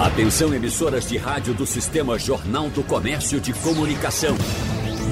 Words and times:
Atenção 0.00 0.52
emissoras 0.54 1.06
de 1.06 1.18
rádio 1.18 1.52
do 1.52 1.66
Sistema 1.66 2.18
Jornal 2.18 2.70
do 2.70 2.82
Comércio 2.82 3.38
de 3.38 3.52
Comunicação. 3.52 4.34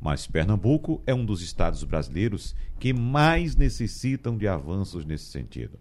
Mas 0.00 0.26
Pernambuco 0.26 1.00
é 1.06 1.14
um 1.14 1.24
dos 1.24 1.40
estados 1.40 1.84
brasileiros 1.84 2.54
que 2.80 2.92
mais 2.92 3.54
necessitam 3.54 4.36
de 4.36 4.48
avanços 4.48 5.04
nesse 5.04 5.26
sentido. 5.26 5.78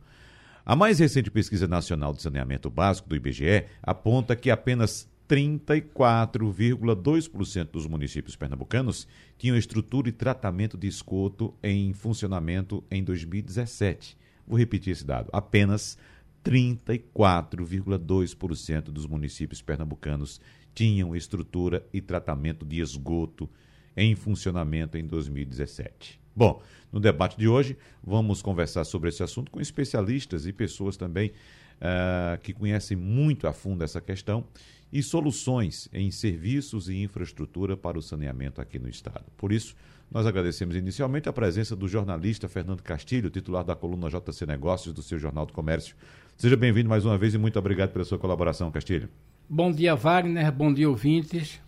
A 0.63 0.75
mais 0.75 0.99
recente 0.99 1.31
pesquisa 1.31 1.67
nacional 1.67 2.13
de 2.13 2.21
saneamento 2.21 2.69
básico 2.69 3.09
do 3.09 3.15
IBGE 3.15 3.65
aponta 3.81 4.35
que 4.35 4.51
apenas 4.51 5.09
34,2% 5.27 7.71
dos 7.71 7.85
municípios 7.85 8.35
pernambucanos 8.35 9.07
tinham 9.37 9.55
estrutura 9.57 10.09
e 10.09 10.11
tratamento 10.11 10.75
de 10.77 10.87
esgoto 10.87 11.53
em 11.61 11.93
funcionamento 11.93 12.83
em 12.89 13.03
2017. 13.03 14.17
Vou 14.47 14.57
repetir 14.57 14.93
esse 14.93 15.05
dado: 15.05 15.29
apenas 15.33 15.97
34,2% 16.43 18.83
dos 18.83 19.05
municípios 19.05 19.61
pernambucanos 19.61 20.39
tinham 20.73 21.15
estrutura 21.15 21.85
e 21.91 21.99
tratamento 21.99 22.65
de 22.65 22.79
esgoto 22.79 23.49
em 23.97 24.15
funcionamento 24.15 24.97
em 24.97 25.05
2017. 25.05 26.21
Bom, 26.35 26.61
no 26.91 26.99
debate 26.99 27.37
de 27.37 27.47
hoje, 27.47 27.75
vamos 28.03 28.43
conversar 28.43 28.85
sobre 28.85 29.09
esse 29.09 29.23
assunto 29.23 29.51
com 29.51 29.59
especialistas 29.59 30.45
e 30.45 30.53
pessoas 30.53 30.95
também 30.95 31.31
uh, 31.77 32.39
que 32.41 32.53
conhecem 32.53 32.95
muito 32.95 33.47
a 33.47 33.53
fundo 33.53 33.83
essa 33.83 33.99
questão 33.99 34.45
e 34.91 35.03
soluções 35.03 35.89
em 35.93 36.09
serviços 36.11 36.89
e 36.89 37.01
infraestrutura 37.01 37.75
para 37.75 37.97
o 37.97 38.01
saneamento 38.01 38.61
aqui 38.61 38.79
no 38.79 38.89
Estado. 38.89 39.25
Por 39.35 39.51
isso, 39.51 39.75
nós 40.09 40.25
agradecemos 40.25 40.75
inicialmente 40.75 41.27
a 41.27 41.33
presença 41.33 41.75
do 41.75 41.87
jornalista 41.87 42.47
Fernando 42.47 42.81
Castilho, 42.81 43.29
titular 43.29 43.63
da 43.63 43.75
coluna 43.75 44.09
JC 44.09 44.45
Negócios 44.45 44.93
do 44.93 45.01
seu 45.01 45.19
Jornal 45.19 45.45
do 45.45 45.53
Comércio. 45.53 45.95
Seja 46.37 46.55
bem-vindo 46.55 46.87
mais 46.87 47.03
uma 47.03 47.17
vez 47.17 47.33
e 47.33 47.37
muito 47.37 47.59
obrigado 47.59 47.91
pela 47.91 48.05
sua 48.05 48.17
colaboração, 48.17 48.71
Castilho. 48.71 49.09
Bom 49.49 49.71
dia, 49.71 49.95
Wagner. 49.95 50.51
Bom 50.51 50.73
dia, 50.73 50.89
ouvintes. 50.89 51.59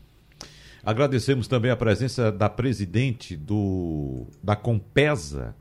Agradecemos 0.83 1.47
também 1.47 1.71
a 1.71 1.75
presença 1.75 2.31
da 2.31 2.49
presidente 2.49 3.35
do 3.35 4.27
da 4.41 4.55
Compesa, 4.55 5.55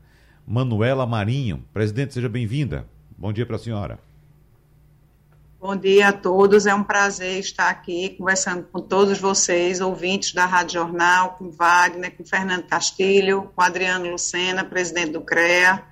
Manuela 0.47 1.05
Marinho. 1.05 1.63
Presidente, 1.73 2.13
seja 2.13 2.29
bem-vinda. 2.29 2.87
Bom 3.17 3.33
dia 3.33 3.45
para 3.45 3.57
a 3.57 3.59
senhora. 3.59 4.08
Bom 5.61 5.75
dia 5.75 6.07
a 6.07 6.13
todos, 6.13 6.65
é 6.65 6.73
um 6.73 6.85
prazer 6.85 7.37
estar 7.37 7.69
aqui 7.69 8.15
conversando 8.17 8.63
com 8.71 8.79
todos 8.79 9.19
vocês, 9.19 9.81
ouvintes 9.81 10.31
da 10.33 10.45
Rádio 10.45 10.79
Jornal, 10.79 11.31
com 11.31 11.51
Wagner, 11.51 12.15
com 12.15 12.23
Fernando 12.23 12.63
Castilho, 12.63 13.51
com 13.53 13.61
Adriano 13.61 14.09
Lucena, 14.09 14.63
presidente 14.63 15.11
do 15.11 15.19
CREA. 15.19 15.83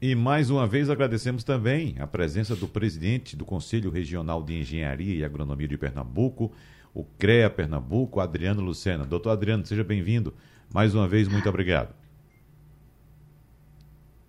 E 0.00 0.14
mais 0.14 0.48
uma 0.48 0.64
vez 0.64 0.88
agradecemos 0.88 1.42
também 1.42 1.96
a 1.98 2.06
presença 2.06 2.54
do 2.54 2.68
presidente 2.68 3.34
do 3.34 3.44
Conselho 3.44 3.90
Regional 3.90 4.40
de 4.44 4.60
Engenharia 4.60 5.16
e 5.16 5.24
Agronomia 5.24 5.66
de 5.66 5.76
Pernambuco, 5.76 6.52
o 6.94 7.02
CREA 7.18 7.50
Pernambuco, 7.50 8.20
Adriano 8.20 8.62
Lucena. 8.62 9.04
Doutor 9.04 9.30
Adriano, 9.30 9.66
seja 9.66 9.82
bem-vindo. 9.82 10.32
Mais 10.72 10.94
uma 10.94 11.08
vez, 11.08 11.26
muito 11.26 11.48
obrigado. 11.48 11.92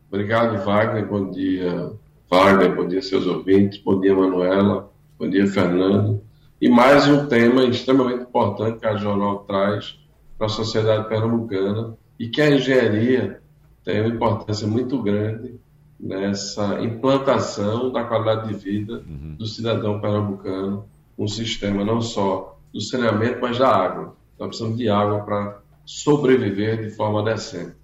Obrigado, 0.10 0.58
Wagner. 0.66 1.06
Bom 1.06 1.30
dia, 1.30 1.92
Wagner, 2.30 2.76
bom 2.76 2.88
dia 2.88 3.02
seus 3.02 3.28
ouvintes, 3.28 3.80
bom 3.80 4.00
dia 4.00 4.16
Manuela, 4.16 4.92
bom 5.18 5.30
dia 5.30 5.46
Fernando. 5.46 6.22
E 6.60 6.68
mais 6.68 7.08
um 7.08 7.28
tema 7.28 7.64
extremamente 7.64 8.24
importante 8.24 8.80
que 8.80 8.88
a 8.88 8.96
Jornal 8.98 9.40
traz 9.40 10.00
para 10.36 10.48
a 10.48 10.50
sociedade 10.50 11.08
pernambucana 11.08 11.96
e 12.20 12.28
que 12.28 12.42
a 12.42 12.50
engenharia 12.50 13.40
tem 13.84 14.02
uma 14.02 14.10
importância 14.10 14.68
muito 14.68 15.02
grande 15.02 15.60
nessa 16.00 16.82
implantação 16.82 17.92
da 17.92 18.04
qualidade 18.04 18.48
de 18.48 18.56
vida 18.56 19.04
uhum. 19.08 19.36
do 19.38 19.46
cidadão 19.46 20.02
pernambucano, 20.02 20.86
um 21.18 21.28
sistema 21.28 21.86
não 21.86 22.02
só 22.02 22.58
do 22.74 22.82
saneamento, 22.82 23.38
mas 23.40 23.60
da 23.60 23.70
água. 23.70 24.16
Nós 24.40 24.48
precisamos 24.48 24.78
de 24.78 24.90
água 24.90 25.22
para 25.22 25.62
sobreviver 25.86 26.82
de 26.82 26.90
forma 26.90 27.24
decente. 27.24 27.76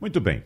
Muito 0.00 0.18
bem. 0.18 0.42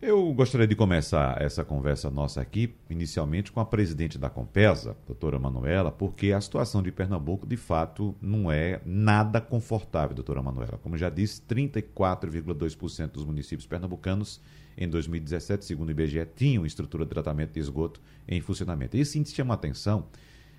Eu 0.00 0.30
gostaria 0.34 0.66
de 0.66 0.76
começar 0.76 1.40
essa 1.40 1.64
conversa 1.64 2.10
nossa 2.10 2.38
aqui, 2.38 2.74
inicialmente 2.90 3.50
com 3.50 3.60
a 3.60 3.64
presidente 3.64 4.18
da 4.18 4.28
Compesa, 4.28 4.94
doutora 5.06 5.38
Manuela, 5.38 5.90
porque 5.90 6.32
a 6.32 6.40
situação 6.40 6.82
de 6.82 6.92
Pernambuco, 6.92 7.46
de 7.46 7.56
fato, 7.56 8.14
não 8.20 8.52
é 8.52 8.78
nada 8.84 9.40
confortável, 9.40 10.14
doutora 10.14 10.42
Manuela. 10.42 10.78
Como 10.82 10.98
já 10.98 11.08
disse, 11.08 11.40
34,2% 11.48 13.12
dos 13.12 13.24
municípios 13.24 13.66
pernambucanos, 13.66 14.38
em 14.76 14.86
2017, 14.86 15.64
segundo 15.64 15.88
o 15.88 15.92
IBGE, 15.92 16.28
tinham 16.36 16.66
estrutura 16.66 17.06
de 17.06 17.10
tratamento 17.10 17.54
de 17.54 17.60
esgoto 17.60 17.98
em 18.28 18.38
funcionamento. 18.42 18.98
Esse 18.98 19.18
índice 19.18 19.34
chama 19.34 19.54
atenção, 19.54 20.08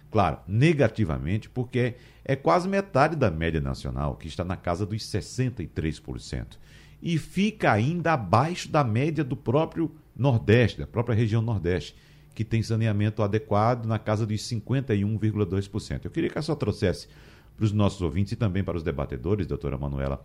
claro, 0.10 0.40
negativamente, 0.48 1.48
porque 1.48 1.94
é 2.26 2.36
quase 2.36 2.68
metade 2.68 3.16
da 3.16 3.30
média 3.30 3.62
nacional, 3.62 4.16
que 4.16 4.28
está 4.28 4.44
na 4.44 4.58
casa 4.58 4.84
dos 4.84 5.04
63% 5.04 6.58
e 7.02 7.18
fica 7.18 7.72
ainda 7.72 8.14
abaixo 8.14 8.70
da 8.70 8.84
média 8.84 9.24
do 9.24 9.36
próprio 9.36 9.92
Nordeste, 10.16 10.80
da 10.80 10.88
própria 10.88 11.16
região 11.16 11.42
Nordeste, 11.42 11.96
que 12.34 12.44
tem 12.44 12.62
saneamento 12.62 13.24
adequado 13.24 13.86
na 13.86 13.98
casa 13.98 14.26
dos 14.26 14.42
51,2%. 14.42 16.06
Eu 16.06 16.12
queria 16.12 16.30
que 16.30 16.38
a 16.38 16.42
senhora 16.42 16.60
trouxesse 16.60 17.08
para 17.56 17.66
os 17.66 17.72
nossos 17.72 18.02
ouvintes 18.02 18.34
e 18.34 18.36
também 18.36 18.64
para 18.64 18.78
os 18.78 18.84
debatedores, 18.84 19.48
doutora 19.48 19.78
Manuela, 19.78 20.24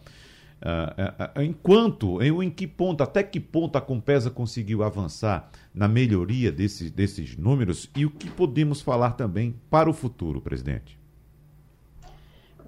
uh, 0.62 1.38
uh, 1.38 1.40
uh, 1.40 1.42
enquanto, 1.42 2.22
em, 2.22 2.44
em 2.44 2.50
que 2.50 2.66
ponto, 2.66 3.02
até 3.02 3.22
que 3.22 3.40
ponto 3.40 3.76
a 3.76 3.80
Compesa 3.80 4.30
conseguiu 4.30 4.82
avançar 4.82 5.50
na 5.74 5.88
melhoria 5.88 6.52
desse, 6.52 6.90
desses 6.90 7.36
números 7.36 7.90
e 7.96 8.04
o 8.04 8.10
que 8.10 8.30
podemos 8.30 8.82
falar 8.82 9.12
também 9.12 9.54
para 9.70 9.88
o 9.88 9.94
futuro, 9.94 10.40
presidente? 10.40 10.98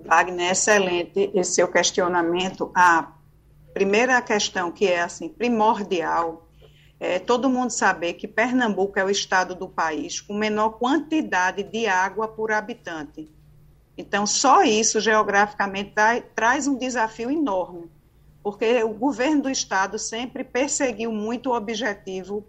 Wagner, 0.06 0.52
excelente 0.52 1.30
esse 1.34 1.54
seu 1.54 1.68
questionamento. 1.68 2.70
A 2.74 3.13
primeira 3.74 4.22
questão 4.22 4.70
que 4.70 4.86
é 4.86 5.02
assim 5.02 5.28
primordial 5.28 6.48
é 7.00 7.18
todo 7.18 7.50
mundo 7.50 7.70
saber 7.70 8.14
que 8.14 8.28
Pernambuco 8.28 8.98
é 8.98 9.04
o 9.04 9.10
estado 9.10 9.54
do 9.54 9.68
país 9.68 10.20
com 10.20 10.32
menor 10.32 10.70
quantidade 10.78 11.64
de 11.64 11.86
água 11.86 12.28
por 12.28 12.52
habitante. 12.52 13.28
Então, 13.98 14.26
só 14.26 14.62
isso 14.62 15.00
geograficamente 15.00 15.92
traz 16.34 16.66
um 16.66 16.78
desafio 16.78 17.30
enorme, 17.30 17.90
porque 18.42 18.82
o 18.82 18.94
governo 18.94 19.42
do 19.42 19.50
estado 19.50 19.98
sempre 19.98 20.44
perseguiu 20.44 21.12
muito 21.12 21.50
o 21.50 21.56
objetivo 21.56 22.46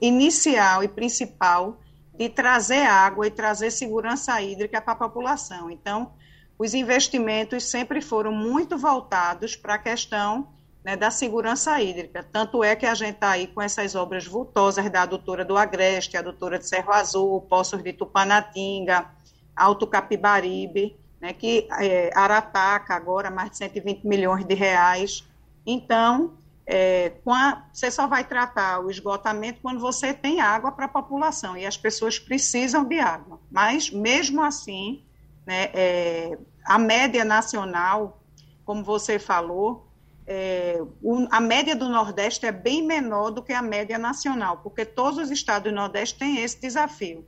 inicial 0.00 0.84
e 0.84 0.88
principal 0.88 1.80
de 2.14 2.28
trazer 2.28 2.86
água 2.86 3.26
e 3.26 3.30
trazer 3.30 3.70
segurança 3.70 4.40
hídrica 4.40 4.80
para 4.80 4.92
a 4.92 4.96
população. 4.96 5.70
Então, 5.70 6.12
os 6.60 6.74
investimentos 6.74 7.64
sempre 7.70 8.02
foram 8.02 8.30
muito 8.30 8.76
voltados 8.76 9.56
para 9.56 9.76
a 9.76 9.78
questão 9.78 10.48
né, 10.84 10.94
da 10.94 11.10
segurança 11.10 11.80
hídrica. 11.80 12.22
Tanto 12.22 12.62
é 12.62 12.76
que 12.76 12.84
a 12.84 12.92
gente 12.92 13.14
está 13.14 13.30
aí 13.30 13.46
com 13.46 13.62
essas 13.62 13.94
obras 13.94 14.26
vultosas 14.26 14.90
da 14.90 15.00
adutora 15.00 15.42
do 15.42 15.56
Agreste, 15.56 16.18
a 16.18 16.20
adutora 16.20 16.58
de 16.58 16.68
Cerro 16.68 16.92
Azul, 16.92 17.40
Poços 17.48 17.82
de 17.82 17.94
Tupanatinga, 17.94 19.10
Alto 19.56 19.86
Capibaribe, 19.86 20.94
né, 21.18 21.32
que 21.32 21.66
é, 21.80 22.10
Arataca 22.14 22.94
agora 22.94 23.30
mais 23.30 23.52
de 23.52 23.56
120 23.56 24.06
milhões 24.06 24.44
de 24.44 24.54
reais. 24.54 25.26
Então, 25.64 26.34
é, 26.66 27.14
a, 27.26 27.62
você 27.72 27.90
só 27.90 28.06
vai 28.06 28.22
tratar 28.22 28.80
o 28.80 28.90
esgotamento 28.90 29.60
quando 29.62 29.80
você 29.80 30.12
tem 30.12 30.42
água 30.42 30.70
para 30.70 30.84
a 30.84 30.88
população 30.88 31.56
e 31.56 31.64
as 31.64 31.78
pessoas 31.78 32.18
precisam 32.18 32.84
de 32.84 33.00
água. 33.00 33.40
Mas, 33.50 33.88
mesmo 33.88 34.42
assim, 34.42 35.02
né, 35.46 35.70
é, 35.74 36.38
a 36.64 36.78
média 36.78 37.24
nacional, 37.24 38.22
como 38.64 38.84
você 38.84 39.18
falou, 39.18 39.88
é, 40.26 40.80
o, 41.02 41.26
a 41.30 41.40
média 41.40 41.74
do 41.74 41.88
Nordeste 41.88 42.46
é 42.46 42.52
bem 42.52 42.86
menor 42.86 43.30
do 43.30 43.42
que 43.42 43.52
a 43.52 43.60
média 43.60 43.98
nacional, 43.98 44.58
porque 44.58 44.84
todos 44.84 45.18
os 45.18 45.30
estados 45.30 45.72
do 45.72 45.74
Nordeste 45.74 46.18
têm 46.18 46.40
esse 46.40 46.60
desafio. 46.60 47.26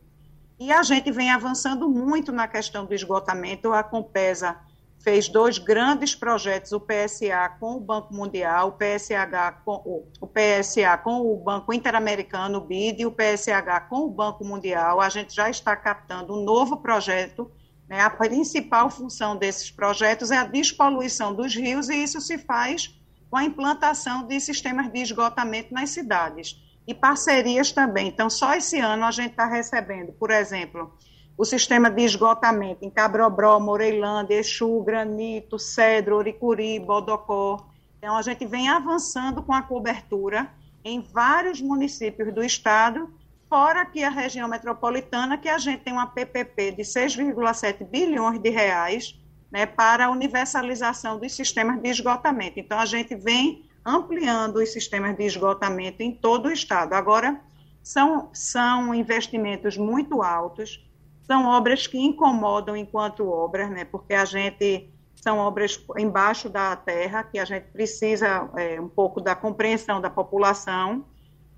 E 0.59 0.71
a 0.71 0.85
gente 0.85 1.11
vem 1.11 1.29
avançando 1.29 1.89
muito 1.89 2.31
na 2.31 2.47
questão 2.47 2.85
do 2.85 2.95
esgotamento. 2.95 3.73
A 3.73 3.83
Compesa 3.83 4.57
fez 5.01 5.29
dois 5.29 5.59
grandes 5.59 6.15
projetos, 6.15 6.71
o 6.71 6.79
PSA 6.79 7.49
com 7.59 7.75
o 7.75 7.81
Banco 7.81 8.15
Mundial, 8.15 8.69
o 8.69 8.73
PSH 8.73 9.63
com 9.65 10.07
o, 10.21 10.27
PSA 10.29 10.97
com 10.99 11.21
o 11.21 11.37
Banco 11.37 11.73
Interamericano, 11.73 12.59
o 12.59 12.61
BID, 12.61 13.03
e 13.03 13.07
o 13.07 13.11
PSH 13.11 13.89
com 13.89 14.03
o 14.03 14.11
Banco 14.11 14.45
Mundial. 14.45 15.01
A 15.01 15.09
gente 15.09 15.35
já 15.35 15.51
está 15.51 15.75
captando 15.75 16.35
um 16.35 16.45
novo 16.45 16.77
projeto. 16.77 17.51
Né? 17.93 18.01
A 18.01 18.09
principal 18.09 18.89
função 18.89 19.37
desses 19.37 19.71
projetos 19.71 20.31
é 20.31 20.39
a 20.39 20.45
despoluição 20.45 21.35
dos 21.35 21.55
rios, 21.55 21.91
e 21.91 22.03
isso 22.03 22.23
se 22.23 22.39
faz 22.39 22.91
com 23.29 23.37
a 23.37 23.45
implantação 23.45 24.27
de 24.27 24.41
sistemas 24.41 24.91
de 24.91 25.03
esgotamento 25.03 25.75
nas 25.75 25.91
cidades. 25.91 26.57
E 26.89 26.95
parcerias 26.95 27.71
também. 27.71 28.09
Então, 28.09 28.31
só 28.31 28.55
esse 28.55 28.81
ano 28.81 29.05
a 29.05 29.11
gente 29.11 29.33
está 29.33 29.45
recebendo, 29.45 30.11
por 30.13 30.31
exemplo, 30.31 30.97
o 31.37 31.45
sistema 31.45 31.91
de 31.91 32.03
esgotamento 32.03 32.83
em 32.83 32.89
Cabrobró, 32.89 33.61
Moreilândia, 33.61 34.37
Exu, 34.37 34.83
Granito, 34.83 35.59
Cedro, 35.59 36.17
Oricuri, 36.17 36.81
Bodocó. 36.81 37.69
Então, 37.99 38.17
a 38.17 38.23
gente 38.23 38.47
vem 38.47 38.71
avançando 38.71 39.43
com 39.43 39.53
a 39.53 39.61
cobertura 39.61 40.51
em 40.83 41.03
vários 41.03 41.61
municípios 41.61 42.33
do 42.33 42.43
estado, 42.43 43.13
fora 43.53 43.83
aqui 43.83 44.03
a 44.03 44.09
região 44.09 44.49
metropolitana, 44.49 45.37
que 45.37 45.47
a 45.47 45.59
gente 45.59 45.83
tem 45.83 45.93
uma 45.93 46.07
PPP 46.07 46.73
de 46.73 46.85
6,7 46.85 47.85
bilhões 47.85 48.41
de 48.41 48.49
reais 48.49 49.15
né, 49.51 49.67
para 49.67 50.07
a 50.07 50.11
universalização 50.11 51.19
dos 51.19 51.35
sistemas 51.35 51.79
de 51.83 51.91
esgotamento. 51.91 52.59
Então, 52.59 52.79
a 52.79 52.87
gente 52.87 53.15
vem 53.15 53.69
ampliando 53.85 54.57
os 54.57 54.73
sistemas 54.73 55.15
de 55.15 55.25
esgotamento 55.25 56.03
em 56.03 56.15
todo 56.15 56.47
o 56.47 56.51
estado. 56.51 56.95
Agora, 56.95 57.43
são, 57.83 58.31
são 58.33 58.95
investimentos 58.95 59.77
muito 59.77 60.23
altos, 60.23 60.83
são 61.27 61.45
obras 61.45 61.87
que 61.87 61.99
incomodam 61.99 62.75
enquanto 62.75 63.29
obras, 63.29 63.69
né? 63.69 63.85
Porque 63.85 64.15
a 64.15 64.25
gente 64.25 64.89
são 65.15 65.37
obras 65.37 65.79
embaixo 65.99 66.49
da 66.49 66.75
terra 66.75 67.23
que 67.23 67.39
a 67.39 67.45
gente 67.45 67.65
precisa 67.65 68.49
é, 68.57 68.81
um 68.81 68.89
pouco 68.89 69.21
da 69.21 69.35
compreensão 69.35 70.01
da 70.01 70.09
população 70.09 71.05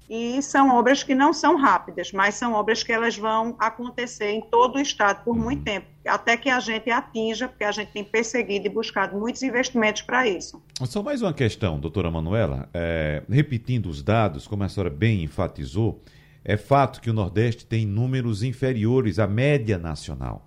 e 0.08 0.42
são 0.42 0.70
obras 0.70 1.02
que 1.02 1.14
não 1.14 1.32
são 1.32 1.56
rápidas, 1.56 2.12
mas 2.12 2.34
são 2.34 2.52
obras 2.52 2.82
que 2.82 2.92
elas 2.92 3.16
vão 3.16 3.56
acontecer 3.58 4.30
em 4.30 4.40
todo 4.42 4.76
o 4.76 4.80
estado 4.80 5.24
por 5.24 5.34
muito 5.34 5.60
uhum. 5.60 5.64
tempo, 5.64 5.86
até 6.06 6.36
que 6.36 6.50
a 6.50 6.60
gente 6.60 6.90
atinja, 6.90 7.48
porque 7.48 7.64
a 7.64 7.72
gente 7.72 7.92
tem 7.92 8.04
perseguido 8.04 8.66
e 8.66 8.68
buscado 8.68 9.18
muitos 9.18 9.42
investimentos 9.42 10.02
para 10.02 10.28
isso. 10.28 10.62
Só 10.84 11.02
mais 11.02 11.22
uma 11.22 11.32
questão, 11.32 11.78
doutora 11.78 12.10
Manuela, 12.10 12.68
é, 12.74 13.22
repetindo 13.28 13.86
os 13.86 14.02
dados, 14.02 14.46
como 14.46 14.62
a 14.62 14.68
senhora 14.68 14.90
bem 14.90 15.22
enfatizou, 15.22 16.02
é 16.44 16.58
fato 16.58 17.00
que 17.00 17.08
o 17.08 17.14
Nordeste 17.14 17.64
tem 17.64 17.86
números 17.86 18.42
inferiores 18.42 19.18
à 19.18 19.26
média 19.26 19.78
nacional. 19.78 20.46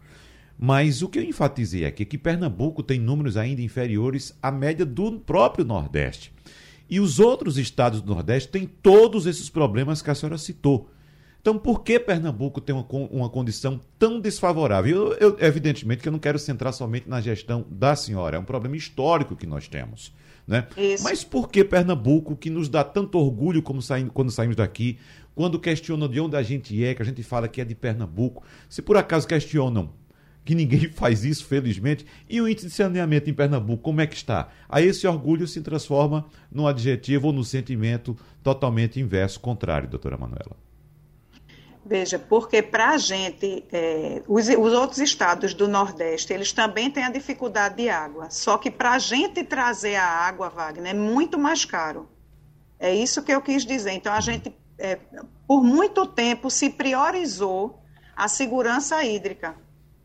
Mas 0.60 1.02
o 1.02 1.10
que 1.10 1.20
eu 1.20 1.24
enfatizei 1.24 1.86
aqui 1.86 2.04
é 2.04 2.06
que 2.06 2.18
Pernambuco 2.18 2.82
tem 2.82 3.00
números 3.00 3.38
ainda 3.38 3.62
inferiores 3.62 4.36
à 4.42 4.52
média 4.52 4.86
do 4.86 5.20
próprio 5.20 5.64
Nordeste. 5.64 6.34
E 6.90 7.00
os 7.00 7.20
outros 7.20 7.58
estados 7.58 8.02
do 8.02 8.14
Nordeste 8.14 8.50
têm 8.50 8.66
todos 8.66 9.26
esses 9.26 9.50
problemas 9.50 10.02
que 10.02 10.10
a 10.10 10.16
senhora 10.16 10.38
citou. 10.38 10.90
Então, 11.42 11.58
por 11.58 11.82
que 11.84 12.00
Pernambuco 12.00 12.60
tem 12.60 12.76
uma, 12.76 12.86
uma 13.10 13.30
condição 13.30 13.80
tão 13.98 14.20
desfavorável? 14.20 15.14
Eu, 15.14 15.14
eu, 15.14 15.38
evidentemente 15.40 16.02
que 16.02 16.08
eu 16.08 16.12
não 16.12 16.20
quero 16.20 16.38
centrar 16.38 16.74
somente 16.74 17.08
na 17.08 17.22
gestão 17.22 17.66
da 17.70 17.96
senhora, 17.96 18.38
é 18.38 18.40
um 18.40 18.44
problema 18.44 18.76
histórico 18.76 19.36
que 19.36 19.48
nós 19.48 19.68
temos. 19.68 20.14
Né? 20.46 20.68
Mas 21.02 21.24
por 21.24 21.50
que 21.50 21.64
Pernambuco, 21.64 22.36
que 22.36 22.50
nos 22.50 22.70
dá 22.70 22.84
tanto 22.84 23.18
orgulho 23.18 23.62
como 23.62 23.82
saim, 23.82 24.08
quando 24.08 24.32
saímos 24.32 24.56
daqui, 24.56 24.98
quando 25.36 25.60
questionam 25.60 26.08
de 26.08 26.20
onde 26.20 26.36
a 26.36 26.44
gente 26.44 26.84
é, 26.84 26.96
que 26.96 27.02
a 27.02 27.06
gente 27.06 27.22
fala 27.22 27.48
que 27.48 27.62
é 27.62 27.66
de 27.66 27.76
Pernambuco, 27.76 28.44
se 28.68 28.82
por 28.82 28.98
acaso 28.98 29.28
questionam 29.28 29.92
que 30.48 30.56
ninguém 30.56 30.90
faz 30.96 31.26
isso, 31.26 31.46
felizmente, 31.46 32.06
e 32.30 32.42
o 32.42 32.48
índice 32.48 32.68
de 32.68 32.74
saneamento 32.74 33.30
em 33.30 33.34
Pernambuco, 33.34 33.84
como 33.84 34.00
é 34.00 34.08
que 34.08 34.16
está? 34.16 34.48
Aí 34.70 34.88
esse 34.88 35.06
orgulho 35.06 35.46
se 35.46 35.62
transforma 35.62 36.26
num 36.50 36.66
adjetivo 36.66 37.28
ou 37.28 37.34
num 37.34 37.44
sentimento 37.44 38.18
totalmente 38.42 39.00
inverso, 39.00 39.40
contrário, 39.42 39.90
doutora 39.90 40.18
Manuela. 40.18 40.56
Veja, 41.86 42.20
porque 42.20 42.62
para 42.62 42.92
a 42.92 42.98
gente, 42.98 43.64
é, 43.72 44.22
os, 44.28 44.48
os, 44.50 44.74
outros 44.74 45.00
estados 45.00 45.54
do 45.54 45.68
Nordeste, 45.68 46.34
eles 46.34 46.52
também 46.52 46.90
têm 46.92 47.04
a 47.04 47.10
dificuldade 47.10 47.78
de 47.78 47.90
água. 47.90 48.30
Só 48.30 48.58
que 48.58 48.70
para 48.70 48.92
a 48.92 49.00
gente 49.00 49.42
trazer 49.44 49.96
a 49.96 50.06
água, 50.06 50.50
Wagner, 50.50 50.92
é 50.92 50.94
muito 50.94 51.38
mais 51.38 51.64
caro. 51.64 52.10
É 52.78 52.94
isso 52.94 53.24
que 53.24 53.32
eu 53.32 53.42
quis 53.42 53.66
dizer. 53.66 53.92
Então, 53.92 54.12
a 54.12 54.20
gente 54.20 54.54
é, 54.78 55.00
por 55.48 55.64
muito 55.64 56.06
tempo 56.06 56.50
se 56.50 56.70
priorizou 56.70 57.82
a 58.14 58.28
segurança 58.28 59.02
hídrica, 59.06 59.56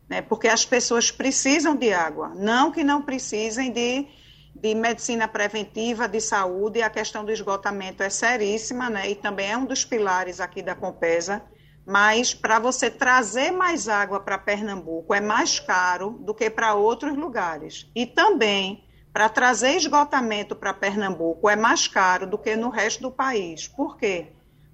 né, 0.09 0.21
porque 0.21 0.47
as 0.47 0.65
pessoas 0.65 1.11
precisam 1.11 1.75
de 1.75 1.93
água, 1.93 2.29
não 2.35 2.71
que 2.71 2.83
não 2.83 3.01
precisem 3.01 3.71
de, 3.71 4.07
de 4.55 4.75
medicina 4.75 5.27
preventiva, 5.27 6.07
de 6.07 6.19
saúde, 6.19 6.81
a 6.81 6.89
questão 6.89 7.23
do 7.23 7.31
esgotamento 7.31 8.03
é 8.03 8.09
seríssima, 8.09 8.89
né, 8.89 9.09
e 9.09 9.15
também 9.15 9.51
é 9.51 9.57
um 9.57 9.65
dos 9.65 9.85
pilares 9.85 10.39
aqui 10.39 10.61
da 10.61 10.75
Compesa, 10.75 11.41
mas 11.85 12.33
para 12.33 12.59
você 12.59 12.89
trazer 12.89 13.51
mais 13.51 13.89
água 13.89 14.19
para 14.19 14.37
Pernambuco 14.37 15.13
é 15.13 15.19
mais 15.19 15.59
caro 15.59 16.11
do 16.21 16.33
que 16.33 16.49
para 16.49 16.73
outros 16.73 17.15
lugares. 17.17 17.91
E 17.93 18.05
também 18.05 18.85
para 19.11 19.27
trazer 19.27 19.75
esgotamento 19.75 20.55
para 20.55 20.73
Pernambuco 20.73 21.49
é 21.49 21.57
mais 21.57 21.85
caro 21.85 22.25
do 22.25 22.37
que 22.37 22.55
no 22.55 22.69
resto 22.69 23.01
do 23.01 23.11
país. 23.11 23.67
Por 23.67 23.97
quê? 23.97 24.31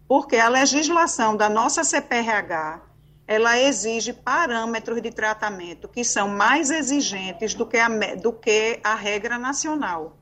porque 0.10 0.38
a 0.38 0.50
legislação 0.50 1.38
da 1.38 1.48
nossa 1.48 1.84
CPRH 1.84 2.82
ela 3.30 3.60
exige 3.60 4.12
parâmetros 4.12 5.00
de 5.04 5.12
tratamento 5.12 5.88
que 5.88 6.04
são 6.04 6.28
mais 6.28 6.72
exigentes 6.72 7.54
do 7.54 7.64
que 7.64 7.78
a, 7.78 7.88
do 8.16 8.34
que 8.34 8.80
a 8.84 8.96
regra 8.96 9.38
nacional. 9.38 10.18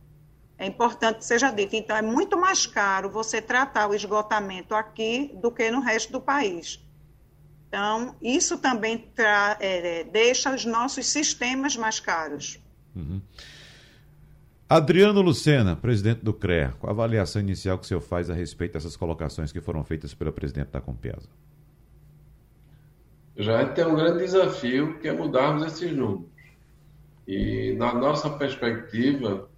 É 0.58 0.66
importante 0.66 1.20
que 1.20 1.26
seja 1.26 1.50
dito. 1.50 1.74
Então, 1.74 1.96
é 1.96 2.02
muito 2.02 2.38
mais 2.38 2.68
caro 2.68 3.10
você 3.10 3.42
tratar 3.42 3.88
o 3.88 3.96
esgotamento 3.96 4.76
aqui 4.76 5.32
do 5.42 5.50
que 5.50 5.72
no 5.72 5.80
resto 5.80 6.12
do 6.12 6.20
país. 6.20 6.86
Então, 7.70 8.14
isso 8.22 8.58
também 8.58 9.10
é, 9.18 10.04
deixa 10.04 10.54
os 10.54 10.66
nossos 10.66 11.08
sistemas 11.08 11.78
mais 11.78 12.02
caros. 12.02 12.60
Uhum. 12.94 13.22
Adriano 14.68 15.22
Lucena, 15.22 15.78
presidente 15.78 16.26
do 16.26 16.34
CREA, 16.34 16.74
qual 16.78 16.90
a 16.90 16.94
avaliação 16.94 17.42
inicial 17.42 17.78
que 17.78 17.86
o 17.86 17.88
senhor 17.88 18.02
faz 18.02 18.30
a 18.30 18.34
respeito 18.34 18.74
dessas 18.74 18.98
colocações 18.98 19.54
que 19.54 19.62
foram 19.62 19.82
feitas 19.82 20.14
pela 20.14 20.34
presidente 20.34 20.72
da 20.72 20.82
Compesa? 20.82 21.30
Já 23.38 23.66
tem 23.66 23.86
um 23.86 23.96
grande 23.96 24.20
desafio 24.20 25.00
que 25.00 25.08
é 25.08 25.14
mudarmos 25.14 25.66
esses 25.66 25.92
números. 25.92 26.26
E 27.28 27.74
na 27.78 27.94
nossa 27.94 28.30
perspectiva, 28.30 29.50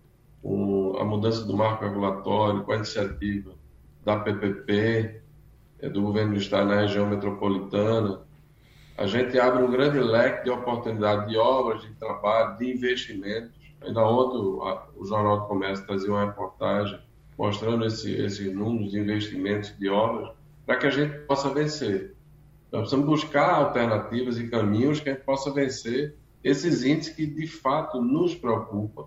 com 0.42 0.98
a 1.00 1.04
mudança 1.04 1.46
do 1.46 1.56
marco 1.56 1.86
regulatório, 1.86 2.64
com 2.64 2.72
a 2.72 2.76
iniciativa 2.76 3.52
da 4.04 4.20
PPP, 4.20 5.22
é, 5.80 5.90
do 5.90 6.02
governo 6.02 6.34
do 6.34 6.40
Estado 6.40 6.70
na 6.70 6.82
região 6.82 7.08
metropolitana, 7.08 8.22
a 8.98 9.06
gente 9.08 9.40
abre 9.40 9.64
um 9.64 9.72
grande 9.72 10.00
leque 10.00 10.44
de 10.44 10.50
oportunidade 10.50 11.30
de 11.30 11.38
obras, 11.38 11.82
de 11.82 11.94
trabalho, 11.94 12.58
de 12.58 12.70
investimentos 12.74 13.60
Ainda 13.82 14.02
ontem 14.06 14.38
o, 14.38 15.06
Jornal 15.06 15.42
do 15.42 15.48
Comércio 15.48 15.86
trazia 15.86 16.10
uma 16.10 16.26
reportagem 16.26 17.00
mostrando 17.38 17.86
esse, 17.86 18.14
esses 18.14 18.54
números 18.54 18.92
de 18.92 19.00
investimentos 19.00 19.78
de 19.78 19.90
obras 19.90 20.32
para 20.66 20.78
que 20.78 20.88
a 20.88 20.90
gente 20.90 21.18
possa 21.20 21.50
vencer. 21.54 22.16
Nós 22.72 22.82
precisamos 22.82 23.06
buscar 23.08 23.56
alternativas 23.56 24.38
e 24.38 24.48
caminhos 24.48 25.00
que 25.00 25.10
a 25.10 25.14
gente 25.14 25.24
possa 25.24 25.52
vencer 25.52 26.16
esses 26.44 26.84
índices 26.84 27.16
que 27.16 27.26
de 27.26 27.48
fato 27.48 28.02
nos 28.02 28.36
preocupam. 28.36 29.06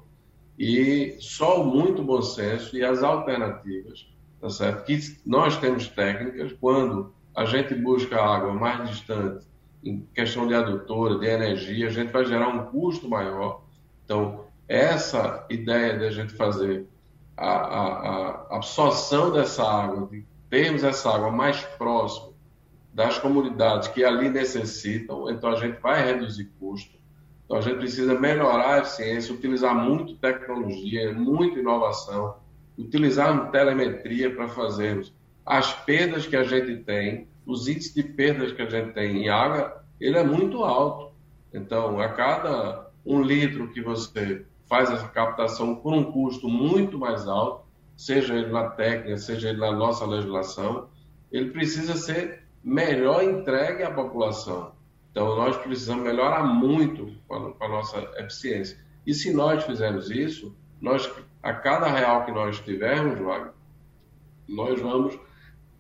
E 0.59 1.17
só 1.21 1.63
o 1.63 1.65
muito 1.65 2.03
bom 2.03 2.21
senso 2.21 2.77
e 2.77 2.85
as 2.85 3.03
alternativas, 3.03 4.07
tá 4.41 4.51
certo? 4.51 4.85
Que 4.85 4.99
nós 5.25 5.57
temos 5.57 5.89
técnicas 5.89 6.53
quando 6.61 7.13
a 7.35 7.45
gente 7.45 7.75
busca 7.75 8.21
água 8.21 8.53
mais 8.53 8.89
distante, 8.91 9.47
em 9.83 10.07
questão 10.15 10.47
de 10.47 10.55
adutora, 10.55 11.19
de 11.19 11.27
energia, 11.27 11.87
a 11.87 11.91
gente 11.91 12.13
vai 12.13 12.25
gerar 12.25 12.49
um 12.49 12.67
custo 12.67 13.09
maior. 13.09 13.63
Então, 14.05 14.45
essa 14.69 15.47
ideia 15.49 15.99
de 15.99 16.05
a 16.05 16.11
gente 16.11 16.35
fazer 16.35 16.87
a, 17.37 17.49
a, 17.49 18.47
a 18.51 18.57
absorção 18.57 19.33
dessa 19.33 19.63
água, 19.65 20.07
de 20.09 20.25
termos 20.51 20.85
essa 20.85 21.11
água 21.11 21.31
mais 21.31 21.63
próxima 21.79 22.32
das 22.93 23.19
comunidades 23.19 23.89
que 23.89 24.05
ali 24.05 24.29
necessitam, 24.29 25.31
então 25.31 25.51
a 25.51 25.57
gente 25.57 25.81
vai 25.81 26.05
reduzir 26.05 26.51
custo. 26.61 26.99
Então 27.45 27.57
a 27.57 27.61
gente 27.61 27.79
precisa 27.79 28.19
melhorar 28.19 28.75
a 28.75 28.79
eficiência, 28.79 29.35
utilizar 29.35 29.75
muito 29.75 30.17
tecnologia, 30.17 31.13
muita 31.13 31.59
inovação, 31.59 32.37
utilizar 32.79 33.51
telemetria 33.51 34.35
para 34.35 34.49
fazermos 34.49 35.13
as 35.45 35.73
perdas 35.73 36.27
que 36.27 36.37
a 36.37 36.45
gente 36.45 36.83
tem, 36.85 37.29
os 37.47 37.67
índices 37.67 37.95
de 37.95 38.03
perdas 38.03 38.53
que 38.53 38.63
a 38.63 38.71
gente 38.71 38.93
tem 38.93 39.25
em 39.25 39.29
água, 39.29 39.85
ele 40.01 40.17
é 40.17 40.23
muito 40.23 40.63
alto. 40.63 41.13
Então, 41.53 42.01
a 42.01 42.09
cada 42.09 42.91
um 43.05 43.21
litro 43.21 43.69
que 43.69 43.81
você 43.81 44.47
faz 44.69 44.91
essa 44.91 45.09
captação 45.09 45.75
por 45.75 45.93
um 45.93 46.05
custo 46.05 46.49
muito 46.49 46.99
mais 46.99 47.27
alto, 47.27 47.67
seja 47.97 48.35
ele 48.35 48.51
na 48.51 48.71
técnica, 48.71 49.19
seja 49.19 49.51
ele 49.51 49.59
na 49.59 49.73
nossa 49.73 50.07
legislação, 50.07 50.89
ele 51.31 51.51
precisa 51.51 51.97
ser 51.97 52.42
melhor 52.63 53.23
entregue 53.23 53.83
à 53.83 53.91
população. 53.91 54.73
Então, 55.11 55.37
nós 55.37 55.57
precisamos 55.57 56.05
melhorar 56.05 56.43
muito 56.45 57.13
com 57.29 57.55
a, 57.61 57.69
nossa 57.69 57.99
eficiência. 58.19 58.79
E 59.07 59.13
se 59.13 59.33
nós 59.33 59.65
fizermos 59.65 60.11
isso, 60.11 60.57
nós, 60.81 61.11
a 61.43 61.53
cada 61.53 61.87
real 61.87 62.25
que 62.25 62.33
nós 62.33 62.59
tivermos, 62.61 63.21
nós 64.49 64.81
vamos 64.81 65.19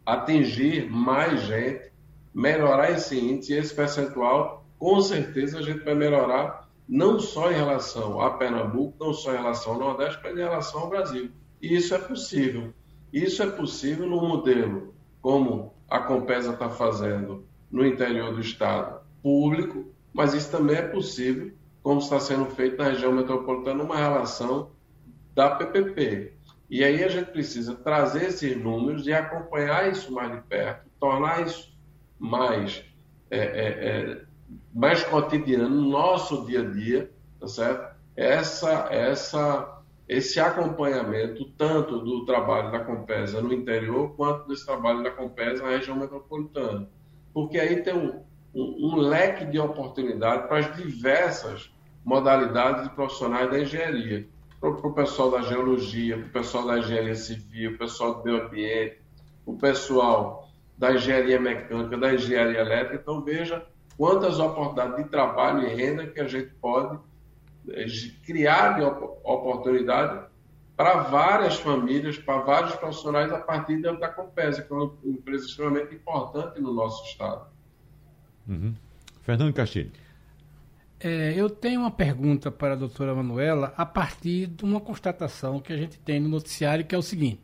atingir 0.05 0.91
mais 0.91 1.43
gente, 1.43 1.93
melhorar 2.35 2.91
esse 2.91 3.19
índice, 3.19 3.55
esse 3.55 3.75
percentual, 3.75 4.67
com 4.79 5.01
certeza 5.01 5.59
a 5.59 5.63
gente 5.63 5.85
vai 5.85 5.95
melhorar 5.95 6.69
não 6.89 7.19
só 7.19 7.51
em 7.51 7.55
relação 7.55 8.21
a 8.21 8.31
Pernambuco, 8.31 8.97
não 9.03 9.15
só 9.15 9.33
em 9.33 9.37
relação 9.37 9.75
ao 9.75 9.79
Nordeste, 9.79 10.21
mas 10.23 10.35
em 10.35 10.41
relação 10.41 10.81
ao 10.81 10.91
Brasil. 10.91 11.31
E 11.61 11.75
isso 11.77 11.95
é 11.95 11.99
possível. 11.99 12.75
Isso 13.13 13.43
é 13.43 13.51
possível 13.51 14.07
no 14.07 14.21
modelo 14.21 14.93
como 15.21 15.73
a 15.93 15.99
Compesa 15.99 16.55
está 16.55 16.71
fazendo 16.71 17.45
no 17.71 17.85
interior 17.85 18.33
do 18.33 18.41
estado 18.41 19.03
público, 19.23 19.93
mas 20.11 20.33
isso 20.33 20.51
também 20.51 20.77
é 20.77 20.89
possível, 20.89 21.53
como 21.83 22.01
está 22.01 22.19
sendo 22.19 22.47
feito 22.47 22.79
na 22.79 22.85
região 22.85 23.13
metropolitana, 23.13 23.85
uma 23.85 23.99
relação 23.99 24.71
da 25.35 25.51
PPP. 25.51 26.33
E 26.71 26.83
aí 26.83 27.05
a 27.05 27.09
gente 27.09 27.31
precisa 27.31 27.75
trazer 27.75 28.29
esses 28.29 28.57
números 28.57 29.07
e 29.07 29.13
acompanhar 29.13 29.91
isso 29.91 30.11
mais 30.11 30.33
de 30.33 30.41
perto, 30.41 30.89
tornar 30.99 31.47
isso 31.47 31.77
mais, 32.19 32.83
é, 33.31 33.39
é, 33.39 33.67
é, 33.67 34.23
mais 34.73 35.05
cotidiano 35.05 35.69
no 35.69 35.91
nosso 35.91 36.47
dia 36.47 36.63
a 36.63 36.71
dia, 36.71 37.13
tá 37.39 37.47
certo? 37.47 37.95
Essa, 38.17 38.89
essa, 38.91 39.82
esse 40.13 40.39
acompanhamento 40.39 41.45
tanto 41.57 41.99
do 41.99 42.25
trabalho 42.25 42.71
da 42.71 42.81
Compesa 42.81 43.41
no 43.41 43.53
interior 43.53 44.15
quanto 44.15 44.47
desse 44.47 44.67
trabalho 44.67 45.03
da 45.03 45.11
Compesa 45.11 45.63
na 45.63 45.71
região 45.71 45.97
metropolitana. 45.97 46.89
Porque 47.33 47.59
aí 47.59 47.83
tem 47.83 47.95
um, 47.95 48.23
um, 48.55 48.89
um 48.91 48.97
leque 48.97 49.47
de 49.47 49.59
oportunidade 49.59 50.49
para 50.49 50.59
as 50.59 50.77
diversas 50.77 51.73
modalidades 52.05 52.85
de 52.85 52.95
profissionais 52.95 53.51
da 53.51 53.61
engenharia. 53.61 54.29
Para 54.61 54.71
o 54.71 54.93
pessoal 54.93 55.31
da 55.31 55.41
geologia, 55.43 56.19
para 56.19 56.27
o 56.27 56.31
pessoal 56.31 56.67
da 56.67 56.79
engenharia 56.79 57.15
civil, 57.15 57.73
o 57.73 57.79
pessoal 57.79 58.15
do 58.15 58.25
meio 58.25 58.45
ambiente, 58.45 58.99
o 59.47 59.57
pessoal 59.57 60.49
da 60.77 60.93
engenharia 60.93 61.41
mecânica, 61.41 61.97
da 61.97 62.15
engenharia 62.15 62.61
elétrica. 62.61 62.97
Então, 63.03 63.23
veja 63.23 63.67
quantas 63.97 64.39
oportunidades 64.39 65.05
de 65.05 65.11
trabalho 65.11 65.67
e 65.67 65.75
renda 65.75 66.07
que 66.07 66.21
a 66.21 66.29
gente 66.29 66.51
pode 66.61 66.99
eh, 67.69 67.87
criar 68.25 68.79
de 68.79 68.83
oportunidade 68.83 70.27
para 70.77 71.03
várias 71.03 71.57
famílias, 71.57 72.19
para 72.19 72.39
vários 72.39 72.75
profissionais 72.77 73.33
a 73.33 73.39
partir 73.39 73.81
da 73.81 74.09
Compesa, 74.09 74.63
que 74.63 74.73
é 74.73 74.77
uma 74.77 74.93
empresa 75.05 75.47
extremamente 75.47 75.95
importante 75.95 76.61
no 76.61 76.73
nosso 76.73 77.05
estado. 77.05 77.47
Uhum. 78.49 78.75
Fernando 79.21 79.53
Castilho. 79.53 79.93
É, 80.99 81.35
eu 81.37 81.51
tenho 81.51 81.81
uma 81.81 81.91
pergunta 81.91 82.51
para 82.51 82.75
a 82.75 82.77
doutora 82.77 83.15
Manuela 83.15 83.75
a 83.77 83.85
partir 83.85 84.47
de 84.47 84.65
uma 84.65 84.81
constatação 84.81 85.61
que 85.61 85.73
a 85.73 85.77
gente 85.77 85.99
tem 85.99 86.21
no 86.21 86.29
noticiário, 86.29 86.85
que 86.85 86.95
é 86.95 86.99
o 86.99 87.03
seguinte. 87.03 87.43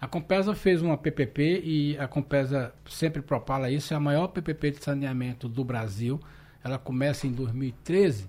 A 0.00 0.06
Compesa 0.06 0.54
fez 0.54 0.82
uma 0.82 0.96
PPP 0.96 1.62
e 1.64 1.98
a 1.98 2.06
Compesa 2.06 2.74
sempre 2.86 3.22
propala 3.22 3.70
isso, 3.70 3.94
é 3.94 3.96
a 3.96 4.00
maior 4.00 4.28
PPP 4.28 4.72
de 4.72 4.84
saneamento 4.84 5.48
do 5.48 5.64
Brasil. 5.64 6.20
Ela 6.62 6.78
começa 6.78 7.26
em 7.26 7.32
2013 7.32 8.28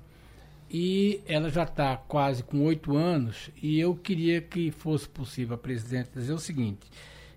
e 0.69 1.21
ela 1.25 1.49
já 1.49 1.63
está 1.63 1.95
quase 1.95 2.43
com 2.43 2.63
oito 2.65 2.95
anos 2.95 3.49
e 3.61 3.79
eu 3.79 3.95
queria 3.95 4.41
que 4.41 4.71
fosse 4.71 5.07
possível 5.07 5.55
a 5.55 5.57
presidente 5.57 6.09
dizer 6.13 6.33
o 6.33 6.39
seguinte, 6.39 6.87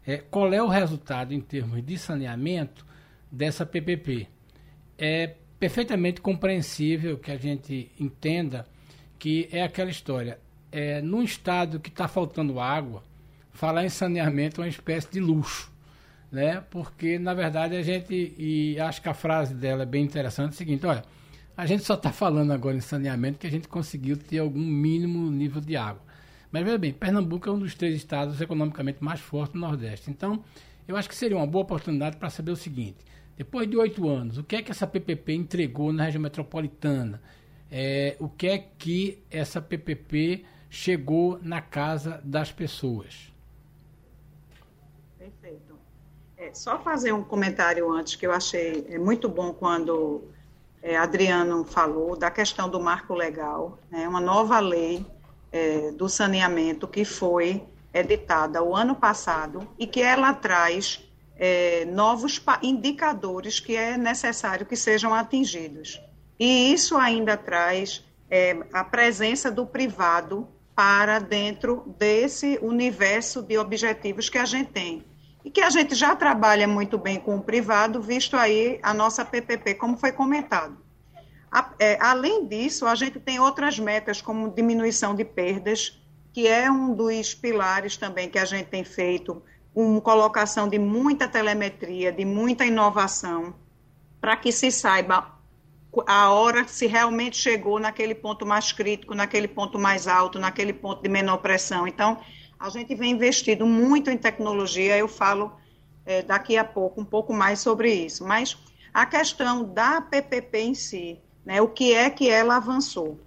é, 0.07 0.19
qual 0.19 0.53
é 0.53 0.63
o 0.63 0.69
resultado 0.69 1.33
em 1.33 1.41
termos 1.41 1.85
de 1.85 1.99
saneamento 1.99 2.85
dessa 3.31 3.65
PPP? 3.65 4.29
é 5.01 5.35
perfeitamente 5.59 6.21
compreensível 6.21 7.17
que 7.17 7.31
a 7.31 7.37
gente 7.37 7.91
entenda 7.99 8.67
que 9.19 9.49
é 9.51 9.63
aquela 9.63 9.91
história. 9.91 10.39
É, 10.71 11.01
num 11.01 11.23
estado 11.23 11.81
que 11.81 11.89
está 11.89 12.07
faltando 12.07 12.61
água, 12.61 13.03
falar 13.51 13.85
em 13.85 13.89
saneamento 13.89 14.61
é 14.61 14.65
uma 14.65 14.69
espécie 14.69 15.11
de 15.11 15.21
luxo. 15.21 15.73
Né? 16.31 16.63
Porque, 16.71 17.19
na 17.19 17.35
verdade, 17.35 17.75
a 17.75 17.83
gente, 17.83 18.35
e 18.39 18.79
acho 18.79 19.03
que 19.03 19.09
a 19.09 19.15
frase 19.15 19.55
dela 19.55 19.83
é 19.83 19.87
bem 19.87 20.05
interessante, 20.05 20.51
é 20.51 20.55
o 20.55 20.57
seguinte, 20.57 20.87
olha, 20.87 21.03
a 21.57 21.67
gente 21.67 21.85
só 21.85 21.95
está 21.95 22.13
falando 22.13 22.53
agora 22.53 22.77
em 22.77 22.81
saneamento 22.81 23.39
que 23.39 23.47
a 23.47 23.51
gente 23.51 23.69
conseguiu 23.69 24.17
ter 24.17 24.39
algum 24.39 24.65
mínimo 24.65 25.31
nível 25.31 25.61
de 25.61 25.77
água. 25.77 26.03
Mas 26.51 26.65
veja 26.65 26.79
bem, 26.79 26.93
Pernambuco 26.93 27.49
é 27.49 27.53
um 27.53 27.59
dos 27.59 27.75
três 27.75 27.95
estados 27.95 28.41
economicamente 28.41 29.03
mais 29.03 29.21
fortes 29.21 29.53
do 29.53 29.61
Nordeste. 29.61 30.11
Então, 30.11 30.43
eu 30.89 30.97
acho 30.97 31.09
que 31.09 31.15
seria 31.15 31.37
uma 31.37 31.47
boa 31.47 31.63
oportunidade 31.63 32.17
para 32.17 32.31
saber 32.31 32.51
o 32.51 32.57
seguinte: 32.57 32.99
depois 33.37 33.69
de 33.69 33.77
oito 33.77 34.09
anos, 34.09 34.39
o 34.39 34.45
que 34.45 34.57
é 34.57 34.63
que 34.63 34.71
essa 34.71 34.87
PPP 34.87 35.33
entregou 35.33 35.93
na 35.93 36.05
região 36.05 36.21
metropolitana? 36.21 37.23
É, 37.71 38.17
o 38.19 38.29
que 38.29 38.49
é 38.49 38.59
que 38.59 39.23
essa 39.31 39.63
PPP 39.63 40.45
chegou 40.69 41.39
na 41.41 41.61
casa 41.61 42.21
das 42.25 42.51
pessoas? 42.51 43.33
Perfeito. 45.17 45.79
É, 46.37 46.53
só 46.53 46.81
fazer 46.81 47.13
um 47.13 47.23
comentário 47.23 47.91
antes 47.93 48.17
que 48.17 48.27
eu 48.27 48.33
achei 48.33 48.87
é, 48.89 48.99
muito 48.99 49.29
bom 49.29 49.55
quando 49.55 50.25
é, 50.83 50.97
Adriano 50.97 51.65
falou 51.65 52.17
da 52.17 52.31
questão 52.31 52.69
do 52.69 52.81
marco 52.81 53.15
legal, 53.15 53.79
né, 53.91 54.09
uma 54.09 54.21
nova 54.21 54.59
lei 54.61 55.05
é, 55.53 55.91
do 55.93 56.09
saneamento 56.09 56.89
que 56.89 57.05
foi 57.05 57.63
editada 57.93 58.63
o 58.63 58.75
ano 58.75 58.95
passado 58.95 59.67
e 59.79 59.87
que 59.87 60.01
ela 60.01 60.33
traz 60.33 61.01
é, 61.37 61.85
novos 61.87 62.41
indicadores 62.63 63.59
que 63.59 63.77
é 63.77 63.97
necessário 63.97 64.67
que 64.67 64.77
sejam 64.77 65.15
atingidos. 65.15 66.01
E 66.39 66.73
isso 66.73 66.97
ainda 66.97 67.37
traz 67.37 68.05
é, 68.31 68.57
a 68.73 68.85
presença 68.85 69.51
do 69.51 69.67
privado 69.67 70.49
para 70.75 71.19
dentro 71.19 71.95
desse 71.99 72.59
universo 72.63 73.43
de 73.43 73.59
objetivos 73.59 74.31
que 74.31 74.39
a 74.39 74.45
gente 74.45 74.71
tem. 74.71 75.05
E 75.45 75.51
que 75.51 75.61
a 75.61 75.71
gente 75.71 75.95
já 75.95 76.15
trabalha 76.15 76.69
muito 76.69 76.99
bem 76.99 77.19
com 77.19 77.37
o 77.37 77.43
privado, 77.43 78.01
visto 78.01 78.37
aí 78.37 78.79
a 78.83 78.93
nossa 78.93 79.25
PPP, 79.25 79.75
como 79.75 79.97
foi 79.97 80.13
comentado. 80.13 80.77
A, 81.51 81.71
é, 81.79 81.99
além 82.01 82.47
disso, 82.47 82.87
a 82.87 82.95
gente 82.95 83.19
tem 83.19 83.41
outras 83.41 83.79
metas, 83.79 84.21
como 84.21 84.51
diminuição 84.51 85.15
de 85.15 85.25
perdas, 85.25 86.01
que 86.33 86.47
é 86.47 86.71
um 86.71 86.95
dos 86.95 87.35
pilares 87.35 87.97
também 87.97 88.29
que 88.29 88.39
a 88.39 88.45
gente 88.45 88.67
tem 88.67 88.85
feito 88.85 89.43
uma 89.75 90.01
colocação 90.01 90.69
de 90.69 90.79
muita 90.79 91.29
telemetria, 91.29 92.13
de 92.13 92.25
muita 92.25 92.65
inovação, 92.65 93.55
para 94.21 94.37
que 94.37 94.53
se 94.53 94.71
saiba 94.71 95.39
a 96.07 96.31
hora 96.31 96.67
se 96.69 96.87
realmente 96.87 97.37
chegou 97.37 97.81
naquele 97.81 98.15
ponto 98.15 98.47
mais 98.47 98.71
crítico, 98.71 99.15
naquele 99.15 99.49
ponto 99.49 99.79
mais 99.79 100.07
alto, 100.07 100.39
naquele 100.39 100.73
ponto 100.73 101.03
de 101.03 101.09
menor 101.09 101.39
pressão. 101.39 101.87
Então, 101.87 102.19
a 102.61 102.69
gente 102.69 102.95
vem 102.95 103.13
investindo 103.13 103.65
muito 103.65 104.11
em 104.11 104.19
tecnologia, 104.19 104.99
eu 104.99 105.09
falo 105.09 105.51
é, 106.05 106.21
daqui 106.21 106.59
a 106.59 106.65
pouco 106.65 107.01
um 107.01 107.05
pouco 107.05 107.33
mais 107.33 107.61
sobre 107.61 107.91
isso. 107.91 108.23
Mas 108.23 108.59
a 108.93 109.07
questão 109.07 109.65
da 109.65 110.03
PPP 110.03 110.59
em 110.59 110.75
si, 110.75 111.19
né, 111.43 111.63
o 111.63 111.69
que 111.69 111.95
é 111.95 112.11
que 112.11 112.29
ela 112.29 112.57
avançou? 112.57 113.19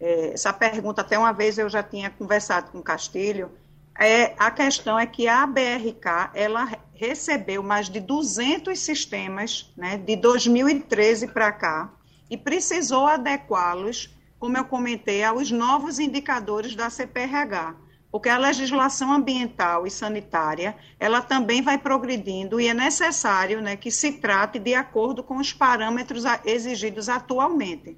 É, 0.00 0.32
essa 0.34 0.52
pergunta, 0.52 1.00
até 1.00 1.16
uma 1.16 1.32
vez 1.32 1.58
eu 1.58 1.68
já 1.68 1.80
tinha 1.80 2.10
conversado 2.10 2.72
com 2.72 2.78
o 2.78 2.82
Castilho, 2.82 3.52
é, 3.96 4.34
a 4.36 4.50
questão 4.50 4.98
é 4.98 5.06
que 5.06 5.28
a 5.28 5.46
BRK 5.46 6.30
ela 6.34 6.68
recebeu 6.92 7.62
mais 7.62 7.88
de 7.88 8.00
200 8.00 8.76
sistemas 8.78 9.72
né, 9.76 9.96
de 9.96 10.16
2013 10.16 11.28
para 11.28 11.52
cá 11.52 11.92
e 12.28 12.36
precisou 12.36 13.06
adequá-los, 13.06 14.16
como 14.40 14.56
eu 14.56 14.64
comentei, 14.64 15.22
aos 15.22 15.52
novos 15.52 16.00
indicadores 16.00 16.74
da 16.74 16.90
CPRH, 16.90 17.76
porque 18.12 18.28
a 18.28 18.38
legislação 18.38 19.12
ambiental 19.12 19.86
e 19.86 19.90
sanitária 19.90 20.76
ela 21.00 21.20
também 21.20 21.62
vai 21.62 21.78
progredindo 21.78 22.60
e 22.60 22.68
é 22.68 22.74
necessário 22.74 23.60
né, 23.60 23.74
que 23.74 23.90
se 23.90 24.12
trate 24.12 24.58
de 24.58 24.74
acordo 24.74 25.24
com 25.24 25.38
os 25.38 25.52
parâmetros 25.52 26.24
exigidos 26.44 27.08
atualmente. 27.08 27.96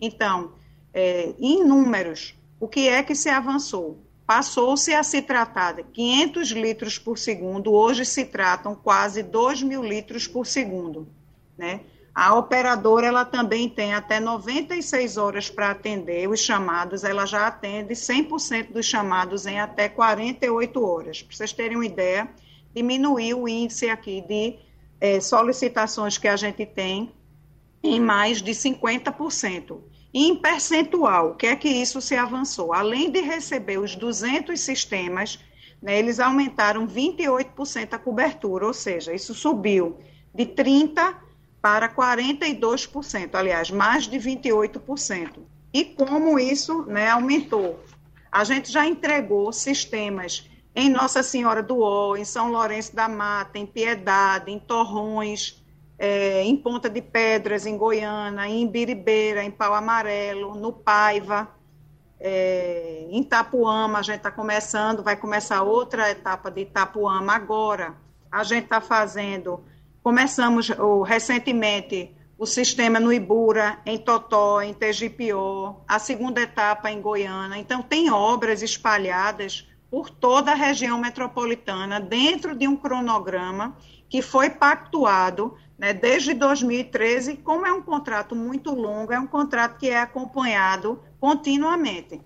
Então, 0.00 0.52
é, 0.94 1.34
em 1.38 1.64
números, 1.64 2.34
o 2.58 2.66
que 2.66 2.88
é 2.88 3.02
que 3.02 3.14
se 3.14 3.28
avançou? 3.28 3.98
passou-se 4.28 4.92
a 4.92 5.02
se 5.02 5.22
tratar 5.22 5.72
de 5.72 5.82
500 5.84 6.50
litros 6.50 6.98
por 6.98 7.16
segundo, 7.16 7.72
hoje 7.72 8.04
se 8.04 8.26
tratam 8.26 8.74
quase 8.74 9.22
2 9.22 9.62
mil 9.62 9.82
litros 9.82 10.26
por 10.26 10.46
segundo. 10.46 11.08
Né? 11.56 11.80
A 12.20 12.34
operadora 12.34 13.06
ela 13.06 13.24
também 13.24 13.68
tem 13.68 13.94
até 13.94 14.18
96 14.18 15.16
horas 15.16 15.48
para 15.48 15.70
atender 15.70 16.28
os 16.28 16.40
chamados, 16.40 17.04
ela 17.04 17.24
já 17.24 17.46
atende 17.46 17.94
100% 17.94 18.72
dos 18.72 18.86
chamados 18.86 19.46
em 19.46 19.60
até 19.60 19.88
48 19.88 20.84
horas. 20.84 21.22
Para 21.22 21.36
vocês 21.36 21.52
terem 21.52 21.76
uma 21.76 21.86
ideia, 21.86 22.28
diminuiu 22.74 23.42
o 23.42 23.48
índice 23.48 23.88
aqui 23.88 24.20
de 24.20 24.56
é, 25.00 25.20
solicitações 25.20 26.18
que 26.18 26.26
a 26.26 26.34
gente 26.34 26.66
tem 26.66 27.12
em 27.84 28.00
mais 28.00 28.42
de 28.42 28.50
50%. 28.50 29.78
E 30.12 30.26
em 30.26 30.34
percentual, 30.34 31.30
o 31.30 31.34
que 31.36 31.46
é 31.46 31.54
que 31.54 31.68
isso 31.68 32.00
se 32.00 32.16
avançou? 32.16 32.72
Além 32.72 33.12
de 33.12 33.20
receber 33.20 33.78
os 33.78 33.94
200 33.94 34.58
sistemas, 34.58 35.38
né, 35.80 35.96
eles 35.96 36.18
aumentaram 36.18 36.84
28% 36.84 37.92
a 37.92 37.98
cobertura, 37.98 38.66
ou 38.66 38.74
seja, 38.74 39.14
isso 39.14 39.32
subiu 39.34 39.98
de 40.34 40.46
30% 40.46 41.27
para 41.60 41.88
42%, 41.88 43.34
aliás, 43.34 43.70
mais 43.70 44.06
de 44.06 44.18
28%. 44.18 45.40
e 45.72 45.84
como 45.84 46.38
isso 46.38 46.84
né, 46.84 47.10
aumentou. 47.10 47.84
A 48.32 48.42
gente 48.44 48.72
já 48.72 48.86
entregou 48.86 49.52
sistemas 49.52 50.48
em 50.74 50.88
Nossa 50.88 51.22
Senhora 51.22 51.62
do 51.62 51.80
Ó, 51.80 52.16
em 52.16 52.24
São 52.24 52.50
Lourenço 52.50 52.94
da 52.94 53.08
Mata, 53.08 53.58
em 53.58 53.66
Piedade, 53.66 54.50
em 54.50 54.58
Torrões, 54.58 55.62
é, 55.98 56.42
em 56.44 56.56
Ponta 56.56 56.88
de 56.88 57.02
Pedras, 57.02 57.66
em 57.66 57.76
Goiânia, 57.76 58.46
em 58.46 58.66
Biribeira, 58.66 59.42
em 59.42 59.50
Pau 59.50 59.74
Amarelo, 59.74 60.54
no 60.54 60.72
Paiva, 60.72 61.48
é, 62.20 63.06
em 63.10 63.20
Itapuama, 63.20 63.98
a 63.98 64.02
gente 64.02 64.18
está 64.18 64.30
começando, 64.30 65.02
vai 65.02 65.16
começar 65.16 65.62
outra 65.62 66.10
etapa 66.10 66.50
de 66.50 66.62
Itapuama 66.62 67.34
agora. 67.34 67.96
A 68.30 68.44
gente 68.44 68.64
está 68.64 68.80
fazendo, 68.80 69.64
começamos 70.08 70.72
recentemente 71.04 72.10
o 72.38 72.46
sistema 72.46 72.98
no 72.98 73.12
Ibura, 73.12 73.78
em 73.84 73.98
Totó, 73.98 74.62
em 74.62 74.72
Tegipió, 74.72 75.82
a 75.86 75.98
segunda 75.98 76.40
etapa 76.40 76.90
em 76.90 76.98
Goiânia. 76.98 77.58
Então, 77.58 77.82
tem 77.82 78.10
obras 78.10 78.62
espalhadas 78.62 79.68
por 79.90 80.08
toda 80.08 80.52
a 80.52 80.54
região 80.54 80.98
metropolitana, 80.98 82.00
dentro 82.00 82.56
de 82.56 82.66
um 82.66 82.74
cronograma 82.74 83.76
que 84.08 84.22
foi 84.22 84.48
pactuado 84.48 85.54
né, 85.78 85.92
desde 85.92 86.32
2013. 86.32 87.36
Como 87.36 87.66
é 87.66 87.72
um 87.74 87.82
contrato 87.82 88.34
muito 88.34 88.74
longo, 88.74 89.12
é 89.12 89.20
um 89.20 89.26
contrato 89.26 89.76
que 89.76 89.90
é 89.90 90.00
acompanhado 90.00 91.02
continuamente. 91.20 92.18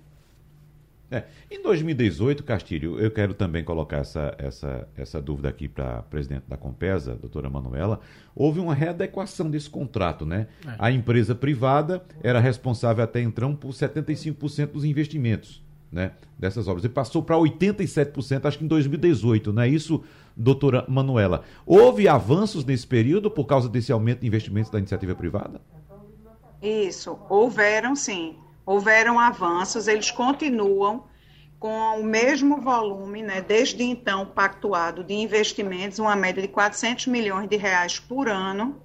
É, 1.12 1.25
em 1.50 1.62
2018, 1.62 2.42
Castilho, 2.42 2.99
eu 2.99 3.11
quero 3.11 3.35
também 3.35 3.62
colocar 3.62 3.99
essa, 3.99 4.35
essa, 4.38 4.88
essa 4.97 5.21
dúvida 5.21 5.49
aqui 5.49 5.69
para 5.69 5.99
a 5.99 6.02
presidente 6.02 6.45
da 6.49 6.57
Compesa, 6.57 7.14
doutora 7.14 7.50
Manuela. 7.50 8.00
Houve 8.35 8.61
uma 8.61 8.75
readequação 8.75 9.50
desse 9.50 9.69
contrato, 9.69 10.25
né? 10.25 10.47
É. 10.66 10.75
A 10.78 10.90
empresa 10.90 11.35
privada 11.35 12.02
era 12.23 12.40
responsável 12.40 13.04
até 13.04 13.21
então 13.21 13.54
por 13.54 13.73
75% 13.73 14.69
dos 14.69 14.85
investimentos 14.87 15.62
né, 15.92 16.12
dessas 16.38 16.66
obras. 16.66 16.83
E 16.85 16.88
passou 16.88 17.23
para 17.23 17.37
87%, 17.37 18.47
acho 18.47 18.59
que 18.59 18.64
em 18.64 18.69
2018, 18.69 19.52
não 19.52 19.62
é 19.62 19.69
isso, 19.69 20.02
doutora 20.35 20.87
Manuela? 20.88 21.45
Houve 21.66 22.09
avanços 22.09 22.64
nesse 22.64 22.87
período 22.87 23.31
por 23.31 23.45
causa 23.45 23.69
desse 23.69 23.92
aumento 23.92 24.21
de 24.21 24.26
investimentos 24.26 24.71
da 24.71 24.78
iniciativa 24.78 25.14
privada? 25.14 25.61
Isso, 26.62 27.19
houveram 27.28 27.95
sim. 27.95 28.37
Houveram 28.64 29.19
avanços, 29.19 29.88
eles 29.88 30.11
continuam 30.11 31.04
com 31.59 32.00
o 32.00 32.02
mesmo 32.02 32.61
volume, 32.61 33.23
né, 33.23 33.40
desde 33.40 33.85
então 33.85 34.26
pactuado 34.26 35.04
de 35.04 35.14
investimentos, 35.14 36.00
uma 36.00 36.16
média 36.16 36.42
de 36.42 36.49
400 36.49 37.07
milhões 37.07 37.49
de 37.49 37.57
reais 37.57 38.00
por 38.00 38.28
ano, 38.28 38.83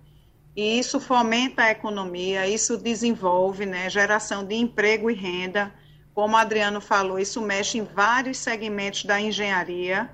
e 0.55 0.77
isso 0.77 0.99
fomenta 0.99 1.63
a 1.63 1.71
economia, 1.71 2.47
isso 2.47 2.77
desenvolve 2.77 3.65
né, 3.65 3.89
geração 3.89 4.45
de 4.45 4.53
emprego 4.53 5.09
e 5.09 5.15
renda, 5.15 5.73
como 6.13 6.35
o 6.35 6.37
Adriano 6.37 6.79
falou, 6.79 7.17
isso 7.17 7.41
mexe 7.41 7.79
em 7.79 7.83
vários 7.83 8.37
segmentos 8.37 9.05
da 9.05 9.19
engenharia, 9.19 10.09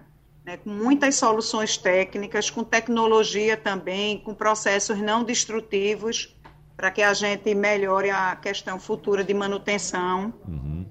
né, 0.46 0.58
com 0.58 0.70
muitas 0.70 1.15
soluções 1.15 1.77
técnicas, 1.77 2.50
com 2.50 2.63
tecnologia 2.63 3.58
também, 3.58 4.20
com 4.20 4.34
processos 4.34 4.98
não 5.00 5.24
destrutivos, 5.24 6.34
para 6.75 6.92
que 6.92 7.01
a 7.01 7.13
gente 7.13 7.53
melhore 7.53 8.10
a 8.10 8.36
questão 8.36 8.80
futura 8.80 9.24
de 9.24 9.34
manutenção. 9.34 10.34
Uhum. 10.48 10.86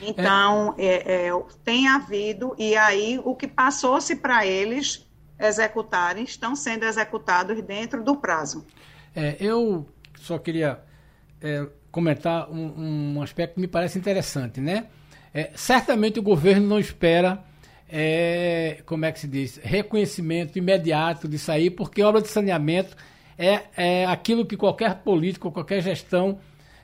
Então, 0.00 0.74
é. 0.78 0.86
É, 0.86 1.26
é, 1.28 1.42
tem 1.64 1.88
havido, 1.88 2.54
e 2.58 2.76
aí 2.76 3.20
o 3.24 3.34
que 3.34 3.46
passou-se 3.46 4.16
para 4.16 4.46
eles 4.46 5.06
executarem, 5.38 6.24
estão 6.24 6.54
sendo 6.54 6.84
executados 6.84 7.60
dentro 7.62 8.02
do 8.02 8.16
prazo. 8.16 8.64
É, 9.14 9.36
eu 9.40 9.86
só 10.16 10.38
queria 10.38 10.80
é, 11.40 11.66
comentar 11.90 12.50
um, 12.50 13.16
um, 13.16 13.22
aspecto 13.22 13.54
que 13.54 13.60
me 13.60 13.68
parece 13.68 13.98
interessante, 13.98 14.60
né? 14.60 14.86
É, 15.32 15.50
certamente 15.54 16.18
o 16.18 16.22
governo 16.22 16.66
não 16.66 16.78
espera, 16.78 17.42
é, 17.88 18.82
como 18.86 19.04
é 19.04 19.12
que 19.12 19.20
se 19.20 19.28
diz, 19.28 19.60
reconhecimento 19.62 20.58
imediato 20.58 21.28
disso 21.28 21.50
aí, 21.50 21.70
porque 21.70 22.02
obra 22.02 22.22
de 22.22 22.28
saneamento 22.28 22.96
é, 23.38 23.62
é 23.76 24.04
aquilo 24.06 24.46
que 24.46 24.56
qualquer 24.56 24.96
político, 24.96 25.50
qualquer 25.50 25.82
gestão 25.82 26.38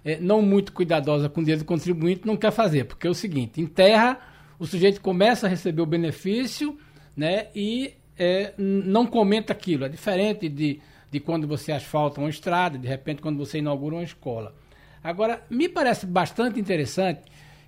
é, 0.04 0.18
não 0.18 0.42
muito 0.42 0.72
cuidadosa 0.72 1.28
com 1.28 1.40
o 1.40 1.44
dinheiro 1.44 1.62
do 1.62 1.66
contribuinte 1.66 2.26
não 2.26 2.36
quer 2.36 2.50
fazer, 2.50 2.84
porque 2.84 3.06
é 3.06 3.10
o 3.10 3.14
seguinte, 3.14 3.60
em 3.60 3.66
terra 3.66 4.18
o 4.58 4.66
sujeito 4.66 5.00
começa 5.00 5.46
a 5.46 5.50
receber 5.50 5.80
o 5.80 5.86
benefício, 5.86 6.78
né, 7.16 7.46
e 7.54 7.94
é, 8.18 8.52
não 8.58 9.06
comenta 9.06 9.52
aquilo, 9.52 9.84
é 9.84 9.88
diferente 9.88 10.48
de, 10.48 10.80
de 11.10 11.20
quando 11.20 11.46
você 11.46 11.72
asfalta 11.72 12.20
uma 12.20 12.28
estrada, 12.28 12.78
de 12.78 12.86
repente 12.86 13.22
quando 13.22 13.38
você 13.38 13.58
inaugura 13.58 13.96
uma 13.96 14.04
escola. 14.04 14.54
Agora, 15.02 15.42
me 15.48 15.66
parece 15.66 16.04
bastante 16.04 16.60
interessante 16.60 17.22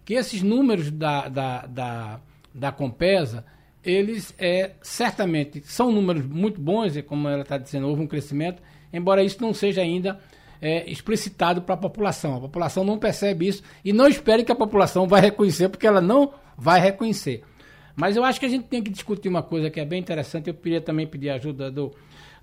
que 0.05 0.15
esses 0.15 0.43
números 0.43 0.91
da, 0.91 1.29
da, 1.29 1.67
da, 1.67 2.21
da 2.53 2.73
Compesa, 2.73 3.45
eles 3.85 4.35
é, 4.39 4.73
certamente 4.83 5.63
são 5.65 5.91
números 5.91 6.25
muito 6.25 6.61
bons, 6.61 6.97
e 6.97 7.03
como 7.03 7.29
ela 7.29 7.43
está 7.43 7.59
dizendo, 7.59 7.89
houve 7.89 8.03
um 8.03 8.07
crescimento, 8.07 8.63
embora 8.93 9.23
isso 9.23 9.41
não 9.41 9.53
seja 9.53 9.81
ainda 9.81 10.21
é, 10.61 10.89
explicitado 10.89 11.63
para 11.63 11.75
a 11.75 11.79
população. 11.79 12.37
A 12.37 12.41
população 12.41 12.85
não 12.85 12.99
percebe 12.99 13.49
isso 13.49 13.63
e 13.85 13.93
não 13.93 14.07
espere 14.07 14.45
que 14.45 14.53
a 14.53 14.57
população 14.57 15.09
vai 15.09 15.21
reconhecer, 15.21 15.69
porque 15.69 15.87
ela 15.87 16.01
não 16.01 16.33
vai 16.57 16.81
reconhecer. 16.81 17.43
Mas 17.97 18.17
eu 18.17 18.25
acho 18.25 18.39
que 18.39 18.47
a 18.47 18.49
gente 18.49 18.67
tem 18.67 18.83
que 18.83 18.91
discutir 18.91 19.29
uma 19.29 19.43
coisa 19.43 19.69
que 19.69 19.81
é 19.81 19.85
bem 19.85 20.01
interessante, 20.01 20.49
eu 20.49 20.55
queria 20.55 20.81
também 20.81 21.07
pedir 21.07 21.31
a 21.31 21.35
ajuda 21.35 21.71
do, 21.71 21.93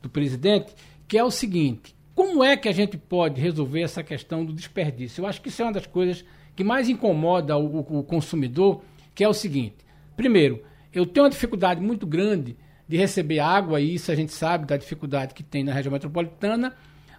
do 0.01 0.09
presidente, 0.09 0.75
que 1.07 1.17
é 1.17 1.23
o 1.23 1.31
seguinte: 1.31 1.95
como 2.13 2.43
é 2.43 2.57
que 2.57 2.67
a 2.67 2.73
gente 2.73 2.97
pode 2.97 3.39
resolver 3.39 3.81
essa 3.81 4.03
questão 4.03 4.43
do 4.45 4.53
desperdício? 4.53 5.21
Eu 5.21 5.27
acho 5.27 5.41
que 5.41 5.47
isso 5.47 5.61
é 5.61 5.65
uma 5.65 5.71
das 5.71 5.87
coisas 5.87 6.23
que 6.55 6.63
mais 6.63 6.89
incomoda 6.89 7.57
o, 7.57 7.79
o 7.79 8.03
consumidor, 8.03 8.81
que 9.15 9.23
é 9.23 9.29
o 9.29 9.33
seguinte: 9.33 9.77
primeiro, 10.15 10.61
eu 10.93 11.05
tenho 11.05 11.25
uma 11.25 11.29
dificuldade 11.29 11.81
muito 11.81 12.05
grande 12.05 12.57
de 12.87 12.97
receber 12.97 13.39
água, 13.39 13.79
e 13.79 13.93
isso 13.93 14.11
a 14.11 14.15
gente 14.15 14.33
sabe 14.33 14.65
da 14.65 14.75
dificuldade 14.75 15.33
que 15.33 15.43
tem 15.43 15.63
na 15.63 15.71
região 15.71 15.91
metropolitana, 15.91 16.73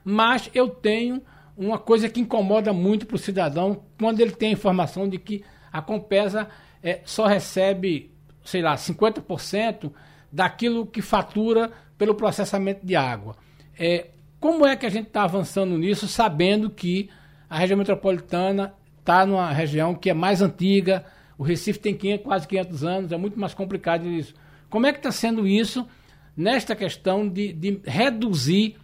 mas 0.05 0.51
eu 0.53 0.69
tenho 0.69 1.23
uma 1.57 1.79
coisa 1.79 2.09
que 2.09 2.21
incomoda 2.21 2.73
muito 2.73 3.07
para 3.07 3.17
o 3.17 3.19
cidadão 3.19 3.85
quando 3.99 4.21
ele 4.21 4.33
tem 4.33 4.49
a 4.49 4.53
informação 4.53 5.09
de 5.09 5.19
que 5.19 5.45
a 5.73 5.81
Compesa 5.81 6.49
é, 6.83 7.01
só 7.05 7.27
recebe, 7.27 8.11
sei 8.45 8.63
lá, 8.63 8.75
50% 8.75 9.93
daquilo 10.33 10.87
que 10.87 11.03
fatura 11.03 11.71
pelo 11.99 12.15
processamento 12.15 12.85
de 12.85 12.97
água. 12.97 13.37
É, 13.79 14.09
como 14.41 14.67
é 14.67 14.75
que 14.75 14.87
a 14.87 14.91
gente 14.91 15.09
está 15.09 15.23
avançando 15.23 15.77
nisso, 15.77 16.09
sabendo 16.09 16.71
que 16.71 17.11
a 17.49 17.59
região 17.59 17.77
metropolitana 17.77 18.75
está 18.99 19.27
numa 19.27 19.53
região 19.53 19.95
que 19.95 20.09
é 20.09 20.15
mais 20.15 20.41
antiga, 20.41 21.05
o 21.41 21.43
Recife 21.43 21.79
tem 21.79 21.97
500, 21.97 22.23
quase 22.23 22.47
500 22.47 22.85
anos, 22.85 23.13
é 23.13 23.17
muito 23.17 23.41
mais 23.41 23.55
complicado 23.55 24.07
isso. 24.07 24.35
Como 24.69 24.87
é 24.87 24.93
que 24.93 24.99
está 24.99 25.11
sendo 25.11 25.49
isso 25.49 25.89
nesta 26.37 26.77
questão 26.77 27.27
de, 27.27 27.55
de, 27.55 27.81
reduzir 27.83 28.77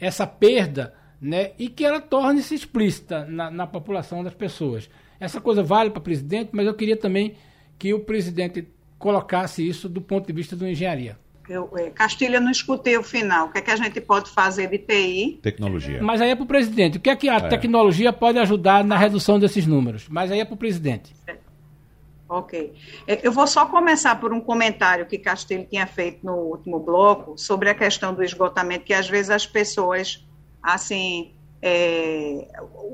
essa 0.00 0.26
perda 0.26 0.92
né, 1.20 1.52
e 1.56 1.68
que 1.68 1.84
ela 1.84 2.00
torne-se 2.00 2.56
explícita 2.56 3.24
na, 3.26 3.52
na 3.52 3.68
população 3.68 4.24
das 4.24 4.34
pessoas? 4.34 4.90
Essa 5.20 5.40
coisa 5.40 5.62
vale 5.62 5.90
para 5.90 6.00
o 6.00 6.02
presidente, 6.02 6.50
mas 6.50 6.66
eu 6.66 6.74
queria 6.74 6.96
também 6.96 7.36
que 7.78 7.94
o 7.94 8.00
presidente 8.00 8.66
colocasse 8.98 9.64
isso 9.64 9.88
do 9.88 10.00
ponto 10.00 10.26
de 10.26 10.32
vista 10.32 10.56
da 10.56 10.68
engenharia. 10.68 11.16
Eu, 11.48 11.70
é, 11.76 11.88
Castilha, 11.90 12.40
não 12.40 12.50
escutei 12.50 12.98
o 12.98 13.04
final. 13.04 13.46
O 13.46 13.52
que 13.52 13.58
é 13.58 13.62
que 13.62 13.70
a 13.70 13.76
gente 13.76 14.00
pode 14.00 14.28
fazer 14.28 14.68
de 14.68 14.78
TI? 14.78 15.38
Tecnologia. 15.40 16.02
Mas 16.02 16.20
aí 16.20 16.30
é 16.30 16.34
para 16.34 16.42
o 16.42 16.48
presidente. 16.48 16.98
O 16.98 17.00
que 17.00 17.10
é 17.10 17.14
que 17.14 17.28
a 17.28 17.36
é. 17.36 17.48
tecnologia 17.48 18.12
pode 18.12 18.40
ajudar 18.40 18.82
na 18.82 18.96
redução 18.96 19.38
desses 19.38 19.68
números? 19.68 20.08
Mas 20.08 20.32
aí 20.32 20.40
é 20.40 20.44
para 20.44 20.54
o 20.54 20.56
presidente. 20.56 21.14
É. 21.28 21.36
Ok. 22.32 22.72
É, 23.06 23.20
eu 23.22 23.30
vou 23.30 23.46
só 23.46 23.66
começar 23.66 24.18
por 24.18 24.32
um 24.32 24.40
comentário 24.40 25.04
que 25.04 25.18
Castilho 25.18 25.66
tinha 25.68 25.86
feito 25.86 26.24
no 26.24 26.32
último 26.32 26.80
bloco 26.80 27.36
sobre 27.36 27.68
a 27.68 27.74
questão 27.74 28.14
do 28.14 28.24
esgotamento, 28.24 28.86
que 28.86 28.94
às 28.94 29.06
vezes 29.06 29.30
as 29.30 29.46
pessoas, 29.46 30.26
assim, 30.62 31.34
é, 31.60 32.48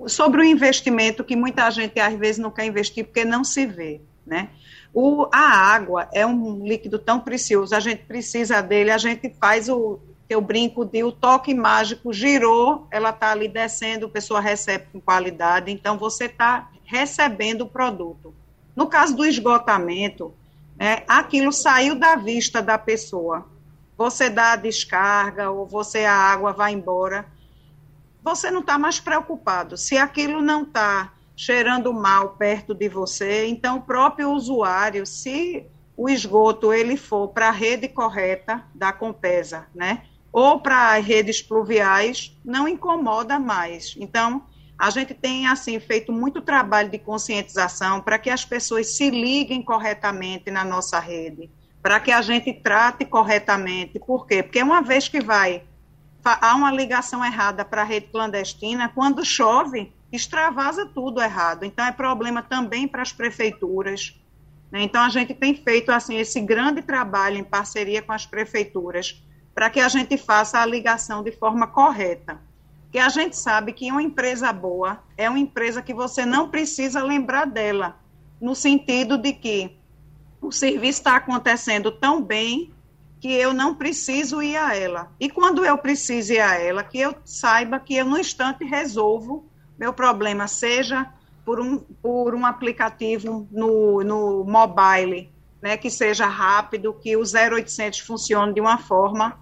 sobre 0.09 0.40
o 0.40 0.44
investimento 0.44 1.22
que 1.22 1.37
muita 1.37 1.70
gente 1.70 2.01
às 2.01 2.14
vezes 2.14 2.38
não 2.38 2.51
quer 2.51 2.66
investir 2.66 3.05
porque 3.05 3.24
não 3.24 3.44
se 3.44 3.64
vê, 3.64 4.01
né? 4.27 4.48
O, 4.92 5.29
a 5.33 5.38
água 5.38 6.09
é 6.12 6.27
um 6.27 6.66
líquido 6.66 6.98
tão 6.98 7.20
precioso, 7.20 7.77
a 7.77 7.81
gente 7.81 8.07
precisa 8.07 8.61
dele, 8.61 8.90
a 8.90 8.98
gente 8.98 9.33
faz 9.38 9.68
o 9.68 10.01
eu 10.29 10.40
brinco 10.40 10.85
de 10.85 11.05
o 11.05 11.12
toque 11.12 11.55
mágico 11.55 12.12
girou, 12.12 12.88
ela 12.90 13.11
está 13.11 13.31
ali 13.31 13.46
descendo, 13.46 14.07
a 14.07 14.11
pessoa 14.11 14.40
recebe 14.40 14.87
com 14.92 15.01
qualidade, 15.01 15.70
então 15.70 15.96
você 15.96 16.24
está 16.24 16.70
recebendo 16.85 17.62
o 17.62 17.68
produto. 17.68 18.35
No 18.79 18.87
caso 18.87 19.17
do 19.17 19.27
esgotamento, 19.27 20.33
é, 20.79 21.03
aquilo 21.09 21.53
saiu 21.53 21.97
da 21.97 22.14
vista 22.14 22.62
da 22.62 22.79
pessoa. 22.79 23.45
Você 23.97 24.31
dá 24.31 24.53
a 24.53 24.57
descarga 24.57 25.51
ou 25.51 25.67
você 25.67 26.05
a 26.05 26.14
água 26.14 26.53
vai 26.53 26.75
embora. 26.75 27.27
Você 28.23 28.53
não 28.53 28.61
está 28.61 28.79
mais 28.79 29.01
preocupado. 29.01 29.77
Se 29.77 29.99
aquilo 29.99 30.41
não 30.41 30.62
está 30.62 31.12
cheirando 31.35 31.93
mal 31.93 32.37
perto 32.37 32.73
de 32.73 32.88
você. 32.88 33.49
Então, 33.49 33.79
o 33.79 33.83
próprio 33.83 34.31
usuário, 34.31 35.05
se 35.05 35.67
o 35.97 36.09
esgoto 36.09 36.73
ele 36.73 36.97
for 36.97 37.27
para 37.31 37.49
a 37.49 37.51
rede 37.51 37.88
correta 37.88 38.64
da 38.73 38.93
Compesa, 38.93 39.67
né, 39.75 40.05
ou 40.33 40.61
para 40.61 40.95
as 40.95 41.05
redes 41.05 41.43
pluviais, 41.43 42.33
não 42.45 42.69
incomoda 42.69 43.41
mais. 43.41 43.97
Então, 43.99 44.45
a 44.79 44.91
gente 44.91 45.12
tem 45.12 45.47
assim 45.49 45.81
feito 45.81 46.12
muito 46.12 46.41
trabalho 46.41 46.88
de 46.88 46.99
conscientização 46.99 48.01
para 48.01 48.19
que 48.19 48.31
as 48.31 48.45
pessoas 48.45 48.97
se 48.97 49.11
liguem 49.11 49.61
corretamente 49.61 50.51
na 50.51 50.64
nossa 50.64 51.01
rede, 51.01 51.51
para 51.83 51.99
que 51.99 52.12
a 52.12 52.23
gente 52.23 52.53
trate 52.53 53.05
corretamente. 53.05 53.99
Por 53.99 54.27
quê? 54.27 54.43
Porque 54.43 54.62
uma 54.62 54.81
vez 54.81 55.09
que 55.09 55.21
vai 55.21 55.64
há 56.25 56.55
uma 56.55 56.71
ligação 56.71 57.25
errada 57.25 57.64
para 57.64 57.83
a 57.83 57.85
rede 57.85 58.07
clandestina, 58.09 58.88
quando 58.88 59.25
chove, 59.25 59.93
extravasa 60.12 60.87
tudo 60.87 61.21
errado. 61.21 61.64
Então 61.64 61.85
é 61.85 61.93
problema 61.93 62.43
também 62.43 62.87
para 62.87 63.03
as 63.03 63.12
prefeituras. 63.12 64.21
Né? 64.71 64.83
Então 64.83 65.03
a 65.03 65.09
gente 65.09 65.35
tem 65.35 65.55
feito 65.55 65.91
assim 65.91 66.17
esse 66.17 66.41
grande 66.41 66.83
trabalho 66.83 67.37
em 67.37 67.45
parceria 67.45 68.03
com 68.03 68.12
as 68.12 68.27
prefeituras 68.27 69.23
para 69.55 69.71
que 69.71 69.81
a 69.81 69.88
gente 69.88 70.17
faça 70.17 70.61
a 70.61 70.67
ligação 70.67 71.23
de 71.23 71.33
forma 71.33 71.67
correta. 71.67 72.41
Que 72.90 72.98
a 72.98 73.09
gente 73.09 73.37
sabe 73.37 73.72
que 73.72 73.90
uma 73.90 74.03
empresa 74.03 74.53
boa 74.53 75.03
é 75.16 75.29
uma 75.29 75.38
empresa 75.38 75.83
que 75.83 75.92
você 75.92 76.24
não 76.24 76.48
precisa 76.48 77.03
lembrar 77.03 77.46
dela, 77.46 77.96
no 78.40 78.55
sentido 78.55 79.18
de 79.18 79.33
que 79.33 79.77
o 80.40 80.51
serviço 80.53 81.01
está 81.01 81.16
acontecendo 81.16 81.90
tão 81.90 82.22
bem 82.22 82.72
que 83.20 83.33
eu 83.33 83.53
não 83.53 83.74
preciso 83.74 84.40
ir 84.40 84.57
a 84.57 84.74
ela. 84.74 85.11
E 85.18 85.29
quando 85.29 85.64
eu 85.64 85.77
preciso 85.77 86.33
ir 86.33 86.40
a 86.40 86.55
ela, 86.55 86.85
que 86.85 86.98
eu 86.98 87.14
saiba 87.24 87.81
que 87.81 87.96
eu, 87.96 88.05
no 88.05 88.18
instante, 88.18 88.64
resolvo 88.64 89.44
meu 89.79 89.92
problema, 89.92 90.46
seja 90.46 91.12
por 91.44 91.61
um, 91.61 91.79
por 91.79 92.35
um 92.35 92.44
aplicativo 92.44 93.48
no, 93.51 94.03
no 94.05 94.44
mobile, 94.44 95.33
né, 95.62 95.77
que 95.77 95.90
seja 95.90 96.27
rápido, 96.27 96.92
que 96.92 97.16
o 97.16 97.22
0800 97.22 98.01
funcione 98.01 98.53
de 98.53 98.61
uma 98.61 98.79
forma 98.79 99.38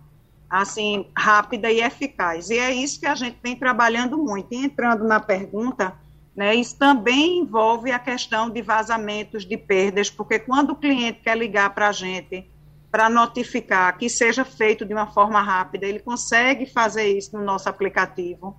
assim 0.49 1.07
rápida 1.17 1.71
e 1.71 1.81
eficaz. 1.81 2.51
E 2.51 2.59
é 2.59 2.73
isso 2.73 3.01
que 3.01 3.07
a 3.07 3.15
gente 3.15 3.39
vem 3.43 3.57
trabalhando 3.57 4.17
muito. 4.17 4.53
E 4.53 4.65
entrando 4.65 5.05
na 5.05 5.21
pergunta, 5.21 5.95
né, 6.35 6.55
isso 6.55 6.77
também 6.79 7.41
envolve 7.41 7.91
a 7.91 7.99
questão 7.99 8.51
de 8.51 8.63
vazamentos, 8.63 9.45
de 9.45 9.57
perdas, 9.57 10.11
porque 10.11 10.39
quando 10.39 10.71
o 10.71 10.77
cliente 10.77 11.21
quer 11.21 11.37
ligar 11.37 11.71
para 11.75 11.89
a 11.89 11.93
gente 11.93 12.49
para 12.91 13.11
notificar 13.11 13.99
que 13.99 14.09
seja 14.09 14.45
feito 14.45 14.85
de 14.85 14.95
uma 14.95 15.07
forma 15.07 15.41
rápida, 15.43 15.87
ele 15.87 15.99
consegue 15.99 16.67
fazer 16.67 17.07
isso 17.07 17.37
no 17.37 17.45
nosso 17.45 17.69
aplicativo. 17.69 18.57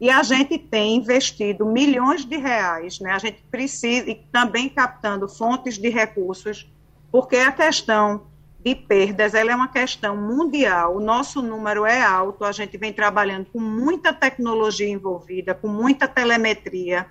E 0.00 0.10
a 0.10 0.22
gente 0.22 0.58
tem 0.58 0.96
investido 0.96 1.66
milhões 1.66 2.24
de 2.24 2.36
reais, 2.36 2.98
né? 3.00 3.12
A 3.12 3.18
gente 3.18 3.42
precisa, 3.50 4.10
e 4.10 4.14
também 4.32 4.68
captando 4.68 5.28
fontes 5.28 5.78
de 5.78 5.88
recursos, 5.88 6.70
porque 7.12 7.36
a 7.36 7.52
questão 7.52 8.26
de 8.64 8.74
perdas, 8.74 9.34
ela 9.34 9.52
é 9.52 9.54
uma 9.54 9.68
questão 9.68 10.16
mundial, 10.16 10.96
o 10.96 11.00
nosso 11.00 11.42
número 11.42 11.84
é 11.84 12.02
alto, 12.02 12.44
a 12.44 12.52
gente 12.52 12.78
vem 12.78 12.94
trabalhando 12.94 13.46
com 13.52 13.60
muita 13.60 14.10
tecnologia 14.10 14.88
envolvida, 14.88 15.54
com 15.54 15.68
muita 15.68 16.08
telemetria, 16.08 17.06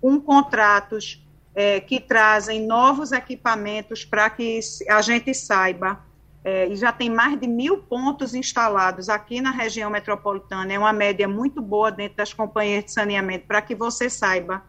com 0.00 0.20
contratos 0.20 1.24
é, 1.54 1.78
que 1.78 2.00
trazem 2.00 2.66
novos 2.66 3.12
equipamentos 3.12 4.04
para 4.04 4.28
que 4.28 4.58
a 4.88 5.00
gente 5.00 5.32
saiba. 5.32 6.04
É, 6.44 6.68
e 6.68 6.76
já 6.76 6.92
tem 6.92 7.10
mais 7.10 7.40
de 7.40 7.48
mil 7.48 7.78
pontos 7.78 8.34
instalados 8.34 9.08
aqui 9.08 9.40
na 9.40 9.50
região 9.50 9.90
metropolitana, 9.90 10.72
é 10.72 10.78
uma 10.78 10.92
média 10.92 11.26
muito 11.26 11.60
boa 11.60 11.90
dentro 11.90 12.16
das 12.16 12.32
companhias 12.32 12.84
de 12.84 12.92
saneamento, 12.92 13.46
para 13.46 13.62
que 13.62 13.74
você 13.74 14.10
saiba 14.10 14.62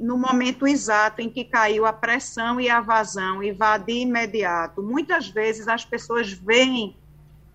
no 0.00 0.16
momento 0.16 0.66
exato 0.66 1.20
em 1.20 1.28
que 1.28 1.44
caiu 1.44 1.84
a 1.84 1.92
pressão 1.92 2.60
e 2.60 2.68
a 2.68 2.80
vazão 2.80 3.42
e 3.42 3.52
vá 3.52 3.76
de 3.76 3.92
imediato. 3.92 4.82
Muitas 4.82 5.28
vezes 5.28 5.68
as 5.68 5.84
pessoas 5.84 6.32
veem 6.32 6.96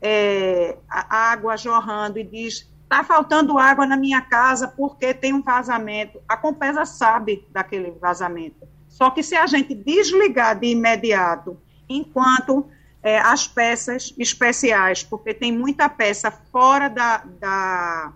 é, 0.02 0.78
a 0.89 1.32
água 1.32 1.58
jorrando 1.58 2.20
e 2.20 2.24
diz 2.24 2.70
está 2.84 3.04
faltando 3.04 3.60
água 3.60 3.86
na 3.86 3.96
minha 3.96 4.20
casa 4.20 4.68
porque 4.68 5.13
tem 5.13 5.32
um 5.32 5.44
vazamento. 5.44 6.20
A 6.28 6.36
Compesa 6.36 6.86
sabe 6.86 7.48
daquele 7.52 7.92
vazamento. 7.92 8.68
Só 8.88 9.12
que 9.12 9.22
se 9.22 9.36
a 9.36 9.46
gente 9.46 9.76
desligar 9.76 10.60
de 10.60 10.68
imediato, 10.68 11.62
enquanto 11.88 12.68
é, 13.02 13.20
as 13.20 13.48
peças 13.48 14.13
especiais, 14.18 15.04
porque 15.04 15.34
tem 15.34 15.56
muita 15.56 15.88
peça 15.88 16.32
fora 16.32 16.89
da, 16.89 17.18
da, 17.39 18.13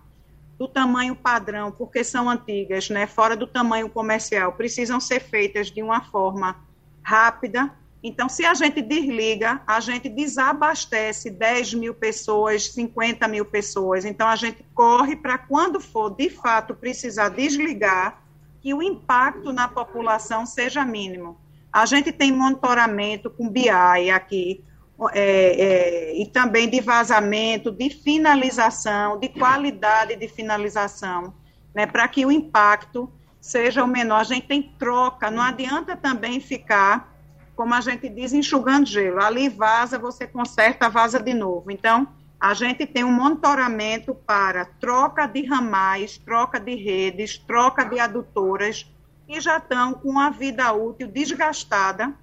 do 0.58 0.68
tamanho 0.68 1.16
padrão, 1.16 1.72
porque 1.72 2.04
são 2.04 2.30
antigas, 2.30 2.90
né, 2.90 3.08
fora 3.08 3.36
do 3.36 3.48
tamanho 3.48 3.90
comercial, 3.90 4.54
precisam 4.54 5.00
ser 5.00 5.20
feitas 5.20 5.72
de 5.72 5.82
uma 5.82 6.02
forma 6.02 6.56
rápida. 7.02 7.72
Então, 8.02 8.28
se 8.28 8.46
a 8.46 8.54
gente 8.54 8.82
desliga, 8.82 9.62
a 9.66 9.80
gente 9.80 10.10
desabastece 10.10 11.30
10 11.30 11.74
mil 11.74 11.94
pessoas, 11.94 12.68
50 12.70 13.28
mil 13.28 13.46
pessoas. 13.46 14.06
Então, 14.06 14.28
a 14.28 14.36
gente 14.36 14.66
corre 14.74 15.16
para, 15.16 15.38
quando 15.38 15.80
for 15.80 16.10
de 16.10 16.30
fato 16.30 16.76
precisar 16.76 17.30
desligar, 17.30 18.22
que 18.62 18.74
o 18.74 18.82
impacto 18.82 19.52
na 19.52 19.68
população 19.68 20.46
seja 20.46 20.86
mínimo. 20.86 21.38
A 21.72 21.86
gente 21.86 22.12
tem 22.12 22.32
monitoramento 22.32 23.30
com 23.30 23.50
BI 23.50 23.70
aqui, 23.70 24.64
é, 25.12 25.22
é, 25.22 26.22
e 26.22 26.26
também 26.28 26.70
de 26.70 26.80
vazamento, 26.82 27.72
de 27.72 27.90
finalização, 27.90 29.20
de 29.20 29.30
qualidade 29.30 30.16
de 30.16 30.28
finalização, 30.28 31.34
né, 31.74 31.86
para 31.86 32.08
que 32.08 32.26
o 32.26 32.32
impacto 32.32 33.12
seja 33.42 33.84
o 33.84 33.88
menor. 33.88 34.22
A 34.22 34.24
gente 34.24 34.48
tem 34.48 34.62
troca, 34.80 35.30
não 35.30 35.42
adianta 35.42 35.98
também 35.98 36.40
ficar, 36.40 37.14
como 37.56 37.74
a 37.74 37.82
gente 37.82 38.08
diz, 38.08 38.34
enxugando 38.34 38.86
gelo. 38.86 39.22
Ali 39.22 39.50
vaza, 39.50 40.00
você 40.00 40.26
conserta, 40.26 40.90
vaza 40.90 41.20
de 41.20 41.34
novo. 41.34 41.70
Então, 41.70 42.08
a 42.40 42.54
gente 42.54 42.86
tem 42.86 43.04
um 43.04 43.12
monitoramento 43.12 44.14
para 44.14 44.66
troca 44.66 45.26
de 45.26 45.46
ramais, 45.46 46.18
troca 46.18 46.60
de 46.60 46.76
redes, 46.76 47.38
troca 47.38 47.86
de 47.86 48.00
adutoras, 48.00 48.86
que 49.26 49.40
já 49.40 49.58
estão 49.58 49.94
com 49.94 50.20
a 50.20 50.30
vida 50.30 50.72
útil 50.74 51.08
desgastada, 51.08 52.14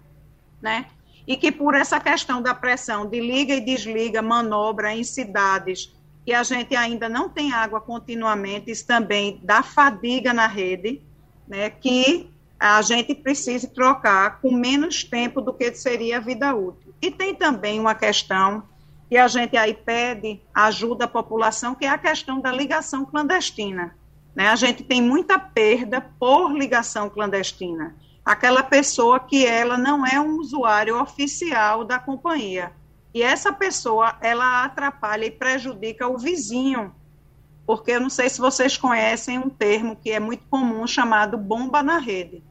né? 0.61 0.87
E 1.31 1.37
que 1.37 1.53
por 1.53 1.77
essa 1.77 2.01
questão 2.01 2.43
da 2.43 2.53
pressão 2.53 3.07
de 3.07 3.21
liga 3.21 3.55
e 3.55 3.61
desliga, 3.61 4.21
manobra 4.21 4.93
em 4.93 5.05
cidades 5.05 5.95
que 6.25 6.33
a 6.33 6.43
gente 6.43 6.75
ainda 6.75 7.09
não 7.09 7.29
tem 7.29 7.53
água 7.53 7.81
continuamente, 7.81 8.73
isso 8.73 8.85
também 8.85 9.39
dá 9.41 9.63
fadiga 9.63 10.35
na 10.35 10.49
rede, 10.49 11.01
né, 11.47 11.71
que 11.71 12.29
a 12.59 12.83
gente 12.83 13.15
precisa 13.15 13.69
trocar 13.69 14.41
com 14.41 14.51
menos 14.51 15.05
tempo 15.05 15.41
do 15.41 15.55
que 15.55 15.73
seria 15.73 16.17
a 16.17 16.21
vida 16.21 16.53
útil. 16.53 16.93
E 17.01 17.13
tem 17.13 17.33
também 17.33 17.79
uma 17.79 17.95
questão 17.95 18.65
que 19.09 19.17
a 19.17 19.29
gente 19.29 19.57
aí 19.57 19.73
pede 19.73 20.41
ajuda 20.53 21.05
à 21.05 21.09
população, 21.09 21.77
que 21.77 21.85
é 21.85 21.91
a 21.91 21.97
questão 21.97 22.41
da 22.41 22.51
ligação 22.51 23.05
clandestina. 23.05 23.97
Né? 24.35 24.49
A 24.49 24.57
gente 24.57 24.83
tem 24.83 25.01
muita 25.01 25.39
perda 25.39 26.01
por 26.19 26.53
ligação 26.53 27.09
clandestina 27.09 27.95
aquela 28.25 28.63
pessoa 28.63 29.19
que 29.21 29.47
ela 29.47 29.77
não 29.77 30.07
é 30.07 30.21
um 30.21 30.39
usuário 30.39 31.01
oficial 31.01 31.85
da 31.85 31.99
companhia. 31.99 32.73
E 33.13 33.23
essa 33.23 33.53
pessoa, 33.53 34.17
ela 34.21 34.65
atrapalha 34.65 35.25
e 35.25 35.31
prejudica 35.31 36.07
o 36.07 36.19
vizinho. 36.19 36.95
Porque 37.67 37.93
eu 37.93 38.01
não 38.01 38.11
sei 38.11 38.29
se 38.29 38.41
vocês 38.41 38.77
conhecem 38.77 39.39
um 39.39 39.49
termo 39.49 39.97
que 39.97 40.11
é 40.11 40.21
muito 40.21 40.45
comum 40.49 40.87
chamado 40.87 41.37
bomba 41.37 41.83
na 41.83 41.99
rede. 41.99 42.43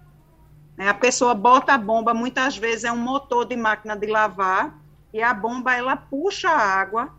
Né, 0.77 0.87
a 0.87 0.93
pessoa 0.93 1.33
bota 1.33 1.73
a 1.73 1.77
bomba, 1.77 2.13
muitas 2.13 2.57
vezes 2.57 2.85
é 2.85 2.91
um 2.91 2.97
motor 2.97 3.45
de 3.45 3.55
máquina 3.55 3.95
de 3.95 4.07
lavar, 4.07 4.79
e 5.13 5.21
a 5.21 5.33
bomba 5.33 5.75
ela 5.75 5.97
puxa 5.97 6.49
a 6.49 6.57
água 6.57 7.13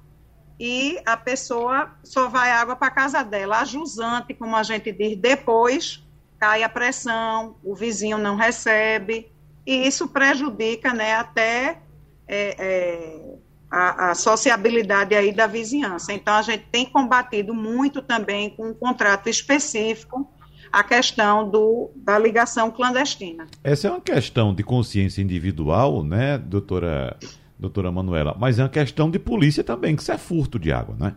e 0.59 1.01
a 1.07 1.17
pessoa 1.17 1.91
só 2.05 2.29
vai 2.29 2.51
água 2.51 2.77
para 2.77 2.91
casa 2.91 3.23
dela, 3.23 3.61
a 3.61 3.65
jusante, 3.65 4.35
como 4.35 4.55
a 4.55 4.63
gente 4.63 4.93
diz, 4.93 5.17
depois 5.17 6.07
cai 6.41 6.63
a 6.63 6.69
pressão, 6.71 7.57
o 7.63 7.75
vizinho 7.75 8.17
não 8.17 8.35
recebe, 8.35 9.31
e 9.67 9.87
isso 9.87 10.09
prejudica 10.09 10.95
né, 10.95 11.15
até 11.15 11.79
é, 12.27 12.57
é, 12.59 13.35
a, 13.71 14.11
a, 14.11 14.15
sociabilidade 14.15 15.15
aí 15.15 15.33
da 15.33 15.47
vizinhança. 15.47 16.15
Então, 16.15 16.35
a 16.35 16.43
gente 16.43 16.65
tem 16.73 16.87
combatido 16.87 17.53
muito 17.53 18.01
também 18.01 18.49
com 18.51 18.71
um 18.71 18.75
contrato 18.75 19.29
específico 19.29 20.27
a 20.73 20.83
questão 20.83 21.49
do, 21.51 21.91
da 21.95 22.19
ligação 22.19 22.71
clandestina. 22.71 23.47
Essa 23.63 23.89
é 23.89 23.91
uma 23.91 24.01
questão 24.01 24.55
de 24.55 24.63
consciência 24.63 25.21
individual, 25.21 26.03
né, 26.03 26.39
doutora, 26.39 27.19
doutora 27.59 27.93
Manuela, 27.93 28.35
mas 28.39 28.59
é 28.59 28.63
uma 28.63 28.69
questão 28.69 29.11
de 29.11 29.19
polícia 29.19 29.63
também, 29.63 29.95
que 29.95 30.01
isso 30.01 30.13
é 30.13 30.17
furto 30.17 30.59
de 30.59 30.73
água, 30.73 30.97
né? 30.99 31.15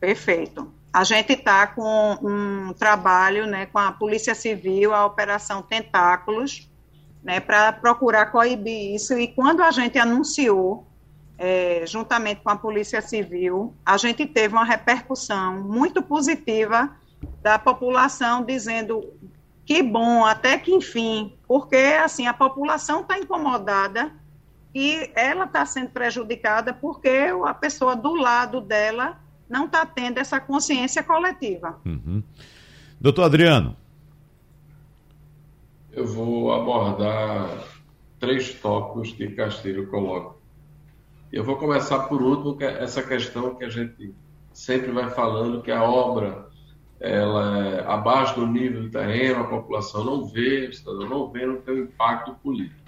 Perfeito. 0.00 0.72
A 0.92 1.04
gente 1.04 1.32
está 1.32 1.66
com 1.66 2.18
um 2.22 2.72
trabalho 2.74 3.46
né, 3.46 3.66
com 3.66 3.78
a 3.78 3.92
Polícia 3.92 4.34
Civil, 4.34 4.92
a 4.92 5.06
Operação 5.06 5.62
Tentáculos, 5.62 6.70
né, 7.22 7.40
para 7.40 7.72
procurar 7.72 8.26
coibir 8.26 8.94
isso. 8.94 9.18
E 9.18 9.28
quando 9.28 9.62
a 9.62 9.70
gente 9.70 9.98
anunciou, 9.98 10.86
é, 11.38 11.84
juntamente 11.86 12.42
com 12.42 12.50
a 12.50 12.56
Polícia 12.56 13.00
Civil, 13.00 13.74
a 13.86 13.96
gente 13.96 14.26
teve 14.26 14.54
uma 14.54 14.64
repercussão 14.64 15.62
muito 15.62 16.02
positiva 16.02 16.94
da 17.40 17.58
população 17.58 18.44
dizendo 18.44 19.02
que 19.64 19.82
bom, 19.82 20.26
até 20.26 20.58
que 20.58 20.74
enfim, 20.74 21.36
porque 21.48 21.76
assim 21.76 22.26
a 22.26 22.34
população 22.34 23.00
está 23.00 23.18
incomodada 23.18 24.12
e 24.74 25.10
ela 25.14 25.44
está 25.44 25.64
sendo 25.64 25.90
prejudicada 25.90 26.74
porque 26.74 27.28
a 27.46 27.54
pessoa 27.54 27.96
do 27.96 28.14
lado 28.14 28.60
dela 28.60 29.18
não 29.52 29.66
está 29.66 29.84
tendo 29.84 30.16
essa 30.16 30.40
consciência 30.40 31.02
coletiva. 31.02 31.78
Uhum. 31.84 32.22
Doutor 32.98 33.24
Adriano. 33.24 33.76
Eu 35.92 36.06
vou 36.06 36.54
abordar 36.54 37.62
três 38.18 38.54
tópicos 38.54 39.12
que 39.12 39.28
Castilho 39.28 39.88
coloca. 39.88 40.36
Eu 41.30 41.44
vou 41.44 41.56
começar 41.56 42.00
por 42.08 42.22
último, 42.22 42.56
que 42.56 42.64
é 42.64 42.82
essa 42.82 43.02
questão 43.02 43.54
que 43.54 43.64
a 43.64 43.68
gente 43.68 44.14
sempre 44.54 44.90
vai 44.90 45.10
falando, 45.10 45.62
que 45.62 45.70
a 45.70 45.82
obra 45.82 46.50
ela 46.98 47.58
é 47.66 47.86
abaixo 47.86 48.36
do 48.36 48.46
nível 48.46 48.84
do 48.84 48.90
terreno, 48.90 49.40
a 49.40 49.48
população 49.48 50.04
não 50.04 50.24
vê, 50.24 50.68
o 50.68 50.72
cidadão 50.72 51.08
não 51.08 51.30
vê, 51.30 51.44
não 51.44 51.60
tem 51.60 51.74
um 51.74 51.84
impacto 51.84 52.34
político. 52.36 52.80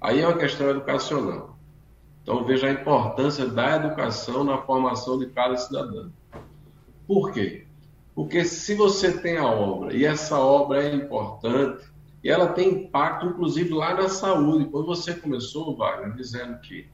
Aí 0.00 0.20
é 0.20 0.26
uma 0.26 0.38
questão 0.38 0.70
educacional. 0.70 1.58
Então 2.22 2.44
veja 2.44 2.66
a 2.66 2.72
importância 2.72 3.46
da 3.46 3.76
educação 3.76 4.44
na 4.44 4.58
formação 4.58 5.18
de 5.18 5.26
cada 5.26 5.56
cidadão. 5.56 6.12
Por 7.06 7.32
quê? 7.32 7.66
Porque 8.14 8.44
se 8.44 8.74
você 8.74 9.18
tem 9.18 9.36
a 9.36 9.46
obra 9.46 9.94
e 9.94 10.04
essa 10.04 10.38
obra 10.38 10.82
é 10.82 10.94
importante, 10.94 11.84
e 12.22 12.28
ela 12.28 12.48
tem 12.48 12.84
impacto 12.84 13.26
inclusive 13.26 13.72
lá 13.72 13.94
na 13.94 14.08
saúde. 14.08 14.66
Quando 14.66 14.86
você 14.86 15.14
começou, 15.14 15.74
Wagner, 15.76 16.14
dizendo 16.14 16.58
que 16.60 16.86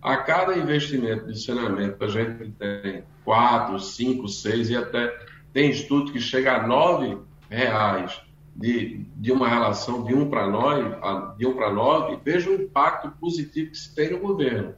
a 0.00 0.16
cada 0.16 0.56
investimento 0.56 1.30
de 1.30 1.38
saneamento 1.38 2.02
a 2.02 2.08
gente 2.08 2.50
tem 2.52 3.04
4, 3.24 3.78
5, 3.78 4.28
6 4.28 4.70
e 4.70 4.76
até 4.76 5.14
tem 5.52 5.70
estudo 5.70 6.12
que 6.12 6.20
chega 6.20 6.56
a 6.56 6.66
9 6.66 7.18
reais 7.50 8.22
de, 8.60 9.06
de 9.16 9.32
uma 9.32 9.48
relação 9.48 10.04
de 10.04 10.14
1 10.14 10.28
para 10.28 10.46
9, 10.46 11.36
de 11.38 11.46
1 11.46 11.54
para 11.54 11.72
9, 11.72 12.18
veja 12.22 12.50
o 12.50 12.54
impacto 12.54 13.10
positivo 13.18 13.70
que 13.70 13.78
se 13.78 13.94
tem 13.94 14.10
no 14.10 14.18
governo. 14.18 14.74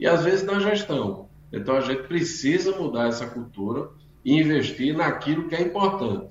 E 0.00 0.06
às 0.06 0.24
vezes 0.24 0.44
na 0.44 0.58
gestão. 0.58 1.28
Então 1.52 1.76
a 1.76 1.80
gente 1.80 2.02
precisa 2.08 2.76
mudar 2.76 3.06
essa 3.06 3.28
cultura 3.28 3.88
e 4.24 4.36
investir 4.36 4.96
naquilo 4.96 5.46
que 5.46 5.54
é 5.54 5.62
importante. 5.62 6.28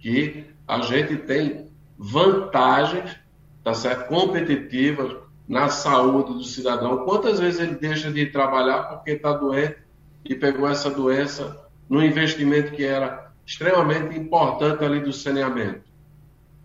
Que 0.00 0.46
a 0.66 0.80
gente 0.80 1.18
tem 1.18 1.70
vantagens, 1.96 3.16
tá 3.62 3.72
certo? 3.72 4.08
Competitivas 4.08 5.16
na 5.46 5.68
saúde 5.68 6.34
do 6.34 6.42
cidadão. 6.42 7.04
Quantas 7.04 7.38
vezes 7.38 7.60
ele 7.60 7.76
deixa 7.76 8.10
de 8.10 8.26
trabalhar 8.26 8.82
porque 8.84 9.12
está 9.12 9.32
doente 9.34 9.76
e 10.24 10.34
pegou 10.34 10.68
essa 10.68 10.90
doença 10.90 11.64
no 11.88 12.02
investimento 12.02 12.72
que 12.72 12.82
era 12.84 13.30
extremamente 13.46 14.18
importante 14.18 14.82
ali 14.82 14.98
do 14.98 15.12
saneamento? 15.12 15.93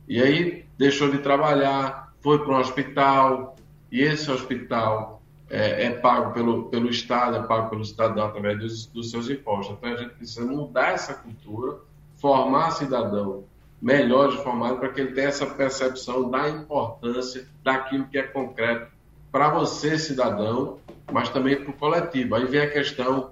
E 0.09 0.21
aí 0.21 0.65
deixou 0.77 1.09
de 1.09 1.19
trabalhar, 1.19 2.13
foi 2.19 2.39
para 2.39 2.51
um 2.51 2.59
hospital, 2.59 3.55
e 3.91 4.01
esse 4.01 4.29
hospital 4.29 5.21
é, 5.49 5.85
é, 5.85 5.91
pago 5.91 6.33
pelo, 6.33 6.65
pelo 6.65 6.89
Estado, 6.89 7.37
é 7.37 7.43
pago 7.43 7.69
pelo 7.69 7.85
cidadão 7.85 8.25
através 8.25 8.59
dos, 8.59 8.85
dos 8.87 9.11
seus 9.11 9.29
impostos. 9.29 9.77
Então 9.77 9.93
a 9.93 9.95
gente 9.95 10.15
precisa 10.15 10.45
mudar 10.45 10.93
essa 10.93 11.13
cultura, 11.13 11.77
formar 12.17 12.71
cidadão 12.71 13.45
melhor 13.81 14.31
formado 14.43 14.77
para 14.77 14.89
que 14.89 15.01
ele 15.01 15.13
tenha 15.13 15.29
essa 15.29 15.45
percepção 15.45 16.29
da 16.29 16.49
importância 16.49 17.47
daquilo 17.63 18.07
que 18.07 18.17
é 18.17 18.23
concreto 18.23 18.91
para 19.31 19.49
você, 19.49 19.97
cidadão, 19.97 20.79
mas 21.11 21.29
também 21.29 21.55
para 21.55 21.69
o 21.69 21.73
coletivo. 21.73 22.35
Aí 22.35 22.45
vem 22.45 22.61
a 22.61 22.69
questão 22.69 23.31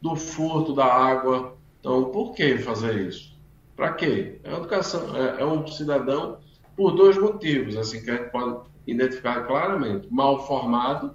do 0.00 0.16
furto 0.16 0.74
da 0.74 0.86
água. 0.86 1.54
Então, 1.80 2.04
por 2.06 2.32
que 2.34 2.58
fazer 2.58 3.06
isso? 3.06 3.36
Para 3.76 3.92
quê? 3.92 4.40
É, 4.44 4.54
educação, 4.54 5.16
é, 5.16 5.40
é 5.40 5.44
um 5.44 5.66
cidadão 5.66 6.38
por 6.76 6.92
dois 6.92 7.18
motivos, 7.18 7.76
assim 7.76 8.02
que 8.02 8.10
a 8.10 8.16
gente 8.16 8.30
pode 8.30 8.60
identificar 8.86 9.46
claramente. 9.46 10.08
Mal 10.10 10.46
formado, 10.46 11.14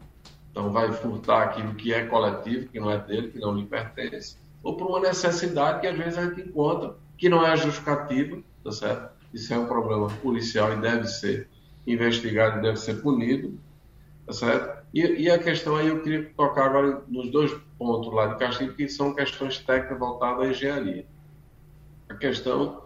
então 0.52 0.72
vai 0.72 0.92
furtar 0.92 1.44
aquilo 1.44 1.74
que 1.76 1.94
é 1.94 2.06
coletivo, 2.06 2.68
que 2.68 2.80
não 2.80 2.92
é 2.92 2.98
dele, 2.98 3.30
que 3.30 3.40
não 3.40 3.56
lhe 3.56 3.66
pertence, 3.66 4.38
ou 4.64 4.76
por 4.76 4.88
uma 4.88 5.00
necessidade 5.00 5.82
que 5.82 5.88
às 5.88 5.98
vezes 5.98 6.18
a 6.18 6.26
gente 6.26 6.42
encontra, 6.42 6.96
que 7.18 7.30
não 7.30 7.46
é 7.46 7.56
justificativa, 7.56 8.42
tá 8.64 8.72
certo? 8.72 9.10
Isso 9.34 9.54
é 9.54 9.58
um 9.58 9.68
problema 9.68 10.08
policial 10.22 10.74
e 10.74 10.78
deve 10.78 11.08
ser 11.08 11.48
investigado 11.88 12.62
deve 12.62 12.78
ser 12.78 13.02
punido, 13.02 13.58
tá 14.26 14.34
certo? 14.34 14.86
E, 14.94 15.02
e, 15.02 15.30
a 15.30 15.40
questão 15.40 15.76
aí 15.76 15.88
eu 15.88 16.02
queria 16.02 16.30
tocar 16.36 16.66
agora 16.66 17.04
nos 17.08 17.32
dois 17.32 17.52
pontos 17.78 18.12
lá 18.14 18.28
de 18.28 18.38
Castilho, 18.38 18.74
que 18.74 18.88
são 18.90 19.14
questões 19.14 19.60
técnicas 19.60 20.00
voltadas 20.00 20.46
à 20.46 20.50
engenharia. 20.50 21.06
A 22.10 22.16
questão 22.16 22.82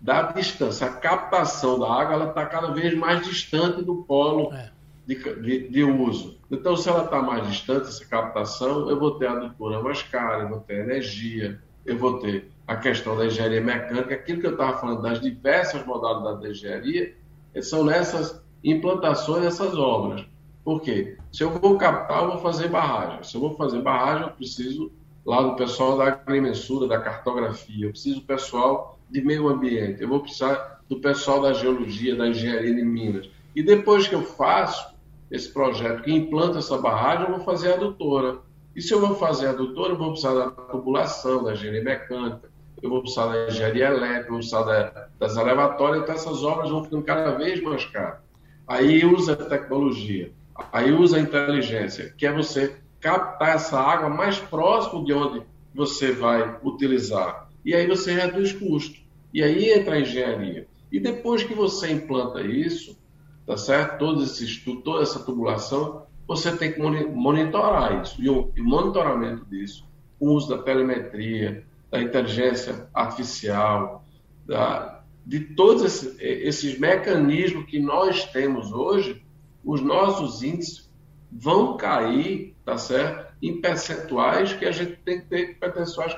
da 0.00 0.22
distância, 0.32 0.86
a 0.86 0.92
captação 0.92 1.78
da 1.78 1.92
água, 1.92 2.14
ela 2.14 2.28
está 2.28 2.46
cada 2.46 2.70
vez 2.72 2.94
mais 2.94 3.26
distante 3.26 3.82
do 3.82 4.04
polo 4.04 4.52
é. 4.52 4.70
de, 5.06 5.14
de, 5.40 5.68
de, 5.68 5.84
uso. 5.84 6.38
Então, 6.50 6.76
se 6.76 6.88
ela 6.88 7.04
está 7.04 7.22
mais 7.22 7.46
distante, 7.48 7.88
essa 7.88 8.04
captação, 8.04 8.88
eu 8.90 8.98
vou 8.98 9.18
ter 9.18 9.26
a 9.26 9.32
adutora 9.32 9.82
mais 9.82 10.02
cara, 10.02 10.42
eu 10.42 10.48
vou 10.48 10.60
ter 10.60 10.80
energia, 10.80 11.60
eu 11.84 11.96
vou 11.98 12.18
ter 12.18 12.50
a 12.66 12.76
questão 12.76 13.16
da 13.16 13.26
engenharia 13.26 13.60
mecânica, 13.60 14.14
aquilo 14.14 14.40
que 14.40 14.46
eu 14.46 14.52
estava 14.52 14.78
falando 14.78 15.02
das 15.02 15.20
diversas 15.20 15.84
modalidades 15.86 16.40
da 16.40 16.50
engenharia, 16.50 17.14
são 17.62 17.84
nessas 17.84 18.42
implantações 18.62 19.42
dessas 19.42 19.74
obras. 19.76 20.26
Por 20.64 20.80
quê? 20.82 21.16
Se 21.32 21.44
eu 21.44 21.50
vou 21.50 21.78
captar, 21.78 22.24
eu 22.24 22.32
vou 22.32 22.38
fazer 22.40 22.68
barragem. 22.68 23.22
Se 23.22 23.36
eu 23.36 23.40
vou 23.40 23.54
fazer 23.54 23.80
barragem, 23.82 24.26
eu 24.26 24.32
preciso 24.32 24.92
lá 25.26 25.42
do 25.42 25.56
pessoal 25.56 25.98
da 25.98 26.04
agrimensura, 26.06 26.86
da 26.86 27.00
cartografia, 27.00 27.86
eu 27.86 27.90
preciso 27.90 28.20
do 28.20 28.26
pessoal 28.26 28.96
de 29.10 29.20
meio 29.20 29.48
ambiente, 29.48 30.00
eu 30.00 30.08
vou 30.08 30.20
precisar 30.20 30.80
do 30.88 31.00
pessoal 31.00 31.42
da 31.42 31.52
geologia, 31.52 32.14
da 32.14 32.28
engenharia 32.28 32.72
de 32.72 32.82
minas. 32.82 33.28
E 33.54 33.62
depois 33.62 34.06
que 34.06 34.14
eu 34.14 34.22
faço 34.22 34.94
esse 35.28 35.52
projeto, 35.52 36.02
que 36.02 36.12
implanta 36.12 36.58
essa 36.58 36.78
barragem, 36.78 37.24
eu 37.24 37.36
vou 37.36 37.44
fazer 37.44 37.72
a 37.72 37.74
adutora. 37.74 38.38
E 38.74 38.80
se 38.80 38.94
eu 38.94 39.00
vou 39.00 39.16
fazer 39.16 39.48
a 39.48 39.50
adutora, 39.50 39.94
eu 39.94 39.98
vou 39.98 40.10
precisar 40.10 40.34
da 40.34 40.50
tubulação, 40.50 41.42
da 41.42 41.54
engenharia 41.54 41.82
mecânica, 41.82 42.48
eu 42.80 42.88
vou 42.88 43.00
precisar 43.00 43.26
da 43.26 43.48
engenharia 43.48 43.86
elétrica, 43.86 44.26
eu 44.26 44.30
vou 44.30 44.38
precisar 44.38 44.62
da, 44.62 45.08
das 45.18 45.36
elevatórias, 45.36 46.02
então 46.02 46.14
essas 46.14 46.44
obras 46.44 46.70
vão 46.70 46.84
ficando 46.84 47.02
cada 47.02 47.32
vez 47.32 47.60
mais 47.62 47.84
caras. 47.86 48.20
Aí 48.68 49.04
usa 49.04 49.32
a 49.32 49.36
tecnologia, 49.36 50.30
aí 50.72 50.92
usa 50.92 51.16
a 51.16 51.20
inteligência, 51.20 52.14
que 52.16 52.26
é 52.26 52.32
você 52.32 52.76
captar 53.06 53.54
essa 53.54 53.78
água 53.78 54.10
mais 54.10 54.40
próximo 54.40 55.04
de 55.04 55.12
onde 55.12 55.40
você 55.72 56.10
vai 56.10 56.58
utilizar. 56.64 57.48
E 57.64 57.72
aí 57.72 57.86
você 57.86 58.12
reduz 58.12 58.52
custo. 58.52 58.98
E 59.32 59.44
aí 59.44 59.70
entra 59.70 59.94
a 59.94 60.00
engenharia. 60.00 60.66
E 60.90 60.98
depois 60.98 61.44
que 61.44 61.54
você 61.54 61.92
implanta 61.92 62.40
isso, 62.40 62.98
tá 63.46 63.56
certo? 63.56 63.98
Todo 64.00 64.24
esse 64.24 64.44
estudo, 64.44 64.80
toda 64.80 65.04
essa 65.04 65.20
tubulação, 65.20 66.02
você 66.26 66.56
tem 66.56 66.72
que 66.72 66.80
monitorar 66.80 68.02
isso. 68.02 68.20
E 68.20 68.28
o, 68.28 68.50
e 68.56 68.60
o 68.60 68.64
monitoramento 68.64 69.44
disso, 69.44 69.86
o 70.18 70.32
uso 70.32 70.48
da 70.48 70.58
telemetria, 70.64 71.64
da 71.88 72.02
inteligência 72.02 72.88
artificial, 72.92 74.04
da, 74.44 75.00
de 75.24 75.40
todos 75.54 75.84
esses, 75.84 76.16
esses 76.18 76.76
mecanismos 76.76 77.66
que 77.66 77.78
nós 77.78 78.24
temos 78.24 78.72
hoje, 78.72 79.24
os 79.64 79.80
nossos 79.80 80.42
índices 80.42 80.90
vão 81.30 81.76
cair, 81.76 82.55
tá 82.66 82.76
certo? 82.76 83.32
Em 83.40 83.60
percentuais 83.60 84.52
que 84.52 84.64
a 84.64 84.72
gente 84.72 84.96
tem 84.96 85.20
que 85.20 85.26
ter 85.26 85.56
percentuais, 85.56 86.16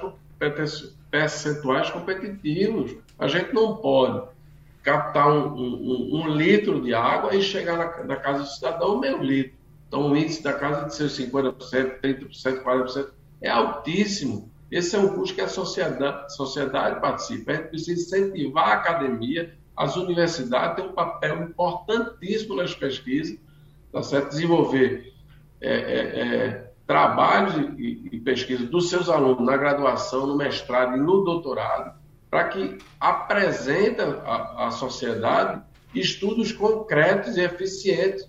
percentuais 1.11 1.91
competitivos. 1.91 2.97
A 3.19 3.29
gente 3.29 3.53
não 3.53 3.77
pode 3.77 4.27
captar 4.83 5.31
um, 5.31 5.55
um, 5.55 6.23
um 6.23 6.29
litro 6.29 6.81
de 6.81 6.95
água 6.95 7.37
e 7.37 7.43
chegar 7.43 7.77
na, 7.77 8.05
na, 8.05 8.17
casa 8.17 8.45
do 8.45 8.49
cidadão 8.49 8.99
meio 8.99 9.23
litro. 9.23 9.53
Então 9.87 10.11
o 10.11 10.17
índice 10.17 10.43
da 10.43 10.55
casa 10.55 10.87
de 10.87 10.95
ser 10.95 11.31
50%, 11.31 12.01
30%, 12.01 12.63
40% 12.63 13.09
é 13.43 13.51
altíssimo. 13.51 14.51
Esse 14.71 14.97
é 14.97 14.99
um 14.99 15.09
custo 15.09 15.35
que 15.35 15.43
a 15.43 15.49
sociedade, 15.49 16.35
sociedade 16.35 16.99
participa. 16.99 17.53
A 17.53 17.55
gente 17.57 17.69
precisa 17.69 18.01
incentivar 18.01 18.69
a 18.69 18.73
academia, 18.75 19.55
as 19.77 19.97
universidades 19.97 20.77
têm 20.77 20.87
um 20.87 20.95
papel 20.95 21.43
importantíssimo 21.43 22.57
nas 22.57 22.75
pesquisas, 22.75 23.39
tá 23.93 24.03
certo? 24.03 24.31
desenvolver 24.31 25.18
é, 25.61 25.75
é, 25.75 26.21
é, 26.21 26.73
trabalhos 26.87 27.55
e, 27.79 28.09
e 28.13 28.21
pesquisa 28.21 28.65
dos 28.65 28.89
seus 28.89 29.09
alunos 29.09 29.45
na 29.45 29.57
graduação, 29.57 30.27
no 30.27 30.37
mestrado 30.37 30.97
e 30.97 31.01
no 31.01 31.25
doutorado, 31.25 31.99
para 32.31 32.49
que 32.49 32.79
apresentem 33.01 34.07
à 34.25 34.71
sociedade 34.71 35.63
estudos 35.95 36.53
concretos 36.53 37.37
e 37.37 37.43
eficientes. 37.43 38.29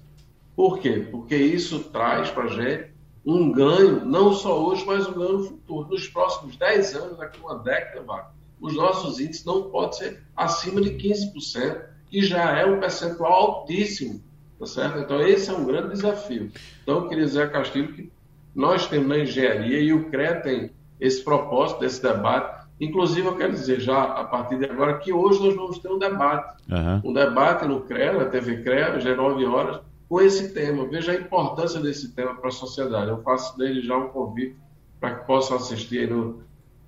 Por 0.55 0.79
quê? 0.79 1.07
Porque 1.11 1.35
isso 1.35 1.79
traz 1.85 2.29
para 2.29 2.45
a 2.45 2.47
gente 2.47 2.91
um 3.25 3.51
ganho, 3.51 4.05
não 4.05 4.33
só 4.33 4.65
hoje, 4.65 4.83
mas 4.85 5.07
um 5.07 5.13
ganho 5.13 5.37
no 5.39 5.43
futuro. 5.43 5.89
Nos 5.89 6.07
próximos 6.07 6.55
10 6.57 6.95
anos, 6.95 7.17
daqui 7.17 7.39
uma 7.39 7.59
década, 7.59 8.27
os 8.59 8.75
nossos 8.75 9.19
índices 9.19 9.45
não 9.45 9.69
podem 9.69 9.93
ser 9.93 10.23
acima 10.35 10.81
de 10.81 10.91
15%, 10.91 11.81
que 12.09 12.21
já 12.21 12.57
é 12.57 12.65
um 12.65 12.79
percentual 12.79 13.31
altíssimo, 13.31 14.21
tá 14.59 14.65
certo? 14.65 14.99
Então, 14.99 15.21
esse 15.21 15.49
é 15.49 15.53
um 15.53 15.65
grande 15.65 15.93
desafio. 15.93 16.51
Então, 16.83 16.97
eu 16.97 17.07
queria 17.07 17.25
dizer 17.25 17.43
a 17.43 17.49
Castilho 17.49 17.93
que 17.93 18.11
nós 18.53 18.87
temos 18.87 19.07
na 19.07 19.19
engenharia 19.19 19.79
e 19.79 19.93
o 19.93 20.09
CREA 20.09 20.41
tem 20.41 20.71
esse 20.99 21.23
propósito 21.23 21.79
desse 21.79 22.01
debate. 22.03 22.67
Inclusive, 22.79 23.27
eu 23.27 23.37
quero 23.37 23.53
dizer 23.53 23.79
já, 23.79 24.03
a 24.03 24.23
partir 24.25 24.57
de 24.57 24.65
agora, 24.65 24.97
que 24.97 25.13
hoje 25.13 25.41
nós 25.41 25.55
vamos 25.55 25.79
ter 25.79 25.89
um 25.89 25.97
debate. 25.97 26.61
Uhum. 26.69 27.11
Um 27.11 27.13
debate 27.13 27.65
no 27.65 27.81
CREA, 27.81 28.13
na 28.13 28.25
TV 28.25 28.61
CREA, 28.61 28.99
já 28.99 29.15
9 29.15 29.45
horas, 29.45 29.79
com 30.07 30.19
esse 30.21 30.53
tema. 30.53 30.85
Veja 30.85 31.13
a 31.13 31.15
importância 31.15 31.79
desse 31.79 32.13
tema 32.13 32.35
para 32.35 32.49
a 32.49 32.51
sociedade. 32.51 33.09
Eu 33.09 33.21
faço 33.21 33.57
desde 33.57 33.85
já 33.85 33.97
um 33.97 34.09
convite 34.09 34.57
para 34.99 35.15
que 35.15 35.25
possam 35.25 35.55
assistir 35.55 36.09
no, 36.09 36.41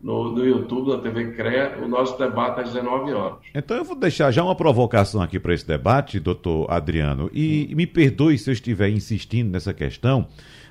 no, 0.03 0.31
no 0.31 0.45
YouTube, 0.45 0.91
na 0.91 0.97
TV 0.97 1.31
CREA, 1.31 1.79
o 1.81 1.87
nosso 1.87 2.17
debate 2.17 2.61
às 2.61 2.73
19 2.73 3.13
horas. 3.13 3.37
Então 3.53 3.77
eu 3.77 3.83
vou 3.83 3.95
deixar 3.95 4.31
já 4.31 4.43
uma 4.43 4.55
provocação 4.55 5.21
aqui 5.21 5.39
para 5.39 5.53
esse 5.53 5.65
debate, 5.65 6.19
doutor 6.19 6.69
Adriano, 6.71 7.29
e 7.33 7.73
me 7.75 7.85
perdoe 7.85 8.37
se 8.37 8.49
eu 8.49 8.53
estiver 8.53 8.89
insistindo 8.89 9.51
nessa 9.51 9.73
questão, 9.73 10.27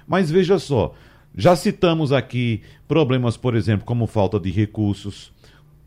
mas 0.07 0.31
veja 0.31 0.59
só, 0.59 0.95
já 1.37 1.55
citamos 1.55 2.13
aqui 2.13 2.63
problemas, 2.89 3.37
por 3.37 3.55
exemplo, 3.55 3.87
como 3.87 4.07
falta 4.07 4.39
de 4.41 4.51
recursos, 4.51 5.33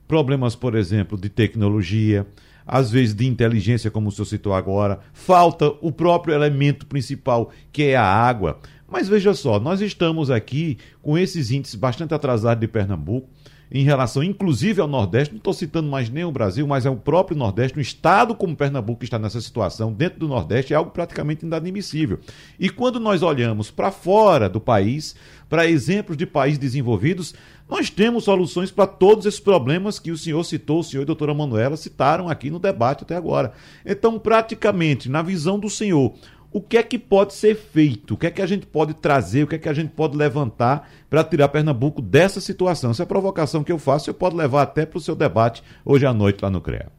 problemas, 0.07 0.55
por 0.55 0.75
exemplo, 0.75 1.17
de 1.17 1.29
tecnologia, 1.29 2.25
às 2.65 2.89
vezes 2.89 3.13
de 3.13 3.27
inteligência, 3.27 3.91
como 3.91 4.09
o 4.09 4.11
senhor 4.11 4.25
citou 4.25 4.53
agora, 4.53 4.99
falta 5.11 5.67
o 5.81 5.91
próprio 5.91 6.33
elemento 6.33 6.85
principal, 6.85 7.51
que 7.71 7.83
é 7.83 7.95
a 7.95 8.05
água. 8.05 8.59
Mas 8.93 9.09
veja 9.09 9.33
só, 9.33 9.59
nós 9.59 9.81
estamos 9.81 10.29
aqui 10.29 10.77
com 11.01 11.17
esses 11.17 11.49
índices 11.49 11.73
bastante 11.73 12.13
atrasados 12.13 12.61
de 12.61 12.67
Pernambuco, 12.67 13.27
em 13.71 13.83
relação 13.83 14.21
inclusive 14.21 14.79
ao 14.79 14.87
Nordeste, 14.87 15.33
não 15.33 15.39
estou 15.39 15.51
citando 15.51 15.89
mais 15.89 16.11
nem 16.11 16.23
o 16.23 16.31
Brasil, 16.31 16.67
mas 16.67 16.85
é 16.85 16.91
o 16.91 16.95
próprio 16.95 17.35
Nordeste, 17.35 17.75
um 17.75 17.81
estado 17.81 18.35
como 18.35 18.55
Pernambuco 18.55 18.99
que 18.99 19.05
está 19.05 19.17
nessa 19.17 19.41
situação, 19.41 19.91
dentro 19.91 20.19
do 20.19 20.27
Nordeste, 20.27 20.73
é 20.73 20.75
algo 20.75 20.91
praticamente 20.91 21.43
inadmissível. 21.43 22.19
E 22.59 22.69
quando 22.69 22.99
nós 22.99 23.23
olhamos 23.23 23.71
para 23.71 23.89
fora 23.89 24.47
do 24.47 24.61
país, 24.61 25.15
para 25.49 25.67
exemplos 25.67 26.15
de 26.15 26.27
países 26.27 26.59
desenvolvidos, 26.59 27.33
nós 27.67 27.89
temos 27.89 28.25
soluções 28.25 28.69
para 28.69 28.85
todos 28.85 29.25
esses 29.25 29.39
problemas 29.39 29.97
que 29.97 30.11
o 30.11 30.17
senhor 30.17 30.43
citou, 30.43 30.81
o 30.81 30.83
senhor 30.83 31.01
e 31.01 31.05
a 31.05 31.07
doutora 31.07 31.33
Manuela 31.33 31.75
citaram 31.75 32.29
aqui 32.29 32.51
no 32.51 32.59
debate 32.59 33.03
até 33.03 33.15
agora. 33.15 33.53
Então, 33.83 34.19
praticamente, 34.19 35.09
na 35.09 35.23
visão 35.23 35.57
do 35.57 35.67
senhor, 35.67 36.13
o 36.53 36.61
que 36.61 36.77
é 36.77 36.83
que 36.83 36.99
pode 36.99 37.33
ser 37.33 37.55
feito? 37.55 38.13
O 38.13 38.17
que 38.17 38.27
é 38.27 38.31
que 38.31 38.41
a 38.41 38.45
gente 38.45 38.67
pode 38.67 38.93
trazer? 38.93 39.43
O 39.43 39.47
que 39.47 39.55
é 39.55 39.57
que 39.57 39.67
a 39.67 39.73
gente 39.73 39.89
pode 39.89 40.15
levantar 40.15 40.87
para 41.09 41.23
tirar 41.23 41.49
Pernambuco 41.49 41.99
dessa 41.99 42.39
situação? 42.39 42.91
Essa 42.91 43.01
é 43.01 43.05
a 43.05 43.07
provocação 43.07 43.63
que 43.63 43.71
eu 43.71 43.79
faço, 43.79 44.07
eu 44.07 44.13
pode 44.13 44.35
levar 44.35 44.61
até 44.61 44.85
para 44.85 44.99
o 44.99 45.01
seu 45.01 45.15
debate 45.15 45.63
hoje 45.83 46.05
à 46.05 46.13
noite 46.13 46.43
lá 46.43 46.51
no 46.51 46.61
CREA. 46.61 46.91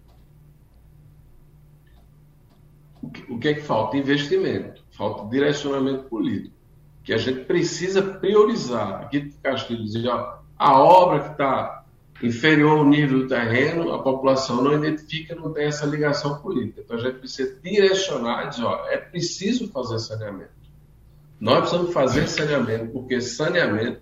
O 3.28 3.38
que 3.38 3.48
é 3.48 3.54
que 3.54 3.60
falta? 3.60 3.96
Investimento, 3.96 4.82
falta 4.90 5.30
direcionamento 5.30 6.04
político, 6.04 6.54
que 7.04 7.12
a 7.12 7.18
gente 7.18 7.44
precisa 7.44 8.02
priorizar. 8.02 9.02
Aqui 9.02 9.32
Castilho 9.40 9.84
dizia, 9.84 10.12
a 10.58 10.82
obra 10.82 11.20
que 11.20 11.30
está 11.32 11.83
inferior 12.22 12.78
ao 12.78 12.84
nível 12.86 13.20
do 13.20 13.28
terreno, 13.28 13.92
a 13.92 14.02
população 14.02 14.62
não 14.62 14.72
identifica, 14.74 15.34
não 15.34 15.52
tem 15.52 15.66
essa 15.66 15.86
ligação 15.86 16.38
política. 16.38 16.82
Então 16.82 16.96
a 16.96 17.00
gente 17.00 17.18
precisa 17.18 17.58
direcionar 17.62 18.46
e 18.46 18.48
dizer, 18.50 18.64
ó, 18.64 18.86
é 18.86 18.96
preciso 18.96 19.70
fazer 19.70 19.98
saneamento. 19.98 20.52
Nós 21.40 21.60
precisamos 21.60 21.92
fazer 21.92 22.28
saneamento, 22.28 22.92
porque 22.92 23.20
saneamento 23.20 24.00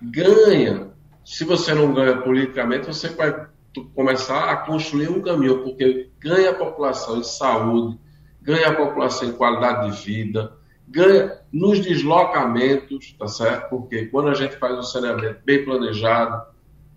ganha. 0.00 0.92
Se 1.24 1.44
você 1.44 1.72
não 1.74 1.92
ganha 1.94 2.18
politicamente, 2.18 2.86
você 2.86 3.08
vai 3.08 3.46
começar 3.94 4.50
a 4.50 4.56
construir 4.58 5.08
um 5.08 5.22
caminho, 5.22 5.62
porque 5.64 6.10
ganha 6.20 6.50
a 6.50 6.54
população 6.54 7.18
em 7.18 7.24
saúde, 7.24 7.98
ganha 8.42 8.68
a 8.68 8.74
população 8.74 9.28
em 9.28 9.32
qualidade 9.32 9.90
de 9.90 10.04
vida, 10.04 10.52
ganha 10.86 11.40
nos 11.50 11.80
deslocamentos, 11.80 13.14
tá 13.18 13.26
certo? 13.26 13.70
Porque 13.70 14.06
quando 14.06 14.28
a 14.28 14.34
gente 14.34 14.56
faz 14.56 14.78
um 14.78 14.82
saneamento 14.82 15.40
bem 15.44 15.64
planejado, 15.64 16.53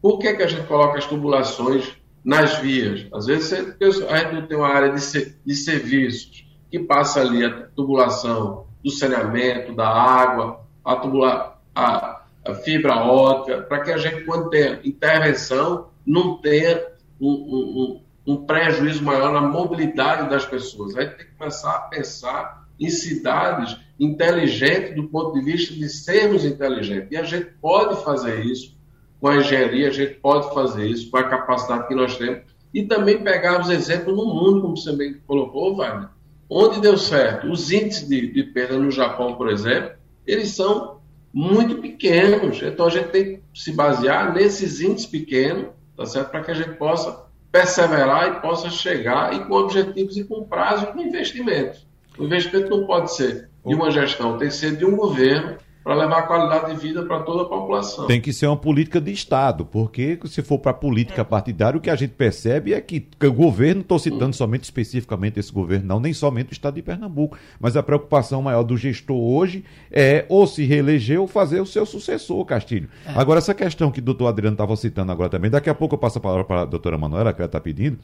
por 0.08 0.20
que, 0.20 0.36
que 0.36 0.44
a 0.44 0.48
gente 0.48 0.66
coloca 0.68 0.98
as 0.98 1.06
tubulações 1.06 1.98
nas 2.24 2.60
vias? 2.60 3.06
Às 3.14 3.26
vezes 3.26 3.52
a 3.52 4.18
gente 4.18 4.34
não 4.36 4.48
tem 4.48 4.56
uma 4.56 4.70
área 4.70 4.94
de, 4.94 5.36
de 5.46 5.54
serviços 5.54 6.48
que 6.72 6.80
passa 6.80 7.20
ali 7.20 7.44
a 7.44 7.68
tubulação 7.76 8.68
do 8.82 8.90
saneamento, 8.90 9.76
da 9.76 9.86
água, 9.86 10.62
a, 10.86 10.96
tubula, 10.96 11.60
a, 11.76 12.22
a 12.46 12.54
fibra 12.54 12.96
ótica, 12.96 13.64
para 13.64 13.82
que 13.82 13.92
a 13.92 13.98
gente, 13.98 14.24
quando 14.24 14.50
tenha 14.50 14.80
intervenção, 14.86 15.90
não 16.06 16.38
tenha 16.38 16.86
um, 17.20 18.00
um, 18.26 18.34
um, 18.34 18.46
prejuízo 18.46 19.04
maior 19.04 19.34
na 19.34 19.42
mobilidade 19.42 20.30
das 20.30 20.46
pessoas. 20.46 20.96
A 20.96 21.02
gente 21.02 21.18
tem 21.18 21.26
que 21.26 21.34
começar 21.34 21.72
a 21.72 21.80
pensar 21.80 22.66
em 22.80 22.90
cidades 22.90 23.78
inteligentes 24.00 24.96
do 24.96 25.10
ponto 25.10 25.34
de 25.34 25.42
vista 25.44 25.74
de 25.74 25.90
sermos 25.90 26.46
inteligentes. 26.46 27.12
E 27.12 27.18
a 27.18 27.24
gente 27.24 27.48
pode 27.60 28.02
fazer 28.06 28.46
isso 28.46 28.77
com 29.20 29.28
a 29.28 29.38
engenharia, 29.38 29.88
a 29.88 29.92
gente 29.92 30.16
pode 30.16 30.54
fazer 30.54 30.88
isso 30.88 31.10
com 31.10 31.18
a 31.18 31.24
capacidade 31.24 31.88
que 31.88 31.96
nós 31.96 32.18
temos 32.18 32.42
e 32.74 32.84
também 32.84 33.24
pegar 33.24 33.60
os 33.60 33.70
exemplos 33.70 34.16
no 34.16 34.26
mundo, 34.26 34.62
como 34.62 34.78
você 34.78 34.96
bem 34.96 35.16
colocou, 35.26 35.76
Wagner, 35.76 36.10
onde 36.50 36.80
deu 36.80 36.98
certo. 36.98 37.48
Os 37.48 37.72
índices 37.72 38.08
de, 38.08 38.32
de 38.32 38.44
perda 38.44 38.78
no 38.78 38.92
Japão, 38.92 39.36
por 39.36 39.50
exemplo, 39.50 39.92
eles 40.26 40.50
são 40.50 40.98
muito 41.34 41.78
pequenos. 41.78 42.62
Então 42.62 42.86
a 42.86 42.90
gente 42.90 43.10
tem 43.10 43.24
que 43.24 43.42
se 43.54 43.72
basear 43.72 44.34
nesses 44.34 44.82
índices 44.82 45.08
pequenos, 45.08 45.68
tá 45.96 46.06
certo? 46.06 46.30
Para 46.30 46.44
que 46.44 46.52
a 46.52 46.56
gente 46.56 46.76
possa 46.78 47.26
perseverar 47.52 48.30
e 48.30 48.42
possa 48.42 48.70
chegar 48.70 49.34
e 49.34 49.46
com 49.46 49.54
objetivos 49.54 50.18
e 50.18 50.24
com 50.24 50.44
prazo 50.44 50.84
e 50.84 50.88
com. 50.88 51.00
O 51.00 52.24
investimento 52.24 52.70
não 52.70 52.86
pode 52.86 53.16
ser 53.16 53.50
de 53.66 53.76
uma 53.76 53.92
gestão, 53.92 54.38
tem 54.38 54.48
que 54.50 54.54
ser 54.54 54.76
de 54.76 54.86
um 54.86 54.96
governo 54.96 55.58
para 55.88 55.96
levar 55.96 56.28
qualidade 56.28 56.76
de 56.76 56.82
vida 56.82 57.06
para 57.06 57.22
toda 57.22 57.44
a 57.44 57.46
população. 57.46 58.08
Tem 58.08 58.20
que 58.20 58.34
ser 58.34 58.46
uma 58.46 58.58
política 58.58 59.00
de 59.00 59.10
Estado, 59.10 59.66
porque 59.66 60.20
se 60.26 60.42
for 60.42 60.60
para 60.60 60.72
a 60.72 60.74
política 60.74 61.24
partidária, 61.24 61.78
o 61.78 61.82
que 61.82 61.90
a 61.90 61.96
gente 61.96 62.12
percebe 62.12 62.74
é 62.74 62.82
que 62.82 63.08
o 63.24 63.32
governo, 63.32 63.80
estou 63.80 63.98
citando 63.98 64.36
somente 64.36 64.66
especificamente 64.66 65.40
esse 65.40 65.50
governo, 65.50 65.88
não 65.88 66.02
nem 66.02 66.12
somente 66.12 66.52
o 66.52 66.52
Estado 66.52 66.76
de 66.76 66.82
Pernambuco, 66.82 67.38
mas 67.58 67.78
a 67.78 67.82
preocupação 67.82 68.42
maior 68.42 68.64
do 68.64 68.76
gestor 68.76 69.16
hoje 69.16 69.64
é 69.90 70.26
ou 70.28 70.46
se 70.46 70.66
reeleger 70.66 71.22
ou 71.22 71.26
fazer 71.26 71.62
o 71.62 71.66
seu 71.66 71.86
sucessor, 71.86 72.44
Castilho. 72.44 72.90
É. 73.06 73.18
Agora, 73.18 73.38
essa 73.38 73.54
questão 73.54 73.90
que 73.90 74.00
o 74.00 74.04
doutor 74.04 74.28
Adriano 74.28 74.56
estava 74.56 74.76
citando 74.76 75.14
agora 75.14 75.30
também, 75.30 75.50
daqui 75.50 75.70
a 75.70 75.74
pouco 75.74 75.96
eu 75.96 76.00
passo 76.00 76.18
a 76.18 76.22
palavra 76.22 76.44
para 76.44 76.64
a 76.64 76.66
doutora 76.66 76.98
Manuela, 76.98 77.32
que 77.32 77.40
ela 77.40 77.46
está 77.46 77.62
pedindo, 77.62 77.98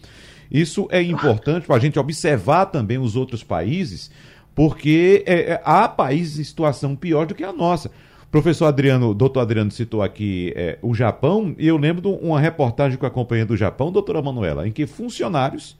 isso 0.49 0.87
é 0.89 1.01
importante 1.01 1.67
para 1.67 1.75
a 1.75 1.79
gente 1.79 1.99
observar 1.99 2.67
também 2.67 2.97
os 2.97 3.17
outros 3.17 3.43
países, 3.43 4.09
porque 4.55 5.23
é, 5.25 5.51
é, 5.53 5.61
há 5.63 5.87
países 5.87 6.39
em 6.39 6.43
situação 6.43 6.95
pior 6.95 7.25
do 7.25 7.35
que 7.35 7.43
a 7.43 7.51
nossa. 7.51 7.89
O 8.23 8.27
professor 8.33 8.65
Adriano, 8.65 9.13
doutor 9.13 9.41
Adriano 9.41 9.71
citou 9.71 10.01
aqui 10.01 10.53
é, 10.55 10.77
o 10.81 10.93
Japão, 10.93 11.55
e 11.57 11.67
eu 11.67 11.77
lembro 11.77 12.01
de 12.01 12.07
uma 12.07 12.39
reportagem 12.39 12.97
que 12.97 13.03
eu 13.03 13.07
acompanhei 13.07 13.45
do 13.45 13.55
Japão, 13.55 13.91
doutora 13.91 14.21
Manuela, 14.21 14.67
em 14.67 14.71
que 14.71 14.87
funcionários 14.87 15.77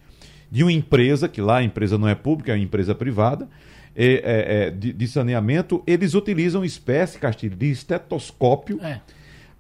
de 0.52 0.64
uma 0.64 0.72
empresa, 0.72 1.28
que 1.28 1.42
lá 1.42 1.58
a 1.58 1.64
empresa 1.64 1.98
não 1.98 2.08
é 2.08 2.14
pública, 2.14 2.52
é 2.52 2.56
uma 2.56 2.64
empresa 2.64 2.94
privada, 2.94 3.50
é, 3.96 4.06
é, 4.06 4.68
é 4.68 4.72
de, 4.72 4.94
de, 4.94 5.08
saneamento, 5.08 5.82
eles 5.86 6.14
utilizam 6.14 6.64
espécie, 6.64 7.18
Castilho, 7.18 7.56
de 7.56 7.72
estetoscópio 7.72 8.80
é. 8.84 9.02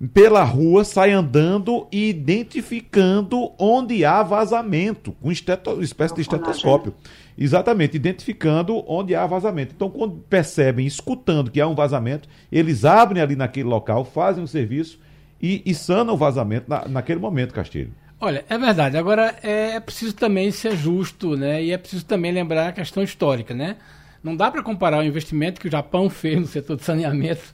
Pela 0.08 0.44
rua, 0.44 0.84
sai 0.84 1.12
andando 1.12 1.88
e 1.92 2.10
identificando 2.10 3.52
onde 3.58 4.04
há 4.04 4.24
vazamento, 4.24 5.14
com 5.22 5.32
esteto, 5.32 5.82
espécie 5.82 6.16
de 6.16 6.22
estetoscópio. 6.22 6.94
Exatamente, 7.38 7.96
identificando 7.96 8.84
onde 8.88 9.16
há 9.16 9.26
vazamento. 9.26 9.74
Então, 9.76 9.90
quando 9.90 10.16
percebem, 10.30 10.86
escutando 10.86 11.50
que 11.50 11.62
há 11.62 11.68
um 11.68 11.76
vazamento, 11.76 12.28
eles 12.52 12.86
abrem 12.86 13.22
ali 13.22 13.36
naquele 13.36 13.68
local, 13.70 14.06
fazem 14.06 14.44
o 14.44 14.48
serviço 14.48 15.00
e, 15.42 15.62
e 15.66 15.74
sanam 15.74 16.14
o 16.14 16.18
vazamento 16.18 16.70
na, 16.70 16.88
naquele 16.88 17.20
momento, 17.20 17.54
Castilho. 17.54 17.92
Olha, 18.20 18.46
é 18.48 18.58
verdade. 18.58 18.98
Agora, 18.98 19.36
é 19.42 19.80
preciso 19.80 20.16
também 20.16 20.52
ser 20.52 20.78
justo, 20.78 21.36
né? 21.36 21.64
E 21.64 21.72
é 21.72 21.78
preciso 21.78 22.06
também 22.06 22.32
lembrar 22.32 22.70
a 22.70 22.72
questão 22.72 23.04
histórica, 23.04 23.54
né? 23.54 23.78
Não 24.24 24.36
dá 24.36 24.50
para 24.50 24.64
comparar 24.64 25.00
o 25.00 25.04
investimento 25.04 25.60
que 25.60 25.68
o 25.68 25.72
Japão 25.72 26.10
fez 26.10 26.40
no 26.40 26.48
setor 26.48 26.78
de 26.78 26.84
saneamento 26.84 27.54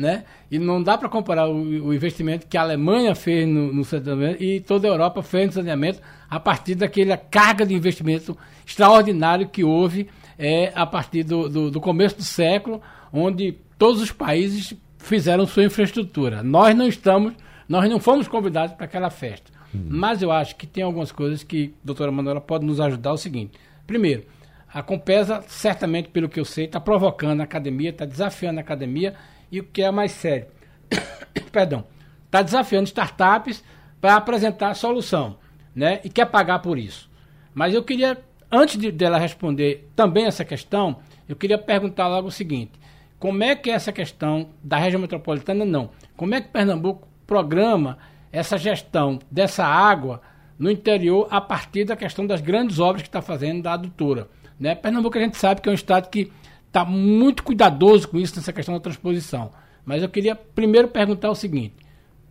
né? 0.00 0.24
E 0.50 0.58
não 0.58 0.82
dá 0.82 0.96
para 0.96 1.08
comparar 1.08 1.46
o, 1.46 1.54
o, 1.54 1.94
investimento 1.94 2.46
que 2.46 2.56
a 2.56 2.62
Alemanha 2.62 3.14
fez 3.14 3.46
no, 3.46 3.72
no 3.72 3.84
saneamento 3.84 4.42
e 4.42 4.60
toda 4.60 4.88
a 4.88 4.90
Europa 4.90 5.22
fez 5.22 5.48
no 5.48 5.52
saneamento 5.52 6.00
a 6.28 6.40
partir 6.40 6.74
daquela 6.74 7.16
carga 7.16 7.66
de 7.66 7.74
investimento 7.74 8.36
extraordinário 8.66 9.48
que 9.48 9.62
houve 9.62 10.08
é, 10.38 10.72
a 10.74 10.86
partir 10.86 11.22
do, 11.22 11.48
do, 11.48 11.70
do 11.70 11.80
começo 11.80 12.16
do 12.16 12.24
século, 12.24 12.80
onde 13.12 13.58
todos 13.78 14.00
os 14.00 14.10
países 14.10 14.74
fizeram 14.98 15.46
sua 15.46 15.64
infraestrutura. 15.64 16.42
Nós 16.42 16.74
não 16.74 16.88
estamos, 16.88 17.34
nós 17.68 17.88
não 17.90 18.00
fomos 18.00 18.26
convidados 18.26 18.74
para 18.74 18.86
aquela 18.86 19.10
festa. 19.10 19.50
Hum. 19.74 19.86
Mas 19.88 20.22
eu 20.22 20.32
acho 20.32 20.56
que 20.56 20.66
tem 20.66 20.82
algumas 20.82 21.12
coisas 21.12 21.42
que 21.42 21.74
a 21.82 21.86
doutora 21.86 22.10
Manuela 22.10 22.40
pode 22.40 22.64
nos 22.64 22.80
ajudar. 22.80 23.12
O 23.12 23.18
seguinte: 23.18 23.52
primeiro, 23.86 24.24
a 24.72 24.82
Compesa, 24.82 25.42
certamente, 25.46 26.08
pelo 26.08 26.28
que 26.28 26.40
eu 26.40 26.44
sei, 26.44 26.64
está 26.64 26.80
provocando 26.80 27.40
a 27.40 27.44
academia, 27.44 27.90
está 27.90 28.06
desafiando 28.06 28.60
a 28.60 28.62
academia 28.62 29.14
e 29.50 29.60
o 29.60 29.64
que 29.64 29.82
é 29.82 29.90
mais 29.90 30.12
sério, 30.12 30.46
perdão, 31.50 31.84
está 32.26 32.42
desafiando 32.42 32.86
startups 32.86 33.64
para 34.00 34.16
apresentar 34.16 34.74
solução, 34.74 35.36
né? 35.74 36.00
E 36.04 36.08
quer 36.08 36.26
pagar 36.26 36.60
por 36.60 36.78
isso. 36.78 37.10
Mas 37.52 37.74
eu 37.74 37.82
queria, 37.82 38.18
antes 38.50 38.78
de, 38.78 38.90
dela 38.90 39.18
responder 39.18 39.90
também 39.94 40.26
essa 40.26 40.44
questão, 40.44 41.00
eu 41.28 41.36
queria 41.36 41.58
perguntar 41.58 42.08
logo 42.08 42.28
o 42.28 42.32
seguinte: 42.32 42.72
como 43.18 43.42
é 43.44 43.54
que 43.54 43.70
é 43.70 43.74
essa 43.74 43.92
questão 43.92 44.50
da 44.62 44.78
região 44.78 45.00
metropolitana 45.00 45.64
não? 45.64 45.90
Como 46.16 46.34
é 46.34 46.40
que 46.40 46.48
Pernambuco 46.48 47.08
programa 47.26 47.98
essa 48.32 48.56
gestão 48.56 49.18
dessa 49.30 49.64
água 49.64 50.22
no 50.58 50.70
interior 50.70 51.26
a 51.30 51.40
partir 51.40 51.84
da 51.84 51.96
questão 51.96 52.26
das 52.26 52.40
grandes 52.40 52.78
obras 52.78 53.02
que 53.02 53.08
está 53.08 53.20
fazendo 53.20 53.62
da 53.62 53.74
adutora? 53.74 54.28
Né? 54.58 54.74
Pernambuco 54.74 55.18
a 55.18 55.20
gente 55.20 55.36
sabe 55.36 55.60
que 55.60 55.68
é 55.68 55.72
um 55.72 55.74
estado 55.74 56.08
que 56.08 56.32
está 56.70 56.84
muito 56.84 57.42
cuidadoso 57.42 58.08
com 58.08 58.18
isso, 58.18 58.36
nessa 58.36 58.52
questão 58.52 58.74
da 58.74 58.80
transposição. 58.80 59.50
Mas 59.84 60.02
eu 60.02 60.08
queria 60.08 60.36
primeiro 60.36 60.88
perguntar 60.88 61.30
o 61.30 61.34
seguinte: 61.34 61.74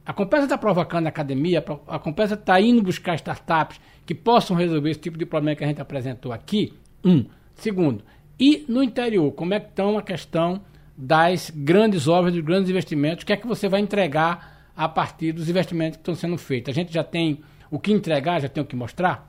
A 0.05 0.13
Compesa 0.13 0.43
está 0.45 0.57
provocando 0.57 1.05
a 1.05 1.09
academia, 1.09 1.63
a 1.87 1.99
Compesa 1.99 2.33
está 2.33 2.59
indo 2.59 2.81
buscar 2.81 3.15
startups 3.15 3.79
que 4.05 4.15
possam 4.15 4.55
resolver 4.55 4.89
esse 4.89 4.99
tipo 4.99 5.17
de 5.17 5.25
problema 5.25 5.55
que 5.55 5.63
a 5.63 5.67
gente 5.67 5.81
apresentou 5.81 6.31
aqui. 6.31 6.73
Um. 7.03 7.25
Segundo, 7.53 8.03
e 8.39 8.65
no 8.69 8.81
interior, 8.81 9.31
como 9.33 9.53
é 9.53 9.59
que 9.59 9.67
estão 9.67 9.97
a 9.97 10.01
questão 10.01 10.61
das 10.97 11.49
grandes 11.49 12.07
obras, 12.07 12.33
dos 12.33 12.43
grandes 12.43 12.69
investimentos? 12.69 13.23
O 13.23 13.25
que 13.25 13.33
é 13.33 13.37
que 13.37 13.45
você 13.45 13.67
vai 13.67 13.81
entregar 13.81 14.71
a 14.75 14.87
partir 14.87 15.33
dos 15.33 15.49
investimentos 15.49 15.97
que 15.97 16.01
estão 16.01 16.15
sendo 16.15 16.37
feitos? 16.37 16.71
A 16.71 16.73
gente 16.73 16.93
já 16.93 17.03
tem 17.03 17.41
o 17.69 17.77
que 17.77 17.91
entregar, 17.91 18.39
já 18.39 18.47
tem 18.47 18.63
o 18.63 18.65
que 18.65 18.75
mostrar? 18.75 19.28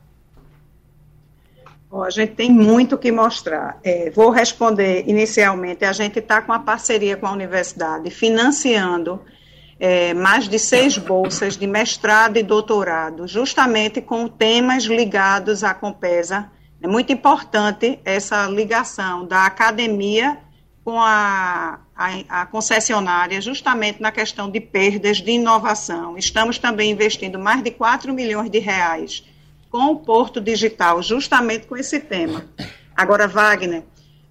A 1.93 2.11
gente 2.11 2.35
tem 2.35 2.51
muito 2.51 2.97
que 2.97 3.11
mostrar. 3.11 3.79
É, 3.83 4.11
vou 4.11 4.31
responder 4.31 5.05
inicialmente. 5.09 5.85
A 5.85 5.93
gente 5.93 6.19
está 6.19 6.41
com 6.41 6.53
a 6.53 6.59
parceria 6.59 7.17
com 7.17 7.27
a 7.27 7.33
universidade, 7.33 8.11
financiando 8.11 9.21
é, 9.79 10.15
mais 10.15 10.49
de 10.49 10.59
seis 10.59 10.97
bolsas 10.99 11.57
de 11.57 11.67
mestrado 11.67 12.37
e 12.37 12.43
doutorado, 12.43 13.27
justamente 13.27 14.01
com 14.01 14.29
temas 14.29 14.85
ligados 14.85 15.65
à 15.65 15.75
Compesa 15.75 16.51
é 16.83 16.89
muito 16.89 17.13
importante 17.13 18.01
essa 18.05 18.47
ligação 18.47 19.27
da 19.27 19.45
academia 19.45 20.39
com 20.83 20.99
a, 20.99 21.79
a, 21.95 22.41
a, 22.41 22.47
concessionária, 22.47 23.39
justamente 23.39 24.01
na 24.01 24.11
questão 24.11 24.51
de 24.51 24.61
perdas 24.61 25.19
de 25.19 25.33
inovação. 25.33 26.17
Estamos 26.17 26.59
também 26.59 26.91
investindo 26.91 27.39
mais 27.39 27.63
de 27.63 27.71
4 27.71 28.15
milhões 28.15 28.51
de 28.51 28.59
reais 28.59 29.23
com 29.71 29.93
o 29.93 29.97
Porto 29.97 30.41
Digital, 30.41 31.03
justamente 31.03 31.67
com 31.67 31.77
esse 31.77 32.01
tema. 32.01 32.45
Agora, 32.97 33.29
Wagner, 33.29 33.85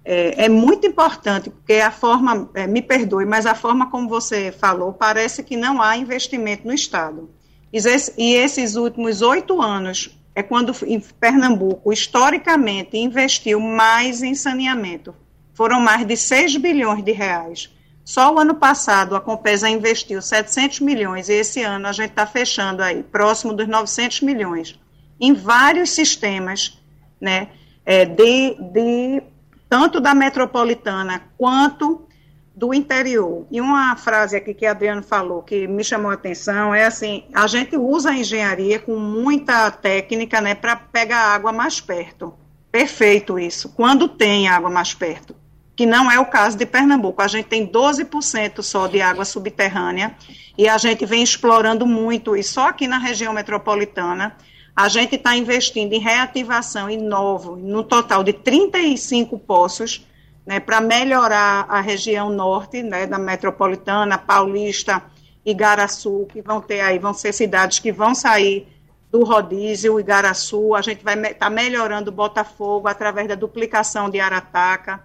é, 0.04 0.44
é 0.44 0.48
muito 0.48 0.86
importante, 0.86 1.50
porque 1.50 1.74
a 1.74 1.90
forma, 1.90 2.50
é, 2.54 2.66
me 2.66 2.82
perdoe, 2.82 3.24
mas 3.24 3.46
a 3.46 3.54
forma 3.54 3.90
como 3.90 4.08
você 4.08 4.52
falou, 4.52 4.92
parece 4.92 5.42
que 5.42 5.56
não 5.56 5.80
há 5.80 5.96
investimento 5.96 6.66
no 6.66 6.74
Estado. 6.74 7.30
E 7.72 8.34
esses 8.34 8.74
últimos 8.76 9.22
oito 9.22 9.62
anos, 9.62 10.10
é 10.34 10.42
quando 10.42 10.72
Pernambuco, 11.18 11.92
historicamente, 11.92 12.96
investiu 12.96 13.60
mais 13.60 14.22
em 14.22 14.34
saneamento. 14.34 15.14
Foram 15.52 15.80
mais 15.80 16.06
de 16.06 16.16
6 16.16 16.56
bilhões 16.56 17.04
de 17.04 17.12
reais. 17.12 17.70
Só 18.04 18.34
o 18.34 18.38
ano 18.38 18.54
passado 18.54 19.14
a 19.14 19.20
Compesa 19.20 19.68
investiu 19.68 20.20
700 20.20 20.80
milhões 20.80 21.28
e 21.28 21.34
esse 21.34 21.62
ano 21.62 21.86
a 21.86 21.92
gente 21.92 22.10
está 22.10 22.26
fechando 22.26 22.82
aí, 22.82 23.02
próximo 23.02 23.52
dos 23.52 23.68
900 23.68 24.22
milhões, 24.22 24.78
em 25.20 25.34
vários 25.34 25.90
sistemas, 25.90 26.78
né, 27.20 27.48
é, 27.84 28.04
de, 28.04 28.56
de 28.72 29.22
tanto 29.68 30.00
da 30.00 30.14
metropolitana 30.14 31.22
quanto 31.36 32.06
do 32.54 32.74
interior. 32.74 33.46
E 33.50 33.60
uma 33.60 33.94
frase 33.96 34.36
aqui 34.36 34.52
que 34.52 34.66
Adriano 34.66 35.02
falou 35.02 35.42
que 35.42 35.66
me 35.66 35.84
chamou 35.84 36.10
a 36.10 36.14
atenção 36.14 36.74
é 36.74 36.84
assim: 36.84 37.24
a 37.34 37.46
gente 37.46 37.76
usa 37.76 38.10
a 38.10 38.16
engenharia 38.16 38.78
com 38.78 38.96
muita 38.98 39.70
técnica, 39.70 40.40
né, 40.40 40.54
para 40.54 40.76
pegar 40.76 41.34
água 41.34 41.52
mais 41.52 41.80
perto. 41.80 42.34
Perfeito 42.72 43.38
isso. 43.38 43.70
Quando 43.70 44.08
tem 44.08 44.48
água 44.48 44.70
mais 44.70 44.94
perto, 44.94 45.34
que 45.80 45.86
não 45.86 46.10
é 46.10 46.20
o 46.20 46.26
caso 46.26 46.58
de 46.58 46.66
Pernambuco. 46.66 47.22
A 47.22 47.26
gente 47.26 47.46
tem 47.46 47.66
12% 47.66 48.62
só 48.62 48.86
de 48.86 49.00
água 49.00 49.24
subterrânea 49.24 50.14
e 50.58 50.68
a 50.68 50.76
gente 50.76 51.06
vem 51.06 51.22
explorando 51.22 51.86
muito 51.86 52.36
e 52.36 52.42
só 52.42 52.68
aqui 52.68 52.86
na 52.86 52.98
região 52.98 53.32
metropolitana 53.32 54.36
a 54.74 54.88
gente 54.88 55.16
está 55.16 55.36
investindo 55.36 55.92
em 55.92 56.00
reativação 56.00 56.88
em 56.88 56.98
novo, 56.98 57.56
no 57.56 57.82
total 57.82 58.22
de 58.22 58.32
35 58.32 59.38
poços 59.38 60.06
né, 60.46 60.58
para 60.58 60.80
melhorar 60.80 61.66
a 61.68 61.80
região 61.80 62.30
norte, 62.30 62.82
né, 62.82 63.06
da 63.06 63.18
metropolitana, 63.18 64.18
paulista, 64.18 65.02
Igaraçu, 65.44 66.26
que 66.30 66.42
vão 66.42 66.60
ter 66.60 66.80
aí, 66.80 66.98
vão 66.98 67.14
ser 67.14 67.32
cidades 67.32 67.78
que 67.78 67.92
vão 67.92 68.14
sair 68.14 68.68
do 69.10 69.24
rodízio, 69.24 69.98
Igaraçu, 69.98 70.74
a 70.74 70.82
gente 70.82 71.02
vai 71.02 71.14
estar 71.14 71.34
tá 71.34 71.50
melhorando 71.50 72.12
Botafogo 72.12 72.88
através 72.88 73.28
da 73.28 73.34
duplicação 73.34 74.08
de 74.08 74.20
Arataca, 74.20 75.02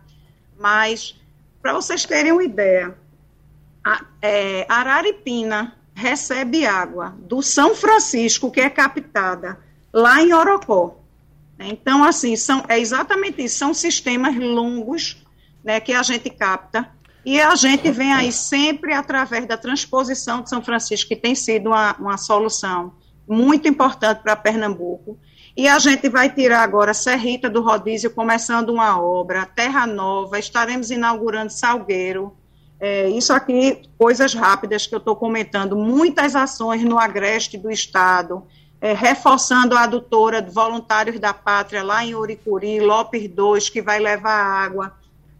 mas, 0.59 1.19
para 1.61 1.73
vocês 1.73 2.05
terem 2.05 2.31
uma 2.31 2.43
ideia, 2.43 2.95
a, 3.83 4.03
é, 4.21 4.65
Araripina 4.69 5.75
recebe 5.95 6.65
água 6.65 7.15
do 7.17 7.41
São 7.41 7.73
Francisco, 7.73 8.51
que 8.51 8.59
é 8.59 8.69
captada 8.69 9.57
lá 9.93 10.21
em 10.21 10.33
Orocó. 10.33 10.97
Então, 11.57 12.03
assim, 12.03 12.35
são, 12.35 12.63
é 12.67 12.77
exatamente 12.77 13.41
isso, 13.41 13.57
são 13.57 13.73
sistemas 13.73 14.35
longos 14.35 15.25
né, 15.63 15.79
que 15.79 15.93
a 15.93 16.03
gente 16.03 16.29
capta. 16.29 16.93
E 17.25 17.39
a 17.39 17.55
gente 17.55 17.89
vem 17.89 18.13
aí 18.13 18.31
sempre 18.31 18.93
através 18.93 19.47
da 19.47 19.57
transposição 19.57 20.41
de 20.41 20.49
São 20.49 20.61
Francisco, 20.61 21.07
que 21.07 21.15
tem 21.15 21.33
sido 21.33 21.69
uma, 21.69 21.95
uma 21.97 22.17
solução 22.17 22.93
muito 23.27 23.67
importante 23.67 24.21
para 24.21 24.35
Pernambuco. 24.35 25.17
E 25.57 25.67
a 25.67 25.79
gente 25.79 26.09
vai 26.09 26.29
tirar 26.29 26.61
agora 26.61 26.93
Serrita 26.93 27.49
do 27.49 27.61
Rodízio, 27.61 28.11
começando 28.11 28.69
uma 28.69 29.01
obra, 29.01 29.45
Terra 29.45 29.87
Nova, 29.87 30.37
estaremos 30.37 30.91
inaugurando 30.91 31.51
Salgueiro. 31.51 32.35
É, 32.79 33.09
isso 33.09 33.31
aqui, 33.31 33.83
coisas 33.97 34.33
rápidas 34.33 34.85
que 34.85 34.93
eu 34.93 34.99
estou 34.99 35.15
comentando, 35.15 35.75
muitas 35.75 36.35
ações 36.35 36.83
no 36.83 36.99
agreste 36.99 37.57
do 37.57 37.71
Estado, 37.71 38.43
é, 38.81 38.93
reforçando 38.93 39.75
a 39.75 39.83
adutora 39.83 40.41
de 40.41 40.51
Voluntários 40.51 41.19
da 41.19 41.33
Pátria 41.33 41.83
lá 41.83 42.05
em 42.05 42.13
Uricuri, 42.13 42.79
Lopes 42.79 43.29
2, 43.29 43.69
que 43.69 43.81
vai 43.81 43.99
levar 43.99 44.35
água 44.35 44.93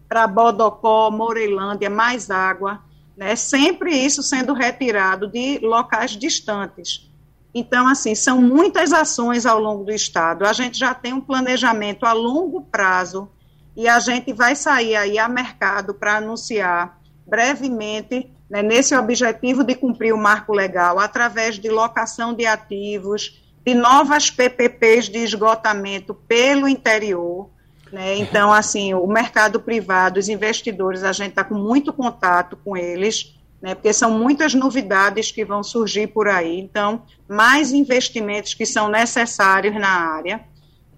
para 0.08 0.26
Bodocó, 0.26 1.10
Morelândia, 1.10 1.90
mais 1.90 2.30
água, 2.30 2.80
né? 3.16 3.36
sempre 3.36 3.94
isso 3.94 4.22
sendo 4.22 4.52
retirado 4.52 5.26
de 5.28 5.58
locais 5.58 6.12
distantes. 6.12 7.10
Então, 7.54 7.88
assim, 7.88 8.14
são 8.14 8.40
muitas 8.40 8.92
ações 8.92 9.46
ao 9.46 9.58
longo 9.58 9.84
do 9.84 9.92
Estado. 9.92 10.44
A 10.44 10.52
gente 10.52 10.78
já 10.78 10.94
tem 10.94 11.12
um 11.12 11.20
planejamento 11.20 12.04
a 12.04 12.12
longo 12.12 12.62
prazo 12.62 13.30
e 13.74 13.88
a 13.88 13.98
gente 13.98 14.32
vai 14.32 14.54
sair 14.54 14.94
aí 14.94 15.18
a 15.18 15.28
mercado 15.28 15.94
para 15.94 16.16
anunciar 16.16 16.98
brevemente, 17.26 18.30
né, 18.48 18.62
nesse 18.62 18.94
objetivo 18.94 19.64
de 19.64 19.74
cumprir 19.74 20.12
o 20.12 20.18
marco 20.18 20.52
legal, 20.52 20.98
através 20.98 21.58
de 21.58 21.68
locação 21.68 22.32
de 22.32 22.46
ativos, 22.46 23.42
de 23.64 23.74
novas 23.74 24.30
PPPs 24.30 25.08
de 25.08 25.18
esgotamento 25.18 26.14
pelo 26.14 26.68
interior, 26.68 27.50
né? 27.92 28.16
Então, 28.18 28.52
assim, 28.52 28.94
o 28.94 29.06
mercado 29.06 29.60
privado, 29.60 30.18
os 30.18 30.28
investidores, 30.28 31.02
a 31.02 31.12
gente 31.12 31.30
está 31.30 31.44
com 31.44 31.54
muito 31.54 31.92
contato 31.92 32.56
com 32.64 32.76
eles, 32.76 33.36
né? 33.60 33.74
porque 33.74 33.92
são 33.92 34.18
muitas 34.18 34.54
novidades 34.54 35.30
que 35.30 35.44
vão 35.44 35.62
surgir 35.62 36.08
por 36.08 36.28
aí. 36.28 36.60
Então, 36.60 37.02
mais 37.28 37.72
investimentos 37.72 38.54
que 38.54 38.66
são 38.66 38.88
necessários 38.88 39.74
na 39.74 39.88
área. 39.88 40.44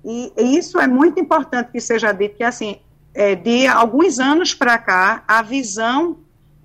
E 0.05 0.33
isso 0.37 0.79
é 0.79 0.87
muito 0.87 1.21
importante 1.21 1.71
que 1.71 1.81
seja 1.81 2.13
dito, 2.13 2.37
que, 2.37 2.45
assim, 2.45 2.79
é, 3.19 3.35
de 3.35 3.67
alguns 3.67 4.21
anos 4.21 4.55
para 4.55 4.79
cá, 4.79 5.25
a 5.27 5.43
visão 5.43 6.19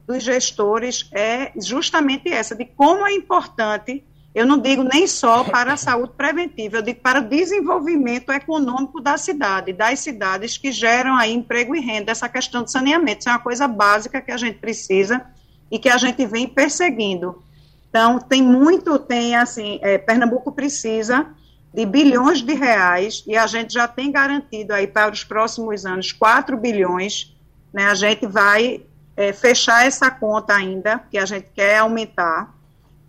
dos 0.06 0.22
gestores 0.22 1.10
é 1.12 1.52
justamente 1.60 2.30
essa, 2.30 2.56
de 2.56 2.64
como 2.64 3.08
é 3.08 3.14
importante 3.14 4.04
eu 4.36 4.48
não 4.48 4.58
digo 4.58 4.84
nem 4.84 5.06
só 5.06 5.44
para 5.44 5.74
a 5.74 5.78
saúde 5.78 6.14
preventiva, 6.18 6.78
eu 6.78 6.82
digo 6.82 7.00
para 7.02 7.20
o 7.20 7.30
desenvolvimento 7.30 8.32
econômico 8.32 9.00
da 9.00 9.16
cidade, 9.16 9.74
das 9.74 10.00
cidades 10.00 10.58
que 10.58 10.72
geram 10.72 11.16
aí 11.16 11.34
emprego 11.34 11.76
e 11.76 11.80
renda, 11.80 12.12
essa 12.12 12.28
questão 12.28 12.64
de 12.64 12.72
saneamento. 12.72 13.20
Isso 13.20 13.30
é 13.30 13.32
uma 13.32 13.40
coisa 13.40 13.68
básica 13.68 14.22
que 14.22 14.32
a 14.32 14.38
gente 14.38 14.58
precisa 14.58 15.24
e 15.70 15.78
que 15.78 15.88
a 15.88 15.98
gente 15.98 16.26
vem 16.26 16.48
perseguindo. 16.48 17.44
Então, 17.90 18.18
tem 18.18 18.42
muito, 18.42 18.98
tem 18.98 19.36
assim, 19.36 19.78
é, 19.84 20.00
Pernambuco 20.00 20.52
precisa 20.52 21.28
de 21.74 21.86
bilhões 21.86 22.42
de 22.42 22.54
reais 22.54 23.24
e 23.26 23.36
a 23.36 23.48
gente 23.48 23.74
já 23.74 23.88
tem 23.88 24.12
garantido 24.12 24.74
aí 24.74 24.86
para 24.86 25.12
os 25.12 25.24
próximos 25.24 25.86
anos 25.86 26.12
4 26.12 26.56
bilhões, 26.56 27.36
né, 27.74 27.88
a 27.88 27.96
gente 27.96 28.28
vai 28.28 28.86
é, 29.18 29.34
fechar 29.34 29.86
essa 29.86 30.12
conta 30.12 30.54
ainda, 30.54 31.00
que 31.10 31.18
a 31.18 31.26
gente 31.26 31.48
quer 31.54 31.80
aumentar, 31.80 32.54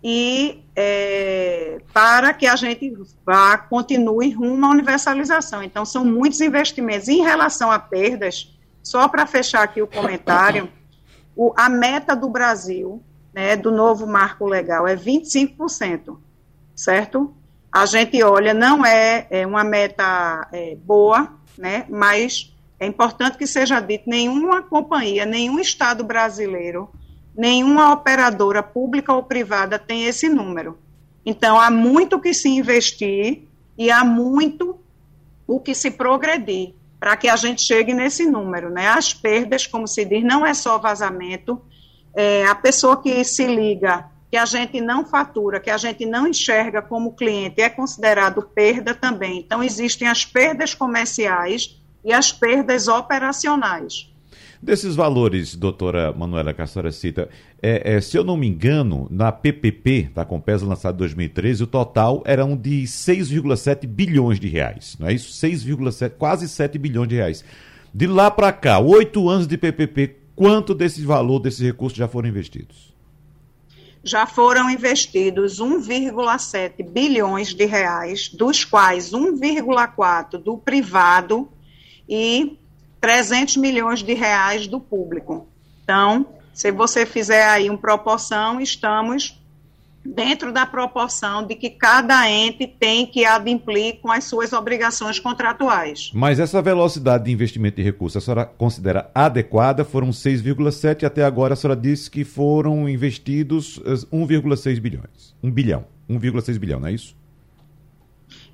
e 0.03 0.63
é, 0.75 1.79
para 1.91 2.33
que 2.33 2.45
a 2.45 2.55
gente 2.55 2.95
vá, 3.25 3.57
continue 3.57 4.31
rumo 4.31 4.65
à 4.65 4.69
universalização. 4.69 5.63
Então, 5.63 5.83
são 5.83 6.05
muitos 6.05 6.41
investimentos. 6.41 7.07
Em 7.07 7.23
relação 7.23 7.71
a 7.71 7.79
perdas, 7.79 8.55
só 8.83 9.07
para 9.07 9.25
fechar 9.25 9.63
aqui 9.63 9.81
o 9.81 9.87
comentário, 9.87 10.69
o, 11.35 11.51
a 11.57 11.69
meta 11.69 12.15
do 12.15 12.29
Brasil, 12.29 13.01
né, 13.33 13.55
do 13.55 13.71
novo 13.71 14.05
marco 14.05 14.45
legal, 14.45 14.87
é 14.87 14.95
25%, 14.95 16.17
certo? 16.75 17.33
A 17.75 17.85
gente 17.85 18.23
olha, 18.23 18.53
não 18.53 18.85
é, 18.85 19.27
é 19.29 19.45
uma 19.45 19.63
meta 19.63 20.47
é, 20.51 20.75
boa, 20.75 21.33
né, 21.57 21.85
mas 21.89 22.53
é 22.79 22.85
importante 22.85 23.37
que 23.37 23.45
seja 23.47 23.79
dito, 23.79 24.09
nenhuma 24.09 24.61
companhia, 24.61 25.25
nenhum 25.25 25.59
Estado 25.59 26.03
brasileiro 26.03 26.89
nenhuma 27.35 27.91
operadora 27.91 28.63
pública 28.63 29.13
ou 29.13 29.23
privada 29.23 29.77
tem 29.77 30.05
esse 30.05 30.29
número. 30.29 30.77
Então, 31.25 31.59
há 31.59 31.69
muito 31.69 32.19
que 32.19 32.33
se 32.33 32.47
investir 32.49 33.43
e 33.77 33.91
há 33.91 34.03
muito 34.03 34.79
o 35.47 35.59
que 35.59 35.75
se 35.75 35.91
progredir 35.91 36.73
para 36.99 37.17
que 37.17 37.27
a 37.27 37.35
gente 37.35 37.61
chegue 37.61 37.93
nesse 37.93 38.25
número. 38.25 38.69
Né? 38.69 38.87
As 38.87 39.13
perdas, 39.13 39.67
como 39.67 39.87
se 39.87 40.05
diz, 40.05 40.23
não 40.23 40.45
é 40.45 40.53
só 40.53 40.77
vazamento. 40.77 41.61
É, 42.15 42.45
a 42.45 42.55
pessoa 42.55 43.01
que 43.01 43.23
se 43.23 43.45
liga, 43.45 44.05
que 44.35 44.39
a 44.39 44.45
gente 44.45 44.81
não 44.81 45.05
fatura, 45.05 45.61
que 45.61 45.69
a 45.69 45.77
gente 45.77 46.05
não 46.05 46.27
enxerga 46.27 46.81
como 46.81 47.13
cliente, 47.13 47.61
é 47.61 47.69
considerado 47.69 48.41
perda 48.41 48.93
também. 48.93 49.39
Então, 49.39 49.63
existem 49.63 50.09
as 50.09 50.25
perdas 50.25 50.73
comerciais 50.73 51.79
e 52.03 52.11
as 52.11 52.33
perdas 52.33 52.89
operacionais. 52.89 54.11
Desses 54.61 54.93
valores, 54.93 55.55
doutora 55.55 56.11
Manuela 56.11 56.53
Cassora 56.53 56.91
cita, 56.91 57.29
é, 57.63 57.95
é, 57.95 58.01
se 58.01 58.17
eu 58.17 58.25
não 58.25 58.35
me 58.35 58.45
engano, 58.45 59.07
na 59.09 59.31
PPP 59.31 60.09
da 60.13 60.25
Compesa 60.25 60.65
lançada 60.65 60.95
em 60.95 60.99
2013, 60.99 61.63
o 61.63 61.67
total 61.67 62.21
era 62.25 62.43
um 62.43 62.57
de 62.57 62.83
6,7 62.83 63.87
bilhões 63.87 64.37
de 64.37 64.49
reais, 64.49 64.97
não 64.99 65.07
é 65.07 65.13
isso? 65.13 65.31
6,7, 65.31 66.09
quase 66.17 66.49
7 66.49 66.77
bilhões 66.77 67.07
de 67.07 67.15
reais. 67.15 67.45
De 67.93 68.05
lá 68.05 68.29
para 68.29 68.51
cá, 68.51 68.79
oito 68.79 69.29
anos 69.29 69.47
de 69.47 69.57
PPP, 69.57 70.17
quanto 70.35 70.75
desse 70.75 71.05
valor, 71.05 71.39
desses 71.39 71.61
recursos 71.61 71.97
já 71.97 72.09
foram 72.09 72.27
investidos? 72.27 72.94
Já 74.07 74.27
foram 74.27 74.69
investidos 74.69 75.59
1,7 75.59 76.87
bilhões 76.87 77.55
de 77.55 77.65
reais, 77.65 78.29
dos 78.29 78.63
quais 78.63 79.09
1,4 79.09 80.37
do 80.37 80.59
privado 80.59 81.49
e 82.07 82.59
300 83.01 83.57
milhões 83.57 84.03
de 84.03 84.13
reais 84.13 84.67
do 84.67 84.79
público. 84.79 85.47
Então, 85.83 86.27
se 86.53 86.71
você 86.71 87.03
fizer 87.03 87.47
aí 87.47 87.67
uma 87.67 87.79
proporção, 87.79 88.61
estamos 88.61 89.41
dentro 90.05 90.53
da 90.53 90.65
proporção 90.65 91.45
de 91.45 91.55
que 91.55 91.69
cada 91.69 92.29
ente 92.29 92.67
tem 92.67 93.05
que 93.05 93.25
adimplir 93.25 93.99
com 94.01 94.11
as 94.11 94.25
suas 94.25 94.53
obrigações 94.53 95.19
contratuais. 95.19 96.11
Mas 96.13 96.39
essa 96.39 96.61
velocidade 96.61 97.25
de 97.25 97.31
investimento 97.31 97.77
de 97.77 97.83
recursos, 97.83 98.21
a 98.21 98.25
senhora 98.25 98.45
considera 98.45 99.09
adequada? 99.15 99.83
Foram 99.83 100.09
6,7 100.09 101.03
até 101.03 101.23
agora 101.23 101.53
a 101.53 101.57
senhora 101.57 101.79
disse 101.79 102.09
que 102.09 102.23
foram 102.23 102.87
investidos 102.87 103.79
1,6 103.79 104.79
bilhões. 104.79 105.35
1 105.41 105.51
bilhão. 105.51 105.85
1,6 106.09 106.59
bilhão, 106.59 106.79
não 106.79 106.87
é 106.87 106.91
isso? 106.91 107.15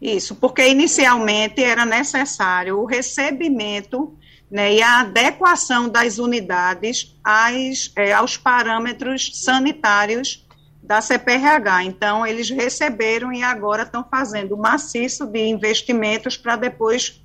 Isso, 0.02 0.36
porque 0.36 0.68
inicialmente 0.68 1.64
era 1.64 1.86
necessário 1.86 2.80
o 2.80 2.86
recebimento 2.86 4.16
né, 4.50 4.74
e 4.74 4.82
a 4.82 5.02
adequação 5.02 5.88
das 5.88 6.18
unidades 6.18 7.16
às, 7.24 7.92
é, 7.96 8.12
aos 8.12 8.36
parâmetros 8.36 9.32
sanitários 9.34 10.41
da 10.92 11.00
CPRH. 11.00 11.86
Então, 11.86 12.28
eles 12.28 12.50
receberam 12.50 13.32
e 13.32 13.42
agora 13.42 13.84
estão 13.84 14.04
fazendo 14.04 14.58
maciço 14.58 15.26
de 15.26 15.48
investimentos 15.48 16.36
para 16.36 16.58
depois 16.58 17.24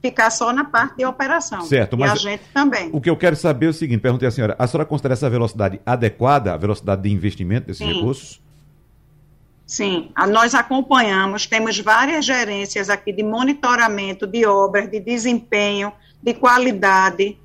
ficar 0.00 0.30
só 0.30 0.52
na 0.52 0.64
parte 0.64 0.98
de 0.98 1.04
operação. 1.04 1.62
Certo, 1.62 1.96
e 1.96 1.98
mas 1.98 2.12
a 2.12 2.14
gente 2.14 2.44
também. 2.54 2.90
O 2.92 3.00
que 3.00 3.10
eu 3.10 3.16
quero 3.16 3.34
saber 3.34 3.66
é 3.66 3.68
o 3.70 3.72
seguinte, 3.72 4.00
perguntei 4.00 4.28
à 4.28 4.30
senhora, 4.30 4.54
a 4.56 4.68
senhora 4.68 4.86
considera 4.86 5.14
essa 5.14 5.28
velocidade 5.28 5.80
adequada, 5.84 6.54
a 6.54 6.56
velocidade 6.56 7.02
de 7.02 7.10
investimento 7.10 7.66
desses 7.66 7.84
Sim. 7.84 7.92
recursos? 7.92 8.40
Sim, 9.66 10.12
a, 10.14 10.24
nós 10.24 10.54
acompanhamos, 10.54 11.44
temos 11.44 11.76
várias 11.80 12.24
gerências 12.24 12.88
aqui 12.88 13.12
de 13.12 13.24
monitoramento 13.24 14.28
de 14.28 14.46
obras, 14.46 14.88
de 14.88 15.00
desempenho, 15.00 15.92
de 16.22 16.34
qualidade. 16.34 17.36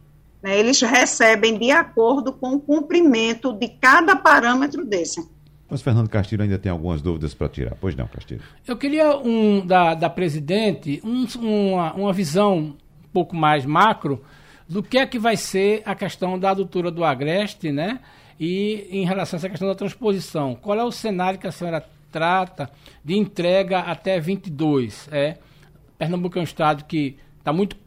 Né, 0.44 0.60
eles 0.60 0.80
recebem 0.82 1.58
de 1.58 1.72
acordo 1.72 2.32
com 2.32 2.54
o 2.54 2.60
cumprimento 2.60 3.52
de 3.52 3.70
cada 3.70 4.16
parâmetro 4.16 4.86
desse. 4.86 5.34
Mas 5.70 5.82
Fernando 5.82 6.10
Castilho 6.10 6.44
ainda 6.44 6.60
tem 6.60 6.72
algumas 6.72 7.02
dúvidas 7.02 7.34
para 7.34 7.50
tirar. 7.50 7.76
Pois 7.80 7.96
não, 7.96 8.08
Castilho. 8.08 8.42
Eu 8.68 8.78
queria 8.78 9.18
um, 9.18 9.66
da, 9.66 9.94
da 9.94 10.10
presidente 10.10 11.02
um, 11.04 11.26
uma, 11.40 11.94
uma 11.94 12.14
visão 12.14 12.58
um 12.58 12.76
pouco 13.12 13.36
mais 13.36 13.66
macro 13.66 14.24
do 14.68 14.84
que 14.84 14.98
é 14.98 15.06
que 15.06 15.20
vai 15.20 15.36
ser 15.36 15.82
a 15.86 15.96
questão 15.96 16.38
da 16.38 16.52
adutora 16.52 16.92
do 16.92 17.04
Agreste, 17.04 17.72
né? 17.72 18.00
E 18.40 18.88
em 18.90 19.06
relação 19.06 19.38
a 19.38 19.40
essa 19.40 19.50
questão 19.50 19.68
da 19.68 19.76
transposição. 19.76 20.56
Qual 20.56 20.78
é 20.78 20.84
o 20.84 20.92
cenário 20.92 21.40
que 21.40 21.48
a 21.48 21.52
senhora 21.52 21.86
trata 22.12 22.70
de 23.04 23.16
entrega 23.16 23.80
até 23.80 24.20
22? 24.20 25.08
É, 25.12 25.38
Pernambuco 25.98 26.38
é 26.38 26.42
um 26.42 26.46
estado 26.46 26.86
que 26.86 27.18
está 27.40 27.54
muito 27.54 27.78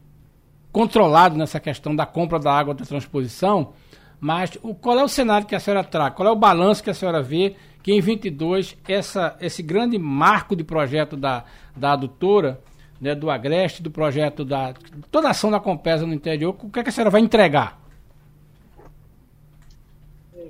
controlado 0.71 1.37
nessa 1.37 1.59
questão 1.59 1.95
da 1.95 2.05
compra 2.05 2.39
da 2.39 2.51
água 2.51 2.73
da 2.73 2.85
transposição, 2.85 3.73
mas 4.19 4.57
o, 4.61 4.73
qual 4.73 4.97
é 4.99 5.03
o 5.03 5.07
cenário 5.07 5.47
que 5.47 5.55
a 5.55 5.59
senhora 5.59 5.83
traz? 5.83 6.13
Qual 6.13 6.27
é 6.27 6.31
o 6.31 6.35
balanço 6.35 6.83
que 6.83 6.89
a 6.89 6.93
senhora 6.93 7.21
vê 7.21 7.55
que 7.83 7.93
em 7.93 8.01
22 8.01 8.77
essa, 8.87 9.37
esse 9.39 9.61
grande 9.61 9.97
marco 9.97 10.55
de 10.55 10.63
projeto 10.63 11.15
da, 11.15 11.45
da 11.75 11.93
adutora, 11.93 12.59
né, 12.99 13.13
do 13.13 13.29
Agreste, 13.29 13.81
do 13.81 13.91
projeto 13.91 14.43
da 14.43 14.73
toda 15.11 15.27
a 15.27 15.31
ação 15.31 15.51
da 15.51 15.59
Compesa 15.59 16.05
no 16.05 16.13
interior, 16.13 16.55
o 16.59 16.69
que, 16.69 16.79
é 16.79 16.83
que 16.83 16.89
a 16.89 16.91
senhora 16.91 17.11
vai 17.11 17.21
entregar? 17.21 17.79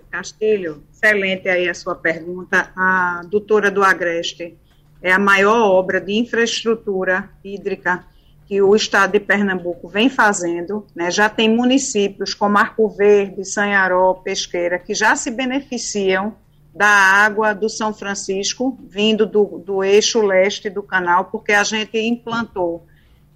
Castilho, 0.10 0.84
excelente 0.92 1.48
aí 1.50 1.70
a 1.70 1.74
sua 1.74 1.94
pergunta. 1.94 2.72
A 2.76 3.20
adutora 3.20 3.70
do 3.70 3.84
Agreste 3.84 4.58
é 5.02 5.12
a 5.12 5.20
maior 5.20 5.70
obra 5.70 6.02
de 6.02 6.14
infraestrutura 6.14 7.30
hídrica 7.44 8.06
que 8.48 8.62
o 8.62 8.74
estado 8.76 9.12
de 9.12 9.20
Pernambuco 9.20 9.90
vem 9.90 10.10
fazendo, 10.10 10.88
né, 10.96 11.12
já 11.12 11.28
tem 11.28 11.54
municípios 11.54 12.34
como 12.34 12.58
Arco 12.58 12.88
Verde, 12.88 13.44
Sanharó, 13.44 14.14
Pesqueira, 14.14 14.80
que 14.80 14.94
já 14.94 15.18
se 15.18 15.30
beneficiam 15.30 16.34
da 16.74 16.88
água 16.88 17.54
do 17.54 17.68
São 17.68 17.94
Francisco, 17.94 18.78
vindo 18.88 19.26
do, 19.26 19.62
do 19.66 19.84
eixo 19.84 20.22
leste 20.22 20.70
do 20.70 20.82
canal, 20.82 21.26
porque 21.26 21.52
a 21.52 21.64
gente 21.64 22.00
implantou 22.00 22.86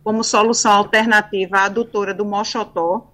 como 0.02 0.24
solução 0.24 0.72
alternativa 0.72 1.58
a 1.58 1.66
adutora 1.66 2.14
do 2.14 2.24
Mochotó, 2.24 3.12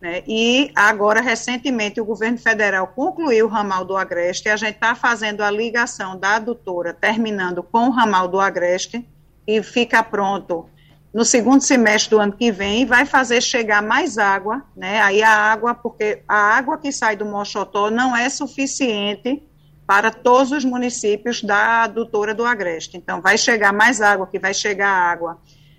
né, 0.00 0.22
e 0.26 0.70
agora, 0.74 1.20
recentemente, 1.20 2.00
o 2.00 2.06
governo 2.06 2.38
federal 2.38 2.86
concluiu 2.86 3.44
o 3.44 3.48
ramal 3.50 3.84
do 3.84 3.98
Agreste, 3.98 4.48
e 4.48 4.50
a 4.50 4.56
gente 4.56 4.76
está 4.76 4.94
fazendo 4.94 5.42
a 5.42 5.50
ligação 5.50 6.18
da 6.18 6.36
adutora, 6.36 6.94
terminando 6.94 7.62
com 7.62 7.88
o 7.88 7.90
ramal 7.90 8.28
do 8.28 8.40
Agreste, 8.40 9.04
e 9.46 9.62
fica 9.62 10.02
pronto 10.02 10.70
no 11.12 11.24
segundo 11.24 11.62
semestre 11.62 12.10
do 12.10 12.20
ano 12.20 12.32
que 12.32 12.52
vem, 12.52 12.84
vai 12.84 13.06
fazer 13.06 13.40
chegar 13.40 13.82
mais 13.82 14.18
água, 14.18 14.62
né? 14.76 15.00
Aí 15.00 15.22
a 15.22 15.30
água, 15.30 15.74
porque 15.74 16.22
a 16.28 16.36
água 16.36 16.76
que 16.78 16.92
sai 16.92 17.16
do 17.16 17.24
Mochotó 17.24 17.90
não 17.90 18.14
é 18.14 18.28
suficiente 18.28 19.42
para 19.86 20.10
todos 20.10 20.52
os 20.52 20.64
municípios 20.66 21.42
da 21.42 21.84
adutora 21.84 22.34
do 22.34 22.44
Agreste. 22.44 22.98
Então, 22.98 23.22
vai 23.22 23.38
chegar 23.38 23.72
mais 23.72 24.02
água, 24.02 24.26
que 24.26 24.38
vai 24.38 24.52
chegar 24.52 24.90
água 24.90 25.38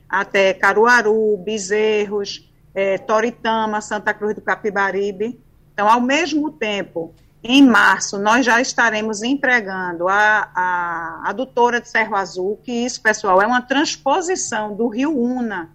até 0.09 0.51
Caruaru, 0.51 1.37
Bezerros, 1.37 2.51
é, 2.73 2.97
Toritama, 2.97 3.81
Santa 3.81 4.11
Cruz 4.11 4.33
do 4.33 4.41
Capibaribe. 4.41 5.39
Então, 5.71 5.87
ao 5.87 6.01
mesmo 6.01 6.51
tempo, 6.51 7.13
em 7.43 7.65
março, 7.65 8.19
nós 8.19 8.45
já 8.45 8.59
estaremos 8.59 9.23
entregando 9.23 10.07
a, 10.09 10.49
a, 10.53 11.29
adutora 11.29 11.79
de 11.79 11.87
Cerro 11.87 12.15
Azul, 12.15 12.59
que 12.63 12.71
isso, 12.71 13.01
pessoal, 13.01 13.41
é 13.41 13.47
uma 13.47 13.61
transposição 13.61 14.75
do 14.75 14.89
Rio 14.89 15.17
Una, 15.17 15.69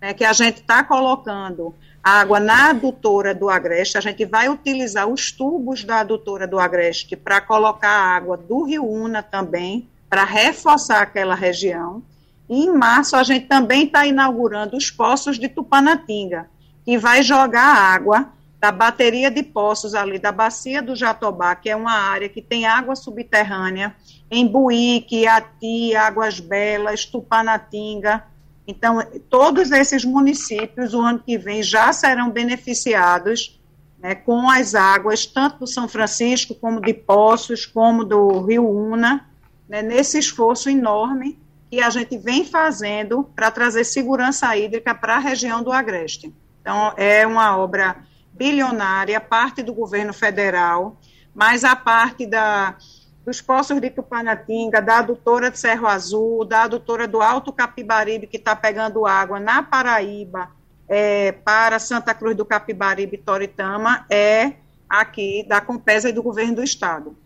né, 0.00 0.12
que 0.12 0.24
a 0.24 0.32
gente 0.32 0.60
está 0.60 0.82
colocando 0.82 1.72
água 2.02 2.40
na 2.40 2.70
adutora 2.70 3.34
do 3.34 3.48
Agreste, 3.48 3.96
a 3.96 4.00
gente 4.00 4.24
vai 4.26 4.48
utilizar 4.48 5.08
os 5.08 5.30
tubos 5.30 5.84
da 5.84 6.00
adutora 6.00 6.46
do 6.46 6.58
Agreste 6.58 7.16
para 7.16 7.40
colocar 7.40 7.88
água 7.88 8.36
do 8.36 8.64
Rio 8.64 8.84
Una 8.84 9.22
também, 9.22 9.88
para 10.10 10.24
reforçar 10.24 11.00
aquela 11.00 11.34
região. 11.34 12.02
E 12.48 12.66
em 12.66 12.72
março 12.76 13.16
a 13.16 13.22
gente 13.22 13.46
também 13.46 13.86
está 13.86 14.04
inaugurando 14.06 14.76
os 14.76 14.90
poços 14.90 15.38
de 15.38 15.48
Tupanatinga, 15.48 16.46
que 16.84 16.98
vai 16.98 17.22
jogar 17.22 17.64
água 17.64 18.28
da 18.64 18.72
bateria 18.72 19.30
de 19.30 19.42
poços 19.42 19.94
ali 19.94 20.18
da 20.18 20.32
bacia 20.32 20.80
do 20.80 20.96
Jatobá, 20.96 21.54
que 21.54 21.68
é 21.68 21.76
uma 21.76 21.92
área 21.92 22.30
que 22.30 22.40
tem 22.40 22.64
água 22.64 22.96
subterrânea, 22.96 23.94
em 24.30 24.46
Buíque, 24.46 25.26
Ati, 25.26 25.94
Águas 25.94 26.40
Belas, 26.40 27.04
Tupanatinga. 27.04 28.24
Então, 28.66 29.06
todos 29.28 29.70
esses 29.70 30.02
municípios, 30.02 30.94
o 30.94 31.02
ano 31.02 31.18
que 31.18 31.36
vem, 31.36 31.62
já 31.62 31.92
serão 31.92 32.30
beneficiados 32.30 33.60
né, 33.98 34.14
com 34.14 34.48
as 34.48 34.74
águas, 34.74 35.26
tanto 35.26 35.58
do 35.58 35.66
São 35.66 35.86
Francisco, 35.86 36.54
como 36.54 36.80
de 36.80 36.94
Poços, 36.94 37.66
como 37.66 38.02
do 38.02 38.40
Rio 38.46 38.66
Una, 38.66 39.28
né, 39.68 39.82
nesse 39.82 40.18
esforço 40.18 40.70
enorme 40.70 41.38
que 41.70 41.82
a 41.82 41.90
gente 41.90 42.16
vem 42.16 42.46
fazendo 42.46 43.24
para 43.36 43.50
trazer 43.50 43.84
segurança 43.84 44.56
hídrica 44.56 44.94
para 44.94 45.16
a 45.16 45.18
região 45.18 45.62
do 45.62 45.70
Agreste. 45.70 46.32
Então, 46.62 46.94
é 46.96 47.26
uma 47.26 47.58
obra 47.58 47.94
bilionária, 48.36 49.20
parte 49.20 49.62
do 49.62 49.72
governo 49.72 50.12
federal, 50.12 50.98
mas 51.34 51.64
a 51.64 51.74
parte 51.74 52.26
da, 52.26 52.76
dos 53.24 53.40
poços 53.40 53.80
de 53.80 53.90
Tupanatinga, 53.90 54.82
da 54.82 54.98
adutora 54.98 55.50
de 55.50 55.58
Cerro 55.58 55.86
Azul, 55.86 56.44
da 56.44 56.64
adutora 56.64 57.08
do 57.08 57.22
Alto 57.22 57.52
Capibaribe, 57.52 58.26
que 58.26 58.36
está 58.36 58.54
pegando 58.54 59.06
água 59.06 59.40
na 59.40 59.62
Paraíba, 59.62 60.50
é, 60.88 61.32
para 61.32 61.78
Santa 61.78 62.12
Cruz 62.12 62.36
do 62.36 62.44
Capibaribe 62.44 63.16
e 63.16 63.18
Toritama, 63.18 64.04
é 64.10 64.52
aqui 64.88 65.44
da 65.48 65.60
Compesa 65.60 66.10
e 66.10 66.12
do 66.12 66.22
governo 66.22 66.56
do 66.56 66.62
Estado. 66.62 67.16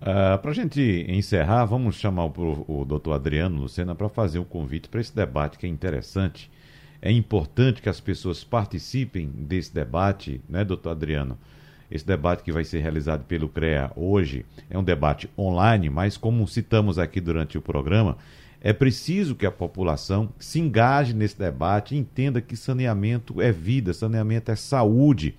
Uh, 0.00 0.36
para 0.38 0.50
a 0.50 0.54
gente 0.54 1.06
encerrar, 1.08 1.64
vamos 1.64 1.94
chamar 1.94 2.26
o, 2.26 2.64
o 2.66 2.84
doutor 2.84 3.12
Adriano 3.12 3.60
Lucena 3.60 3.94
para 3.94 4.08
fazer 4.08 4.40
um 4.40 4.44
convite 4.44 4.88
para 4.88 5.00
esse 5.00 5.14
debate 5.14 5.58
que 5.58 5.66
é 5.66 5.68
interessante. 5.68 6.50
É 7.04 7.10
importante 7.10 7.82
que 7.82 7.88
as 7.88 7.98
pessoas 7.98 8.44
participem 8.44 9.26
desse 9.26 9.74
debate, 9.74 10.40
né, 10.48 10.64
doutor 10.64 10.90
Adriano? 10.90 11.36
Esse 11.90 12.06
debate 12.06 12.44
que 12.44 12.52
vai 12.52 12.62
ser 12.62 12.78
realizado 12.78 13.24
pelo 13.24 13.48
CREA 13.48 13.90
hoje 13.96 14.46
é 14.70 14.78
um 14.78 14.84
debate 14.84 15.28
online, 15.36 15.90
mas 15.90 16.16
como 16.16 16.46
citamos 16.46 17.00
aqui 17.00 17.20
durante 17.20 17.58
o 17.58 17.60
programa, 17.60 18.16
é 18.60 18.72
preciso 18.72 19.34
que 19.34 19.44
a 19.44 19.50
população 19.50 20.32
se 20.38 20.60
engaje 20.60 21.12
nesse 21.12 21.36
debate, 21.36 21.96
entenda 21.96 22.40
que 22.40 22.56
saneamento 22.56 23.42
é 23.42 23.50
vida, 23.50 23.92
saneamento 23.92 24.52
é 24.52 24.56
saúde. 24.56 25.34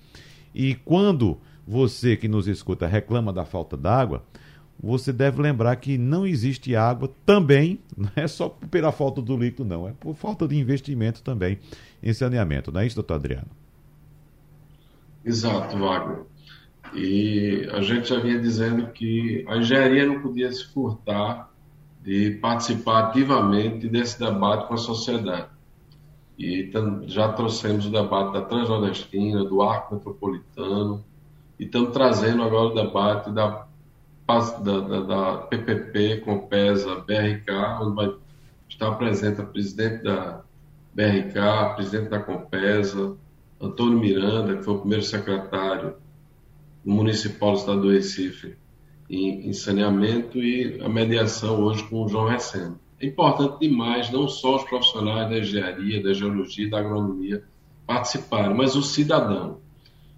E 0.54 0.74
quando 0.74 1.38
você 1.66 2.14
que 2.14 2.28
nos 2.28 2.46
escuta 2.46 2.86
reclama 2.86 3.32
da 3.32 3.46
falta 3.46 3.74
d'água, 3.74 4.22
você 4.82 5.12
deve 5.12 5.40
lembrar 5.40 5.76
que 5.76 5.96
não 5.96 6.26
existe 6.26 6.74
água 6.76 7.10
também, 7.24 7.78
não 7.96 8.10
é 8.16 8.26
só 8.26 8.48
pela 8.70 8.92
falta 8.92 9.22
do 9.22 9.36
líquido, 9.36 9.64
não, 9.64 9.88
é 9.88 9.92
por 9.92 10.14
falta 10.14 10.46
de 10.46 10.56
investimento 10.56 11.22
também 11.22 11.58
em 12.02 12.12
saneamento, 12.12 12.70
não 12.70 12.80
é 12.80 12.86
isso, 12.86 12.96
doutor 12.96 13.14
Adriano? 13.14 13.48
Exato, 15.24 15.78
Wagner. 15.78 16.22
E 16.94 17.68
a 17.72 17.80
gente 17.80 18.08
já 18.08 18.20
vinha 18.20 18.38
dizendo 18.38 18.86
que 18.88 19.44
a 19.48 19.56
engenharia 19.56 20.06
não 20.06 20.20
podia 20.20 20.52
se 20.52 20.64
furtar 20.66 21.50
de 22.02 22.32
participar 22.32 23.06
ativamente 23.06 23.88
desse 23.88 24.18
debate 24.18 24.68
com 24.68 24.74
a 24.74 24.76
sociedade. 24.76 25.48
E 26.38 26.70
já 27.06 27.32
trouxemos 27.32 27.86
o 27.86 27.90
debate 27.90 28.34
da 28.34 28.42
Transnordestina, 28.42 29.44
do 29.44 29.62
Arco 29.62 29.94
Metropolitano, 29.94 31.02
e 31.58 31.64
estamos 31.64 31.92
trazendo 31.92 32.42
agora 32.42 32.66
o 32.66 32.74
debate 32.74 33.30
da, 33.30 33.63
da, 34.26 34.80
da, 34.80 35.00
da 35.00 35.36
PPP, 35.48 36.22
Compesa, 36.24 36.96
BRK, 36.96 37.52
onde 37.82 37.94
vai 37.94 38.14
estar 38.68 38.92
presente 38.92 39.40
a 39.40 39.44
presidente 39.44 40.02
da 40.02 40.42
BRK, 40.94 41.74
presidente 41.76 42.08
da 42.08 42.20
Compesa, 42.20 43.16
Antônio 43.60 43.98
Miranda, 43.98 44.56
que 44.56 44.62
foi 44.62 44.74
o 44.74 44.78
primeiro 44.78 45.04
secretário 45.04 45.96
municipal 46.84 47.52
do 47.52 47.58
estado 47.58 47.80
do 47.82 47.90
Recife 47.90 48.56
em, 49.08 49.48
em 49.48 49.52
saneamento, 49.52 50.38
e 50.38 50.80
a 50.82 50.88
mediação 50.88 51.60
hoje 51.60 51.84
com 51.84 52.04
o 52.04 52.08
João 52.08 52.26
Receno. 52.26 52.80
É 53.00 53.06
importante 53.06 53.60
demais 53.60 54.10
não 54.10 54.26
só 54.26 54.56
os 54.56 54.64
profissionais 54.64 55.28
da 55.28 55.38
engenharia, 55.38 56.02
da 56.02 56.14
geologia, 56.14 56.70
da 56.70 56.78
agronomia 56.78 57.44
participarem, 57.86 58.56
mas 58.56 58.74
o 58.74 58.82
cidadão. 58.82 59.58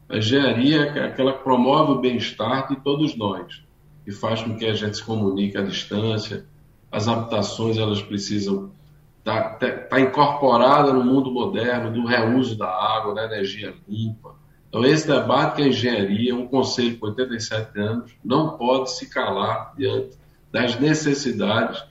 A 0.08 0.18
engenharia 0.18 0.82
é 0.82 1.06
aquela 1.06 1.32
que 1.32 1.42
promove 1.42 1.92
o 1.92 2.00
bem-estar 2.00 2.68
de 2.68 2.76
todos 2.76 3.16
nós 3.16 3.65
e 4.06 4.12
faz 4.12 4.42
com 4.42 4.56
que 4.56 4.64
a 4.64 4.74
gente 4.74 4.96
se 4.96 5.02
comunique 5.02 5.58
à 5.58 5.62
distância. 5.62 6.46
As 6.90 7.08
habitações 7.08 7.76
elas 7.76 8.00
precisam 8.00 8.70
estar 9.18 9.42
tá, 9.42 9.48
tá, 9.54 9.70
tá 9.70 10.00
incorporada 10.00 10.92
no 10.92 11.04
mundo 11.04 11.32
moderno 11.32 11.92
do 11.92 12.06
reuso 12.06 12.56
da 12.56 12.68
água, 12.68 13.14
da 13.14 13.24
energia 13.24 13.74
limpa. 13.88 14.36
Então 14.68 14.84
esse 14.84 15.06
debate 15.06 15.56
que 15.56 15.62
a 15.62 15.68
engenharia, 15.68 16.34
um 16.34 16.46
conselho 16.46 16.98
com 16.98 17.06
87 17.06 17.78
anos, 17.80 18.12
não 18.24 18.56
pode 18.56 18.92
se 18.92 19.10
calar 19.10 19.74
diante 19.76 20.16
das 20.52 20.78
necessidades 20.78 21.82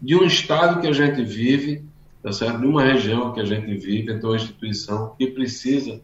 de 0.00 0.14
um 0.14 0.24
estado 0.24 0.80
que 0.80 0.86
a 0.86 0.92
gente 0.92 1.22
vive, 1.22 1.84
tá 2.22 2.32
certo? 2.32 2.60
de 2.60 2.66
uma 2.66 2.82
região 2.82 3.32
que 3.32 3.40
a 3.40 3.44
gente 3.44 3.74
vive, 3.74 4.12
então 4.12 4.30
uma 4.30 4.36
instituição 4.36 5.14
que 5.18 5.26
precisa 5.26 6.00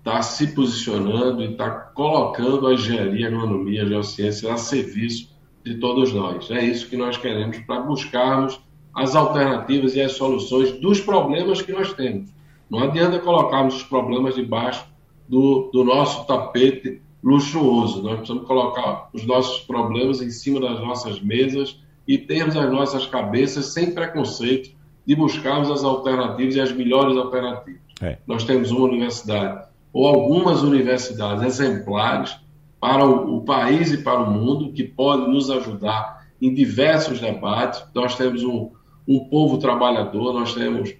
está 0.00 0.22
se 0.22 0.48
posicionando 0.48 1.42
e 1.42 1.52
está 1.52 1.70
colocando 1.70 2.66
a 2.66 2.74
engenharia, 2.74 3.26
a 3.26 3.28
agronomia, 3.28 3.82
a 3.82 3.86
geociência 3.86 4.52
a 4.52 4.56
serviço 4.56 5.30
de 5.64 5.74
todos 5.76 6.12
nós. 6.12 6.50
É 6.50 6.64
isso 6.64 6.88
que 6.88 6.96
nós 6.96 7.16
queremos 7.16 7.58
para 7.58 7.82
buscarmos 7.82 8.58
as 8.94 9.14
alternativas 9.14 9.94
e 9.94 10.00
as 10.00 10.12
soluções 10.12 10.72
dos 10.80 11.00
problemas 11.00 11.62
que 11.62 11.72
nós 11.72 11.92
temos. 11.92 12.30
Não 12.68 12.80
adianta 12.80 13.18
colocarmos 13.18 13.76
os 13.76 13.82
problemas 13.82 14.34
debaixo 14.34 14.86
do, 15.28 15.70
do 15.72 15.84
nosso 15.84 16.26
tapete 16.26 17.00
luxuoso. 17.22 18.02
Nós 18.02 18.16
precisamos 18.16 18.46
colocar 18.46 19.10
os 19.12 19.26
nossos 19.26 19.60
problemas 19.60 20.22
em 20.22 20.30
cima 20.30 20.60
das 20.60 20.80
nossas 20.80 21.20
mesas 21.20 21.78
e 22.08 22.16
termos 22.16 22.56
as 22.56 22.70
nossas 22.72 23.06
cabeças 23.06 23.66
sem 23.66 23.92
preconceito 23.92 24.70
de 25.06 25.14
buscarmos 25.14 25.70
as 25.70 25.84
alternativas 25.84 26.54
e 26.56 26.60
as 26.60 26.72
melhores 26.72 27.16
alternativas. 27.16 27.80
É. 28.00 28.18
Nós 28.26 28.44
temos 28.44 28.70
uma 28.70 28.86
universidade 28.86 29.69
ou 29.92 30.06
algumas 30.06 30.62
universidades 30.62 31.42
exemplares 31.42 32.36
para 32.80 33.04
o, 33.04 33.36
o, 33.36 33.40
país 33.42 33.92
e 33.92 33.98
para 33.98 34.20
o 34.20 34.30
mundo 34.30 34.72
que 34.72 34.84
podem 34.84 35.30
nos 35.30 35.50
ajudar 35.50 36.26
em 36.40 36.54
diversos 36.54 37.20
debates. 37.20 37.82
Nós 37.94 38.16
temos 38.16 38.42
um, 38.42 38.70
um 39.06 39.20
povo 39.20 39.58
trabalhador, 39.58 40.32
nós 40.32 40.54
temos 40.54 40.94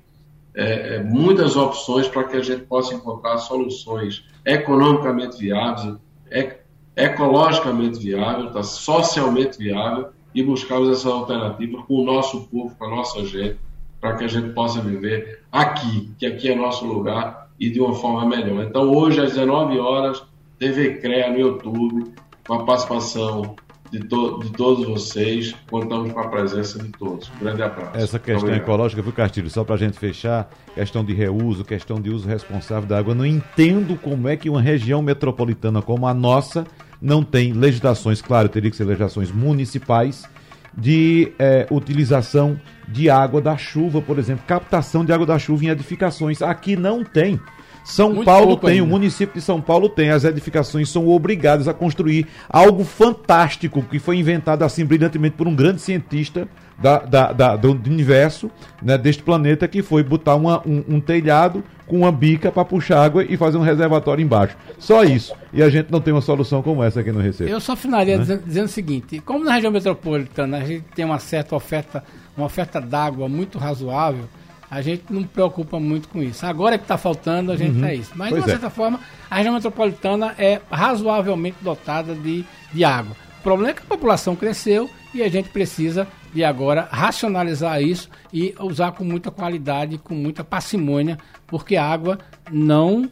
é, 0.55 0.97
é 0.97 1.03
muitas 1.03 1.57
opções 1.57 2.09
para 2.09 2.24
que 2.24 2.36
a 2.36 2.43
gente 2.43 2.62
possa 2.62 2.95
encontrar 2.95 3.38
soluções 3.38 4.24
economicamente 4.45 5.38
viáveis, 5.38 5.97
ec 6.30 6.61
ecologicamente 6.97 7.99
viáveis, 7.99 8.53
tá, 8.53 8.62
socialmente 8.62 9.57
viáveis 9.57 10.09
e 10.34 10.43
buscarmos 10.43 10.91
essa 10.91 11.09
alternativa 11.09 11.82
com 11.84 11.95
o 11.95 12.05
nosso 12.05 12.47
povo, 12.49 12.74
com 12.76 12.84
a 12.84 12.91
nossa 12.91 13.24
gente, 13.24 13.59
para 14.01 14.16
que 14.16 14.24
a 14.24 14.28
gente 14.28 14.53
possa 14.53 14.80
viver 14.80 15.43
aqui, 15.51 16.11
que 16.18 16.26
aqui 16.26 16.51
é 16.51 16.55
nosso 16.55 16.84
lugar 16.84 17.49
e 17.61 17.70
de 17.70 17.80
uma 17.80 17.94
forma 17.94 18.26
melhor. 18.26 18.64
Então, 18.64 18.90
hoje, 18.90 19.20
às 19.20 19.34
19 19.34 19.78
horas, 19.78 20.22
TV 20.58 20.94
CREA 20.94 21.30
no 21.30 21.38
YouTube, 21.38 22.11
com 22.46 22.54
a 22.54 22.64
participação 22.64 23.54
de, 23.90 24.00
to 24.00 24.40
de 24.42 24.50
todos 24.52 24.86
vocês, 24.86 25.54
contamos 25.68 26.12
com 26.12 26.20
a 26.20 26.28
presença 26.28 26.82
de 26.82 26.88
todos. 26.90 27.30
Um 27.36 27.40
grande 27.40 27.62
abraço. 27.62 27.98
Essa 27.98 28.18
questão 28.18 28.54
ecológica, 28.54 29.02
viu, 29.02 29.12
Castilho? 29.12 29.50
Só 29.50 29.62
para 29.62 29.74
a 29.74 29.78
gente 29.78 29.98
fechar, 29.98 30.48
questão 30.74 31.04
de 31.04 31.12
reuso, 31.12 31.64
questão 31.64 32.00
de 32.00 32.08
uso 32.08 32.26
responsável 32.26 32.88
da 32.88 32.98
água. 32.98 33.14
Não 33.14 33.26
entendo 33.26 33.98
como 34.00 34.28
é 34.28 34.36
que 34.36 34.48
uma 34.48 34.62
região 34.62 35.02
metropolitana 35.02 35.82
como 35.82 36.06
a 36.06 36.14
nossa 36.14 36.64
não 37.00 37.22
tem 37.22 37.52
legislações, 37.52 38.22
claro, 38.22 38.48
teria 38.48 38.70
que 38.70 38.76
ser 38.76 38.84
legislações 38.84 39.30
municipais, 39.30 40.28
de 40.77 41.33
é, 41.39 41.66
utilização 41.71 42.61
de 42.89 43.09
água 43.09 43.41
da 43.41 43.57
chuva, 43.57 44.01
por 44.01 44.18
exemplo, 44.18 44.45
captação 44.47 45.05
de 45.05 45.12
água 45.12 45.27
da 45.27 45.39
chuva 45.39 45.64
em 45.64 45.68
edificações. 45.68 46.43
Aqui 46.43 46.77
não 46.77 47.05
tem. 47.05 47.41
São 47.85 48.12
Muito 48.12 48.26
Paulo 48.26 48.57
tem, 48.57 48.70
ainda. 48.70 48.85
o 48.85 48.87
município 48.87 49.35
de 49.35 49.41
São 49.41 49.61
Paulo 49.61 49.89
tem, 49.89 50.11
as 50.11 50.24
edificações 50.24 50.89
são 50.89 51.09
obrigadas 51.09 51.66
a 51.68 51.74
construir 51.74 52.26
algo 52.49 52.85
fantástico 52.85 53.83
que 53.83 53.99
foi 53.99 54.16
inventado 54.16 54.62
assim 54.62 54.85
brilhantemente 54.85 55.37
por 55.37 55.49
um 55.49 55.55
grande 55.55 55.81
cientista 55.81 56.49
da, 56.81 56.99
da, 56.99 57.33
da 57.33 57.57
do 57.57 57.72
universo, 57.72 58.51
né, 58.83 58.97
deste 58.97 59.22
planeta, 59.22 59.68
que 59.68 59.83
foi 59.83 60.03
botar 60.03 60.35
uma, 60.35 60.66
um, 60.66 60.83
um 60.89 61.01
telhado 61.01 61.62
com 61.87 61.99
uma 61.99 62.12
bica 62.12 62.51
para 62.51 62.64
puxar 62.64 63.05
água 63.05 63.24
e 63.24 63.37
fazer 63.37 63.59
um 63.59 63.62
reservatório 63.62 64.22
embaixo. 64.22 64.57
Só 64.78 65.05
isso. 65.05 65.35
E 65.53 65.62
a 65.62 65.68
gente 65.68 65.91
não 65.91 66.01
tem 66.01 66.14
uma 66.14 66.22
solução 66.22 66.62
como 66.62 66.83
essa 66.83 67.01
aqui 67.01 67.12
no 67.12 67.20
Recife. 67.20 67.51
Eu 67.51 67.61
só 67.61 67.76
finalizaria 67.76 68.16
né? 68.16 68.22
dizendo, 68.22 68.43
dizendo, 68.47 68.64
o 68.66 68.68
seguinte: 68.68 69.20
como 69.20 69.45
na 69.45 69.55
região 69.55 69.72
metropolitana 69.72 70.59
a 70.59 70.64
gente 70.64 70.85
tem 70.95 71.05
uma 71.05 71.18
certa 71.18 71.55
oferta, 71.55 72.03
uma 72.37 72.47
oferta 72.47 72.81
d'água 72.81 73.28
muito 73.28 73.59
razoável, 73.59 74.24
a 74.71 74.81
gente 74.81 75.05
não 75.11 75.25
preocupa 75.25 75.81
muito 75.81 76.09
com 76.09 76.23
isso. 76.23 76.47
Agora 76.47 76.79
que 76.79 76.85
está 76.85 76.97
faltando, 76.97 77.51
a 77.51 77.57
gente 77.57 77.79
uhum. 77.79 77.85
é 77.85 77.97
isso. 77.97 78.12
Mas, 78.14 78.31
pois 78.31 78.45
de 78.45 78.49
uma 78.49 78.55
é. 78.55 78.59
certa 78.59 78.71
forma, 78.71 79.01
a 79.29 79.37
região 79.37 79.55
metropolitana 79.55 80.35
é 80.39 80.61
razoavelmente 80.71 81.57
dotada 81.61 82.14
de, 82.14 82.45
de 82.73 82.85
água. 82.85 83.16
O 83.41 83.43
problema 83.43 83.71
é 83.71 83.75
que 83.75 83.83
a 83.83 83.87
população 83.87 84.37
cresceu 84.37 84.89
e 85.12 85.23
a 85.23 85.29
gente 85.29 85.49
precisa 85.49 86.07
de 86.33 86.45
agora 86.45 86.89
racionalizar 86.91 87.83
isso 87.83 88.09
e 88.33 88.55
usar 88.61 88.93
com 88.93 89.03
muita 89.03 89.31
qualidade, 89.31 89.99
com 89.99 90.14
muita 90.14 90.45
parcimônia, 90.45 91.18
porque 91.47 91.77
a 91.77 91.85
água 91.85 92.18
não 92.51 93.11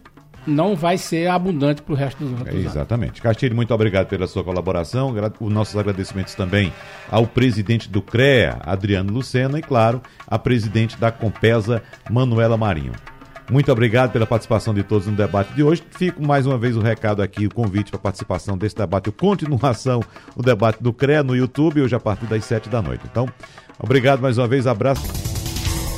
não 0.49 0.75
vai 0.75 0.99
ser 0.99 1.29
abundante 1.29 1.83
para 1.83 1.93
o 1.93 1.97
resto 1.97 2.25
dos 2.25 2.33
anos. 2.33 2.47
É, 2.47 2.57
exatamente. 2.57 3.21
Castilho, 3.23 3.55
muito 3.55 3.73
obrigado 3.73 4.09
pela 4.09 4.27
sua 4.27 4.43
colaboração. 4.43 5.15
Os 5.41 5.53
nossos 5.53 5.77
agradecimentos 5.77 6.35
também 6.35 6.73
ao 7.11 7.27
presidente 7.27 7.89
do 7.89 8.03
CREA, 8.03 8.59
Adriano 8.63 9.13
Lucena, 9.13 9.59
e, 9.59 9.63
claro, 9.63 10.01
à 10.27 10.39
presidente 10.39 10.97
da 10.97 11.13
Compesa, 11.13 11.83
Manuela 12.11 12.57
Marinho. 12.57 12.93
Muito 13.51 13.73
obrigado 13.73 14.13
pela 14.13 14.27
participação 14.27 14.75
de 14.75 14.83
todos 14.83 15.07
no 15.07 15.17
debate 15.17 15.55
de 15.55 15.63
hoje. 15.63 15.83
Fico 15.91 16.23
mais 16.23 16.47
uma 16.47 16.59
vez 16.59 16.77
o 16.77 16.81
recado 16.81 17.23
aqui, 17.23 17.47
o 17.47 17.55
convite 17.55 17.91
para 17.91 17.99
participação 17.99 18.59
desse 18.59 18.77
debate, 18.77 19.09
a 19.09 19.13
continuação, 19.13 20.03
o 20.37 20.43
debate 20.43 20.83
do 20.83 20.93
CREA 20.93 21.23
no 21.23 21.35
YouTube, 21.35 21.81
hoje 21.81 21.95
a 21.95 22.01
partir 22.01 22.27
das 22.27 22.45
sete 22.45 22.69
da 22.69 22.83
noite. 22.83 23.05
Então, 23.11 23.27
obrigado 23.79 24.21
mais 24.21 24.37
uma 24.37 24.47
vez, 24.47 24.67
abraço. 24.67 25.28